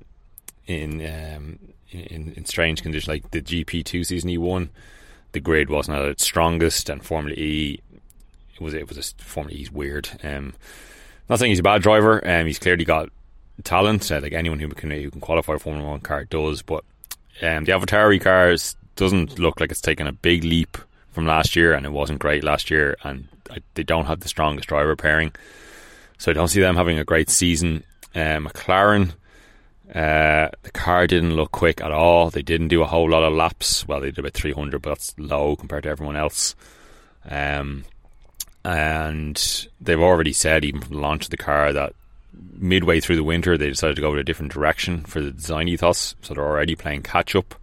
in, 0.67 1.01
um, 1.01 1.59
in 1.89 2.33
in 2.35 2.45
strange 2.45 2.83
conditions. 2.83 3.07
Like 3.07 3.31
the 3.31 3.41
GP2 3.41 4.05
season 4.05 4.29
he 4.29 4.37
won, 4.37 4.69
the 5.31 5.39
grid 5.39 5.69
wasn't 5.69 5.97
at 5.97 6.05
its 6.05 6.23
strongest, 6.23 6.89
and 6.89 7.03
Formula 7.03 7.35
E 7.35 7.81
it 8.53 8.61
was 8.61 8.73
it 8.73 8.87
was 8.87 8.97
a 8.97 9.23
Formula 9.23 9.57
E's 9.57 9.71
weird. 9.71 10.09
Um, 10.23 10.53
not 11.27 11.39
saying 11.39 11.51
he's 11.51 11.59
a 11.59 11.63
bad 11.63 11.81
driver, 11.81 12.25
um, 12.27 12.45
he's 12.45 12.59
clearly 12.59 12.85
got 12.85 13.09
talent. 13.63 14.11
Uh, 14.11 14.19
like 14.21 14.33
anyone 14.33 14.59
who 14.59 14.69
can 14.69 14.91
who 14.91 15.09
can 15.09 15.21
qualify 15.21 15.53
for 15.53 15.59
Formula 15.59 15.89
One 15.89 16.01
car 16.01 16.25
does, 16.25 16.61
but 16.61 16.83
um, 17.41 17.65
the 17.65 17.71
AlphaTauri 17.71 18.21
cars 18.21 18.75
doesn't 18.95 19.39
look 19.39 19.59
like 19.59 19.71
it's 19.71 19.81
taken 19.81 20.07
a 20.07 20.11
big 20.11 20.43
leap 20.43 20.77
from 21.11 21.25
last 21.25 21.55
year, 21.55 21.73
and 21.73 21.85
it 21.85 21.91
wasn't 21.91 22.19
great 22.19 22.43
last 22.43 22.69
year, 22.69 22.97
and 23.03 23.27
they 23.73 23.83
don't 23.83 24.05
have 24.05 24.19
the 24.19 24.27
strongest 24.27 24.67
driver 24.67 24.95
pairing, 24.95 25.31
so 26.17 26.31
I 26.31 26.33
don't 26.33 26.47
see 26.47 26.61
them 26.61 26.75
having 26.75 26.99
a 26.99 27.05
great 27.05 27.29
season. 27.29 27.83
Uh, 28.13 28.39
McLaren, 28.39 29.11
uh, 29.93 30.49
the 30.63 30.71
car 30.73 31.07
didn't 31.07 31.35
look 31.35 31.51
quick 31.51 31.81
at 31.81 31.91
all. 31.91 32.29
They 32.29 32.41
didn't 32.41 32.69
do 32.69 32.81
a 32.81 32.87
whole 32.87 33.09
lot 33.09 33.23
of 33.23 33.33
laps. 33.33 33.87
Well, 33.87 33.99
they 33.99 34.07
did 34.07 34.19
about 34.19 34.33
300, 34.33 34.81
but 34.81 34.89
that's 34.89 35.13
low 35.17 35.55
compared 35.55 35.83
to 35.83 35.89
everyone 35.89 36.15
else. 36.15 36.55
Um, 37.29 37.85
and 38.63 39.67
they've 39.79 39.99
already 39.99 40.33
said, 40.33 40.65
even 40.65 40.81
from 40.81 40.95
the 40.95 41.01
launch 41.01 41.25
of 41.25 41.29
the 41.29 41.37
car, 41.37 41.71
that 41.71 41.93
midway 42.57 42.99
through 42.99 43.15
the 43.15 43.23
winter 43.23 43.57
they 43.57 43.69
decided 43.69 43.95
to 43.95 44.01
go 44.01 44.13
in 44.13 44.19
a 44.19 44.23
different 44.23 44.51
direction 44.51 45.03
for 45.05 45.21
the 45.21 45.31
design 45.31 45.67
ethos. 45.67 46.15
So 46.21 46.33
they're 46.33 46.43
already 46.43 46.75
playing 46.75 47.03
catch 47.03 47.35
up. 47.35 47.55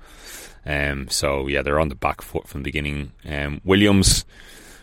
Um, 0.64 1.08
so 1.08 1.48
yeah, 1.48 1.62
they're 1.62 1.80
on 1.80 1.88
the 1.88 1.94
back 1.94 2.22
foot 2.22 2.46
from 2.46 2.62
the 2.62 2.68
beginning. 2.68 3.12
Um, 3.28 3.60
Williams, 3.64 4.24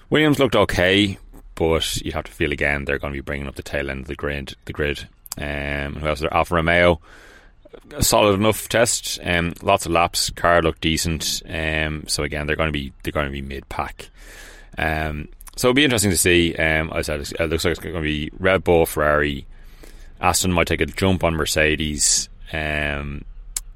Williams 0.10 0.40
looked 0.40 0.56
okay, 0.56 1.18
but 1.56 1.98
you 1.98 2.12
have 2.12 2.26
to 2.26 2.32
feel 2.32 2.52
again 2.52 2.86
they're 2.86 3.00
going 3.00 3.14
to 3.14 3.18
be 3.18 3.26
bringing 3.26 3.48
up 3.48 3.56
the 3.56 3.64
tail 3.64 3.90
end 3.90 4.02
of 4.02 4.08
the 4.08 4.16
grid. 4.16 4.56
The 4.66 4.74
grid. 4.74 5.08
Um, 5.38 5.96
who 5.96 6.08
else? 6.08 6.20
There? 6.20 6.34
Alfa 6.34 6.56
Romeo, 6.56 7.00
a 7.96 8.04
solid 8.04 8.34
enough 8.34 8.68
test. 8.68 9.20
Um, 9.24 9.54
lots 9.62 9.86
of 9.86 9.92
laps. 9.92 10.30
Car 10.32 10.62
looked 10.62 10.82
decent. 10.82 11.42
Um, 11.48 12.06
so 12.08 12.24
again, 12.24 12.48
they're 12.48 12.56
going 12.56 12.70
to 12.70 12.74
be 12.74 12.92
they're 13.04 13.14
going 13.14 13.28
to 13.28 13.32
be 13.32 13.42
mid 13.42 13.68
pack. 13.70 14.10
Um, 14.78 15.30
so 15.56 15.68
it'll 15.68 15.76
be 15.76 15.84
interesting 15.84 16.12
to 16.12 16.18
see. 16.18 16.56
Um, 16.56 16.92
I 16.94 17.02
said 17.02 17.22
it 17.22 17.50
looks 17.50 17.66
like 17.66 17.72
it's 17.72 17.80
going 17.80 17.96
to 17.96 18.02
be 18.02 18.32
Red 18.38 18.64
Bull, 18.64 18.86
Ferrari, 18.86 19.46
Aston 20.22 20.52
might 20.52 20.68
take 20.68 20.82
a 20.82 20.86
jump 20.86 21.24
on 21.24 21.36
Mercedes. 21.36 22.30
Um, 22.52 23.24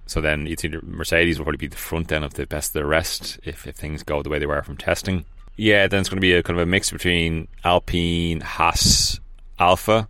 so 0.05 0.21
then 0.21 0.45
you'd 0.45 0.59
see 0.59 0.69
Mercedes 0.83 1.37
will 1.37 1.45
probably 1.45 1.57
be 1.57 1.67
the 1.67 1.77
front 1.77 2.11
end 2.11 2.25
of 2.25 2.33
the 2.33 2.45
best 2.45 2.69
of 2.69 2.81
the 2.81 2.85
rest 2.85 3.39
if, 3.43 3.65
if 3.67 3.75
things 3.75 4.03
go 4.03 4.21
the 4.21 4.29
way 4.29 4.39
they 4.39 4.45
were 4.45 4.61
from 4.61 4.77
testing. 4.77 5.25
Yeah, 5.55 5.87
then 5.87 5.99
it's 6.01 6.09
going 6.09 6.17
to 6.17 6.21
be 6.21 6.33
a 6.33 6.43
kind 6.43 6.59
of 6.59 6.63
a 6.63 6.69
mix 6.69 6.91
between 6.91 7.47
Alpine, 7.63 8.41
Haas, 8.41 9.19
Alpha, 9.59 10.07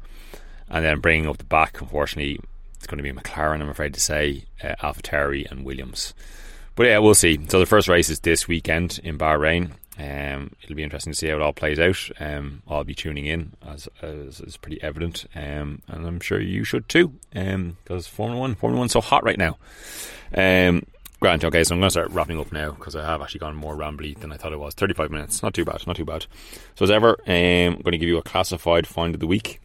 and 0.70 0.86
then 0.86 1.00
bringing 1.00 1.30
up 1.30 1.38
the 1.38 1.44
back. 1.44 1.82
Unfortunately, 1.82 2.40
it's 2.76 2.88
going 2.88 2.98
to 2.98 3.04
be 3.04 3.12
McLaren. 3.12 3.62
I'm 3.62 3.70
afraid 3.70 3.94
to 3.94 4.00
say 4.00 4.46
uh, 4.64 4.76
AlphaTauri 4.82 5.50
and 5.52 5.66
Williams. 5.66 6.14
But 6.76 6.88
yeah, 6.88 6.98
we'll 7.00 7.14
see. 7.14 7.40
So 7.50 7.60
the 7.60 7.66
first 7.66 7.88
race 7.88 8.10
is 8.10 8.22
this 8.22 8.48
weekend 8.48 9.00
in 9.04 9.18
Bahrain. 9.18 9.72
Um, 9.98 10.56
it'll 10.62 10.76
be 10.76 10.84
interesting 10.84 11.14
to 11.14 11.18
see 11.18 11.28
how 11.28 11.36
it 11.36 11.42
all 11.42 11.54
plays 11.54 11.80
out. 11.80 12.10
Um, 12.20 12.64
I'll 12.68 12.84
be 12.84 12.96
tuning 12.96 13.26
in 13.26 13.54
as, 13.66 13.88
as 14.02 14.42
is 14.42 14.58
pretty 14.58 14.82
evident, 14.82 15.26
um, 15.36 15.82
and 15.88 16.08
I'm 16.08 16.20
sure 16.20 16.40
you 16.40 16.64
should 16.64 16.90
too. 16.90 17.14
Because 17.32 18.08
um, 18.08 18.12
Formula 18.12 18.40
One, 18.40 18.56
Formula 18.56 18.80
One's 18.80 18.94
so 18.94 19.02
hot 19.02 19.24
right 19.24 19.38
now. 19.38 19.58
Um, 20.36 20.86
Grant, 21.24 21.46
okay, 21.46 21.64
so 21.64 21.74
I'm 21.74 21.80
going 21.80 21.88
to 21.88 21.92
start 21.92 22.12
wrapping 22.12 22.38
up 22.38 22.52
now 22.52 22.72
because 22.72 22.98
I 22.98 23.06
have 23.06 23.22
actually 23.22 23.40
gone 23.40 23.56
more 23.56 23.78
rambly 23.78 24.20
than 24.20 24.34
I 24.34 24.36
thought 24.36 24.52
it 24.52 24.60
was. 24.60 24.74
35 24.74 25.10
minutes, 25.10 25.42
not 25.42 25.54
too 25.54 25.64
bad, 25.64 25.88
not 25.88 25.96
too 25.96 26.04
bad. 26.04 26.26
So 26.76 26.84
as 26.84 26.92
ever, 26.92 27.12
um, 27.26 27.76
I'm 27.76 27.82
going 27.82 27.94
to 27.94 27.98
give 27.98 28.10
you 28.10 28.18
a 28.18 28.24
classified 28.24 28.86
find 28.86 29.14
of 29.14 29.22
the 29.22 29.28
week. 29.28 29.62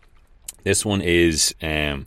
This 0.63 0.85
one 0.85 1.01
is 1.01 1.55
um, 1.61 2.07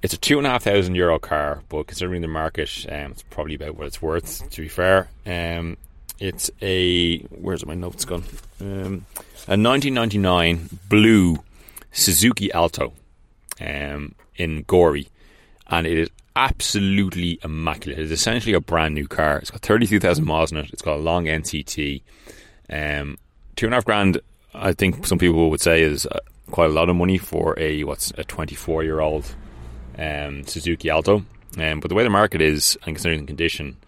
it's 0.00 0.14
a 0.14 0.16
two 0.16 0.38
and 0.38 0.46
a 0.46 0.50
half 0.50 0.62
thousand 0.62 0.94
euro 0.94 1.18
car, 1.18 1.64
but 1.68 1.86
considering 1.86 2.22
the 2.22 2.28
market, 2.28 2.86
um, 2.88 3.10
it's 3.10 3.22
probably 3.24 3.54
about 3.56 3.76
what 3.76 3.88
it's 3.88 4.00
worth. 4.00 4.48
To 4.48 4.62
be 4.62 4.68
fair, 4.68 5.08
um, 5.26 5.76
it's 6.18 6.50
a 6.62 7.18
where's 7.24 7.64
my 7.66 7.74
notes 7.74 8.04
gone? 8.04 8.24
Um, 8.60 9.06
a 9.48 9.56
1999 9.56 10.68
blue 10.88 11.38
Suzuki 11.92 12.52
Alto 12.52 12.92
um, 13.60 14.14
in 14.36 14.62
Gorey, 14.62 15.08
and 15.68 15.86
it 15.86 15.98
is 15.98 16.10
absolutely 16.34 17.38
immaculate. 17.42 17.98
It's 17.98 18.12
essentially 18.12 18.54
a 18.54 18.60
brand 18.60 18.94
new 18.94 19.08
car. 19.08 19.38
It's 19.38 19.50
got 19.50 19.62
32,000 19.62 20.24
miles 20.24 20.52
on 20.52 20.58
it. 20.58 20.70
It's 20.72 20.82
got 20.82 20.96
a 20.96 21.00
long 21.00 21.24
NCT. 21.24 22.02
Um, 22.68 23.16
two 23.56 23.66
and 23.66 23.74
a 23.74 23.76
half 23.76 23.84
grand, 23.84 24.20
I 24.52 24.72
think 24.72 25.06
some 25.06 25.18
people 25.18 25.48
would 25.50 25.62
say, 25.62 25.82
is 25.82 26.06
uh, 26.06 26.18
quite 26.50 26.70
a 26.70 26.72
lot 26.72 26.88
of 26.88 26.96
money 26.96 27.18
for 27.18 27.58
a 27.58 27.84
what's 27.84 28.12
a 28.18 28.24
24 28.24 28.84
year 28.84 29.00
old 29.00 29.34
um, 29.98 30.44
Suzuki 30.46 30.90
Alto. 30.90 31.24
Um, 31.58 31.80
but 31.80 31.88
the 31.88 31.94
way 31.94 32.04
the 32.04 32.10
market 32.10 32.42
is, 32.42 32.76
and 32.84 32.94
considering 32.94 33.20
the 33.22 33.26
condition, 33.26 33.78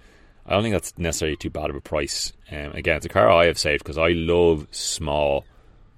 I 0.49 0.53
don't 0.53 0.63
think 0.63 0.75
that's 0.75 0.97
necessarily 0.97 1.37
too 1.37 1.51
bad 1.51 1.69
of 1.69 1.77
a 1.77 1.81
price. 1.81 2.33
Um, 2.51 2.73
again, 2.73 2.97
it's 2.97 3.07
a 3.07 3.11
car 3.11 3.31
I 3.31 3.47
have 3.47 3.59
saved 3.59 3.85
because 3.85 3.99
I 3.99 4.09
love 4.09 4.67
small, 4.71 5.45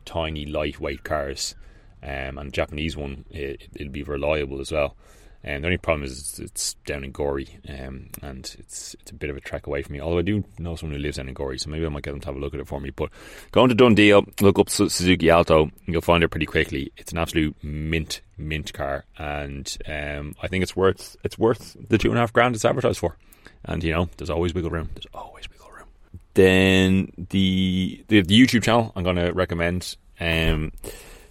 tiny, 0.05 0.45
lightweight 0.45 1.05
cars. 1.05 1.55
Um, 2.03 2.37
and 2.39 2.53
Japanese 2.53 2.97
one, 2.97 3.27
it, 3.31 3.69
will 3.79 3.91
be 3.91 4.03
reliable 4.03 4.61
as 4.61 4.73
well. 4.73 4.97
And 5.43 5.57
um, 5.57 5.63
the 5.63 5.69
only 5.69 5.79
problem 5.79 6.03
is 6.03 6.39
it's 6.39 6.75
down 6.85 7.05
in 7.05 7.13
Gorey, 7.13 7.59
um, 7.67 8.09
and 8.21 8.55
it's 8.59 8.95
it's 9.01 9.11
a 9.11 9.15
bit 9.15 9.31
of 9.31 9.39
a 9.39 9.41
trek 9.41 9.67
away 9.67 9.83
from 9.83 9.95
me. 9.95 10.01
Although 10.01 10.19
I 10.19 10.23
do 10.23 10.45
know 10.59 10.77
someone 10.77 10.97
who 10.97 11.03
lives 11.03 11.17
down 11.17 11.29
in 11.29 11.35
Gorey, 11.35 11.59
so 11.59 11.71
maybe 11.71 11.87
I 11.87 11.89
might 11.89 12.03
get 12.03 12.11
them 12.11 12.21
to 12.21 12.27
have 12.27 12.37
a 12.37 12.39
look 12.39 12.53
at 12.53 12.61
it 12.61 12.67
for 12.67 12.79
me. 12.79 12.91
But 12.91 13.09
going 13.51 13.71
to 13.71 13.75
DoneDeal, 13.75 14.43
look 14.43 14.59
up 14.59 14.69
Suzuki 14.69 15.31
Alto, 15.31 15.71
you'll 15.87 16.03
find 16.03 16.23
it 16.23 16.29
pretty 16.29 16.45
quickly. 16.45 16.93
It's 16.99 17.13
an 17.13 17.19
absolute 17.19 17.57
mint 17.63 18.21
mint 18.37 18.75
car, 18.75 19.05
and 19.17 19.79
um, 19.87 20.35
I 20.43 20.49
think 20.49 20.63
it's 20.63 20.77
worth 20.77 21.17
it's 21.25 21.39
worth 21.39 21.75
the 21.89 21.97
two 21.97 22.11
and 22.11 22.19
a 22.19 22.21
half 22.21 22.35
grand 22.35 22.55
it's 22.55 22.65
advertised 22.67 22.99
for. 22.99 23.17
And 23.64 23.82
you 23.84 23.93
know, 23.93 24.09
there's 24.16 24.30
always 24.30 24.55
wiggle 24.55 24.70
room. 24.70 24.91
There's 24.95 25.07
always 25.14 25.49
wiggle 25.51 25.70
room. 25.70 25.88
Then 26.34 27.12
the 27.30 28.05
the, 28.09 28.22
the 28.22 28.47
YouTube 28.47 28.62
channel 28.62 28.93
I'm 28.97 29.05
going 29.05 29.16
to 29.16 29.32
recommend 29.32 29.97
um, 30.20 30.72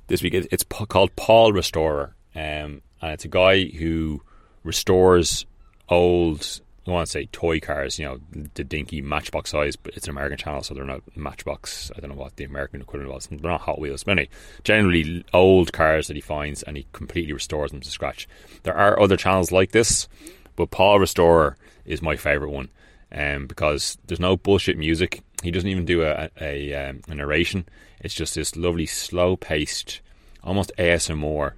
this 0.07 0.21
week. 0.21 0.33
It's 0.33 0.63
called 0.63 1.15
Paul 1.15 1.53
Restorer. 1.53 2.15
Um, 2.35 2.81
and 3.01 3.13
it's 3.13 3.25
a 3.25 3.29
guy 3.29 3.65
who 3.65 4.21
restores 4.63 5.45
old. 5.87 6.61
I 6.87 6.91
want 6.91 7.05
to 7.05 7.11
say 7.11 7.27
toy 7.31 7.59
cars, 7.59 7.99
you 7.99 8.05
know, 8.05 8.19
the 8.55 8.63
dinky 8.63 9.01
Matchbox 9.01 9.51
size, 9.51 9.75
but 9.75 9.95
it's 9.95 10.07
an 10.07 10.11
American 10.11 10.39
channel, 10.39 10.63
so 10.63 10.73
they're 10.73 10.85
not 10.85 11.01
Matchbox. 11.15 11.91
I 11.95 11.99
don't 11.99 12.09
know 12.09 12.15
what 12.15 12.37
the 12.37 12.45
American 12.45 12.81
equivalent 12.81 13.13
was. 13.13 13.27
They're 13.27 13.39
not 13.39 13.61
Hot 13.61 13.79
Wheels, 13.79 14.03
but 14.03 14.13
anyway, 14.13 14.29
generally 14.63 15.23
old 15.31 15.71
cars 15.71 16.07
that 16.07 16.15
he 16.15 16.21
finds 16.21 16.63
and 16.63 16.77
he 16.77 16.87
completely 16.91 17.33
restores 17.33 17.69
them 17.69 17.81
to 17.81 17.89
scratch. 17.91 18.27
There 18.63 18.75
are 18.75 18.99
other 18.99 19.17
channels 19.17 19.51
like 19.51 19.71
this, 19.71 20.07
but 20.55 20.71
Paul 20.71 20.99
Restorer 20.99 21.57
is 21.89 22.01
my 22.01 22.15
favorite 22.15 22.51
one, 22.51 22.69
um, 23.11 23.47
because 23.47 23.97
there's 24.07 24.19
no 24.19 24.37
bullshit 24.37 24.77
music. 24.77 25.21
He 25.43 25.51
doesn't 25.51 25.69
even 25.69 25.85
do 25.85 26.03
a, 26.03 26.29
a, 26.39 26.73
um, 26.75 27.01
a 27.09 27.15
narration. 27.15 27.67
It's 27.99 28.13
just 28.13 28.35
this 28.35 28.55
lovely, 28.55 28.85
slow 28.85 29.35
paced, 29.35 30.01
almost 30.43 30.71
ASMR 30.77 31.53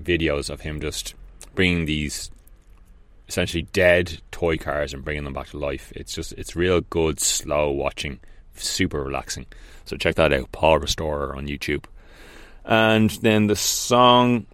videos 0.00 0.50
of 0.50 0.60
him 0.60 0.80
just 0.80 1.14
bringing 1.54 1.86
these 1.86 2.30
essentially 3.28 3.62
dead 3.72 4.20
toy 4.30 4.56
cars 4.56 4.92
and 4.92 5.04
bringing 5.04 5.24
them 5.24 5.32
back 5.32 5.48
to 5.48 5.58
life. 5.58 5.92
It's 5.96 6.14
just 6.14 6.32
it's 6.34 6.54
real 6.54 6.80
good, 6.82 7.20
slow 7.20 7.70
watching, 7.70 8.20
super 8.54 9.02
relaxing. 9.02 9.46
So 9.84 9.96
check 9.96 10.16
that 10.16 10.32
out, 10.32 10.52
Paul 10.52 10.78
Restorer 10.78 11.34
on 11.34 11.46
YouTube. 11.46 11.84
And 12.64 13.10
then 13.10 13.46
the 13.46 13.56
song 13.56 14.46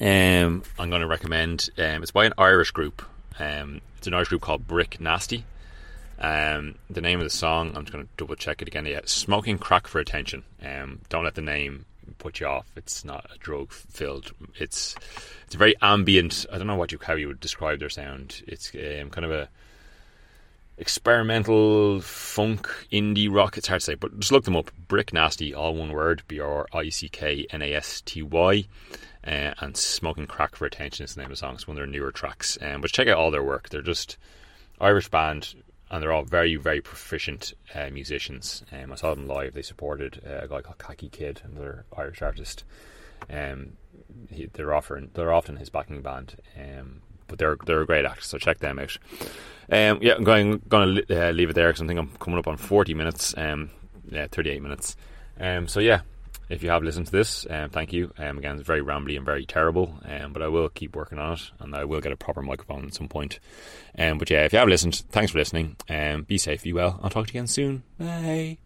um, 0.00 0.62
I'm 0.78 0.90
going 0.90 1.02
to 1.02 1.06
recommend 1.06 1.70
um, 1.78 2.02
it's 2.02 2.10
by 2.10 2.26
an 2.26 2.32
Irish 2.36 2.72
group. 2.72 3.02
Um, 3.38 3.80
it's 3.98 4.06
an 4.06 4.14
Irish 4.14 4.28
group 4.28 4.42
called 4.42 4.66
Brick 4.66 5.00
Nasty. 5.00 5.44
Um, 6.18 6.76
the 6.88 7.00
name 7.00 7.18
of 7.18 7.24
the 7.24 7.30
song, 7.30 7.72
I'm 7.74 7.84
just 7.84 7.92
going 7.92 8.04
to 8.04 8.10
double 8.16 8.36
check 8.36 8.62
it 8.62 8.68
again. 8.68 8.86
Yeah, 8.86 9.00
smoking 9.04 9.58
crack 9.58 9.86
for 9.86 9.98
attention. 9.98 10.44
Um, 10.64 11.00
don't 11.08 11.24
let 11.24 11.34
the 11.34 11.42
name 11.42 11.86
put 12.18 12.40
you 12.40 12.46
off. 12.46 12.66
It's 12.76 13.04
not 13.04 13.26
a 13.34 13.38
drug 13.38 13.72
filled. 13.72 14.32
It's 14.54 14.94
it's 15.44 15.54
a 15.54 15.58
very 15.58 15.74
ambient. 15.82 16.46
I 16.52 16.58
don't 16.58 16.66
know 16.66 16.76
what 16.76 16.92
you 16.92 16.98
how 17.02 17.14
you 17.14 17.28
would 17.28 17.40
describe 17.40 17.80
their 17.80 17.90
sound. 17.90 18.42
It's 18.46 18.72
um, 18.74 19.10
kind 19.10 19.24
of 19.24 19.32
a 19.32 19.48
experimental 20.76 22.00
funk 22.00 22.68
indie 22.92 23.32
rock. 23.32 23.56
It's 23.56 23.68
hard 23.68 23.80
to 23.80 23.84
say, 23.84 23.94
but 23.94 24.18
just 24.18 24.32
look 24.32 24.44
them 24.44 24.56
up. 24.56 24.70
Brick 24.88 25.12
Nasty, 25.12 25.54
all 25.54 25.74
one 25.74 25.92
word. 25.92 26.22
B 26.28 26.40
R 26.40 26.66
I 26.72 26.88
C 26.88 27.08
K 27.08 27.46
N 27.50 27.62
A 27.62 27.74
S 27.74 28.00
T 28.00 28.22
Y. 28.22 28.66
Uh, 29.26 29.54
and 29.60 29.76
Smoking 29.76 30.26
Crack 30.26 30.54
for 30.54 30.66
Attention 30.66 31.04
is 31.04 31.14
the 31.14 31.20
name 31.20 31.26
of 31.26 31.32
the 31.32 31.36
song. 31.36 31.54
It's 31.54 31.66
one 31.66 31.76
of 31.76 31.80
their 31.80 31.86
newer 31.86 32.12
tracks. 32.12 32.58
Um, 32.60 32.82
but 32.82 32.92
check 32.92 33.08
out 33.08 33.16
all 33.16 33.30
their 33.30 33.42
work. 33.42 33.70
They're 33.70 33.80
just 33.80 34.18
Irish 34.80 35.08
band, 35.08 35.54
and 35.90 36.02
they're 36.02 36.12
all 36.12 36.24
very, 36.24 36.56
very 36.56 36.82
proficient 36.82 37.54
uh, 37.74 37.88
musicians. 37.90 38.62
Um, 38.70 38.92
I 38.92 38.96
saw 38.96 39.14
them 39.14 39.26
live. 39.26 39.54
They 39.54 39.62
supported 39.62 40.20
uh, 40.26 40.44
a 40.44 40.48
guy 40.48 40.60
called 40.60 40.78
Kaki 40.78 41.08
Kid, 41.08 41.40
another 41.44 41.86
Irish 41.96 42.20
artist. 42.20 42.64
Um, 43.30 43.78
he, 44.30 44.46
they're 44.52 44.74
often 44.74 45.10
they're 45.14 45.32
often 45.32 45.56
his 45.56 45.70
backing 45.70 46.02
band, 46.02 46.36
um, 46.58 47.00
but 47.28 47.38
they're 47.38 47.56
they're 47.66 47.82
a 47.82 47.86
great 47.86 48.04
act. 48.04 48.24
So 48.24 48.38
check 48.38 48.58
them 48.58 48.78
out. 48.78 48.96
Um, 49.70 49.98
yeah, 50.02 50.14
I'm 50.14 50.24
going 50.24 50.62
going 50.68 50.96
to 50.96 51.28
uh, 51.28 51.32
leave 51.32 51.50
it 51.50 51.54
there 51.54 51.68
because 51.68 51.82
I 51.82 51.86
think 51.86 51.98
I'm 51.98 52.10
coming 52.18 52.38
up 52.38 52.48
on 52.48 52.56
40 52.56 52.94
minutes. 52.94 53.34
Um, 53.36 53.70
yeah, 54.10 54.26
38 54.30 54.62
minutes. 54.62 54.96
Um, 55.40 55.66
so 55.66 55.80
yeah, 55.80 56.00
if 56.48 56.62
you 56.62 56.70
have 56.70 56.82
listened 56.82 57.06
to 57.06 57.12
this, 57.12 57.46
um, 57.48 57.70
thank 57.70 57.92
you. 57.92 58.12
Um, 58.18 58.38
again, 58.38 58.56
it's 58.56 58.66
very 58.66 58.82
rambly 58.82 59.16
and 59.16 59.24
very 59.24 59.46
terrible, 59.46 59.98
um, 60.04 60.32
but 60.32 60.42
I 60.42 60.48
will 60.48 60.68
keep 60.68 60.94
working 60.94 61.18
on 61.18 61.34
it 61.34 61.50
and 61.60 61.74
I 61.74 61.84
will 61.84 62.00
get 62.00 62.12
a 62.12 62.16
proper 62.16 62.42
microphone 62.42 62.84
at 62.84 62.94
some 62.94 63.08
point. 63.08 63.40
Um, 63.98 64.18
but 64.18 64.30
yeah, 64.30 64.44
if 64.44 64.52
you 64.52 64.58
have 64.58 64.68
listened, 64.68 64.96
thanks 65.10 65.32
for 65.32 65.38
listening. 65.38 65.76
Um, 65.88 66.22
be 66.22 66.38
safe, 66.38 66.62
be 66.62 66.72
well. 66.72 67.00
I'll 67.02 67.10
talk 67.10 67.26
to 67.28 67.34
you 67.34 67.40
again 67.40 67.46
soon. 67.46 67.82
Bye. 67.98 68.58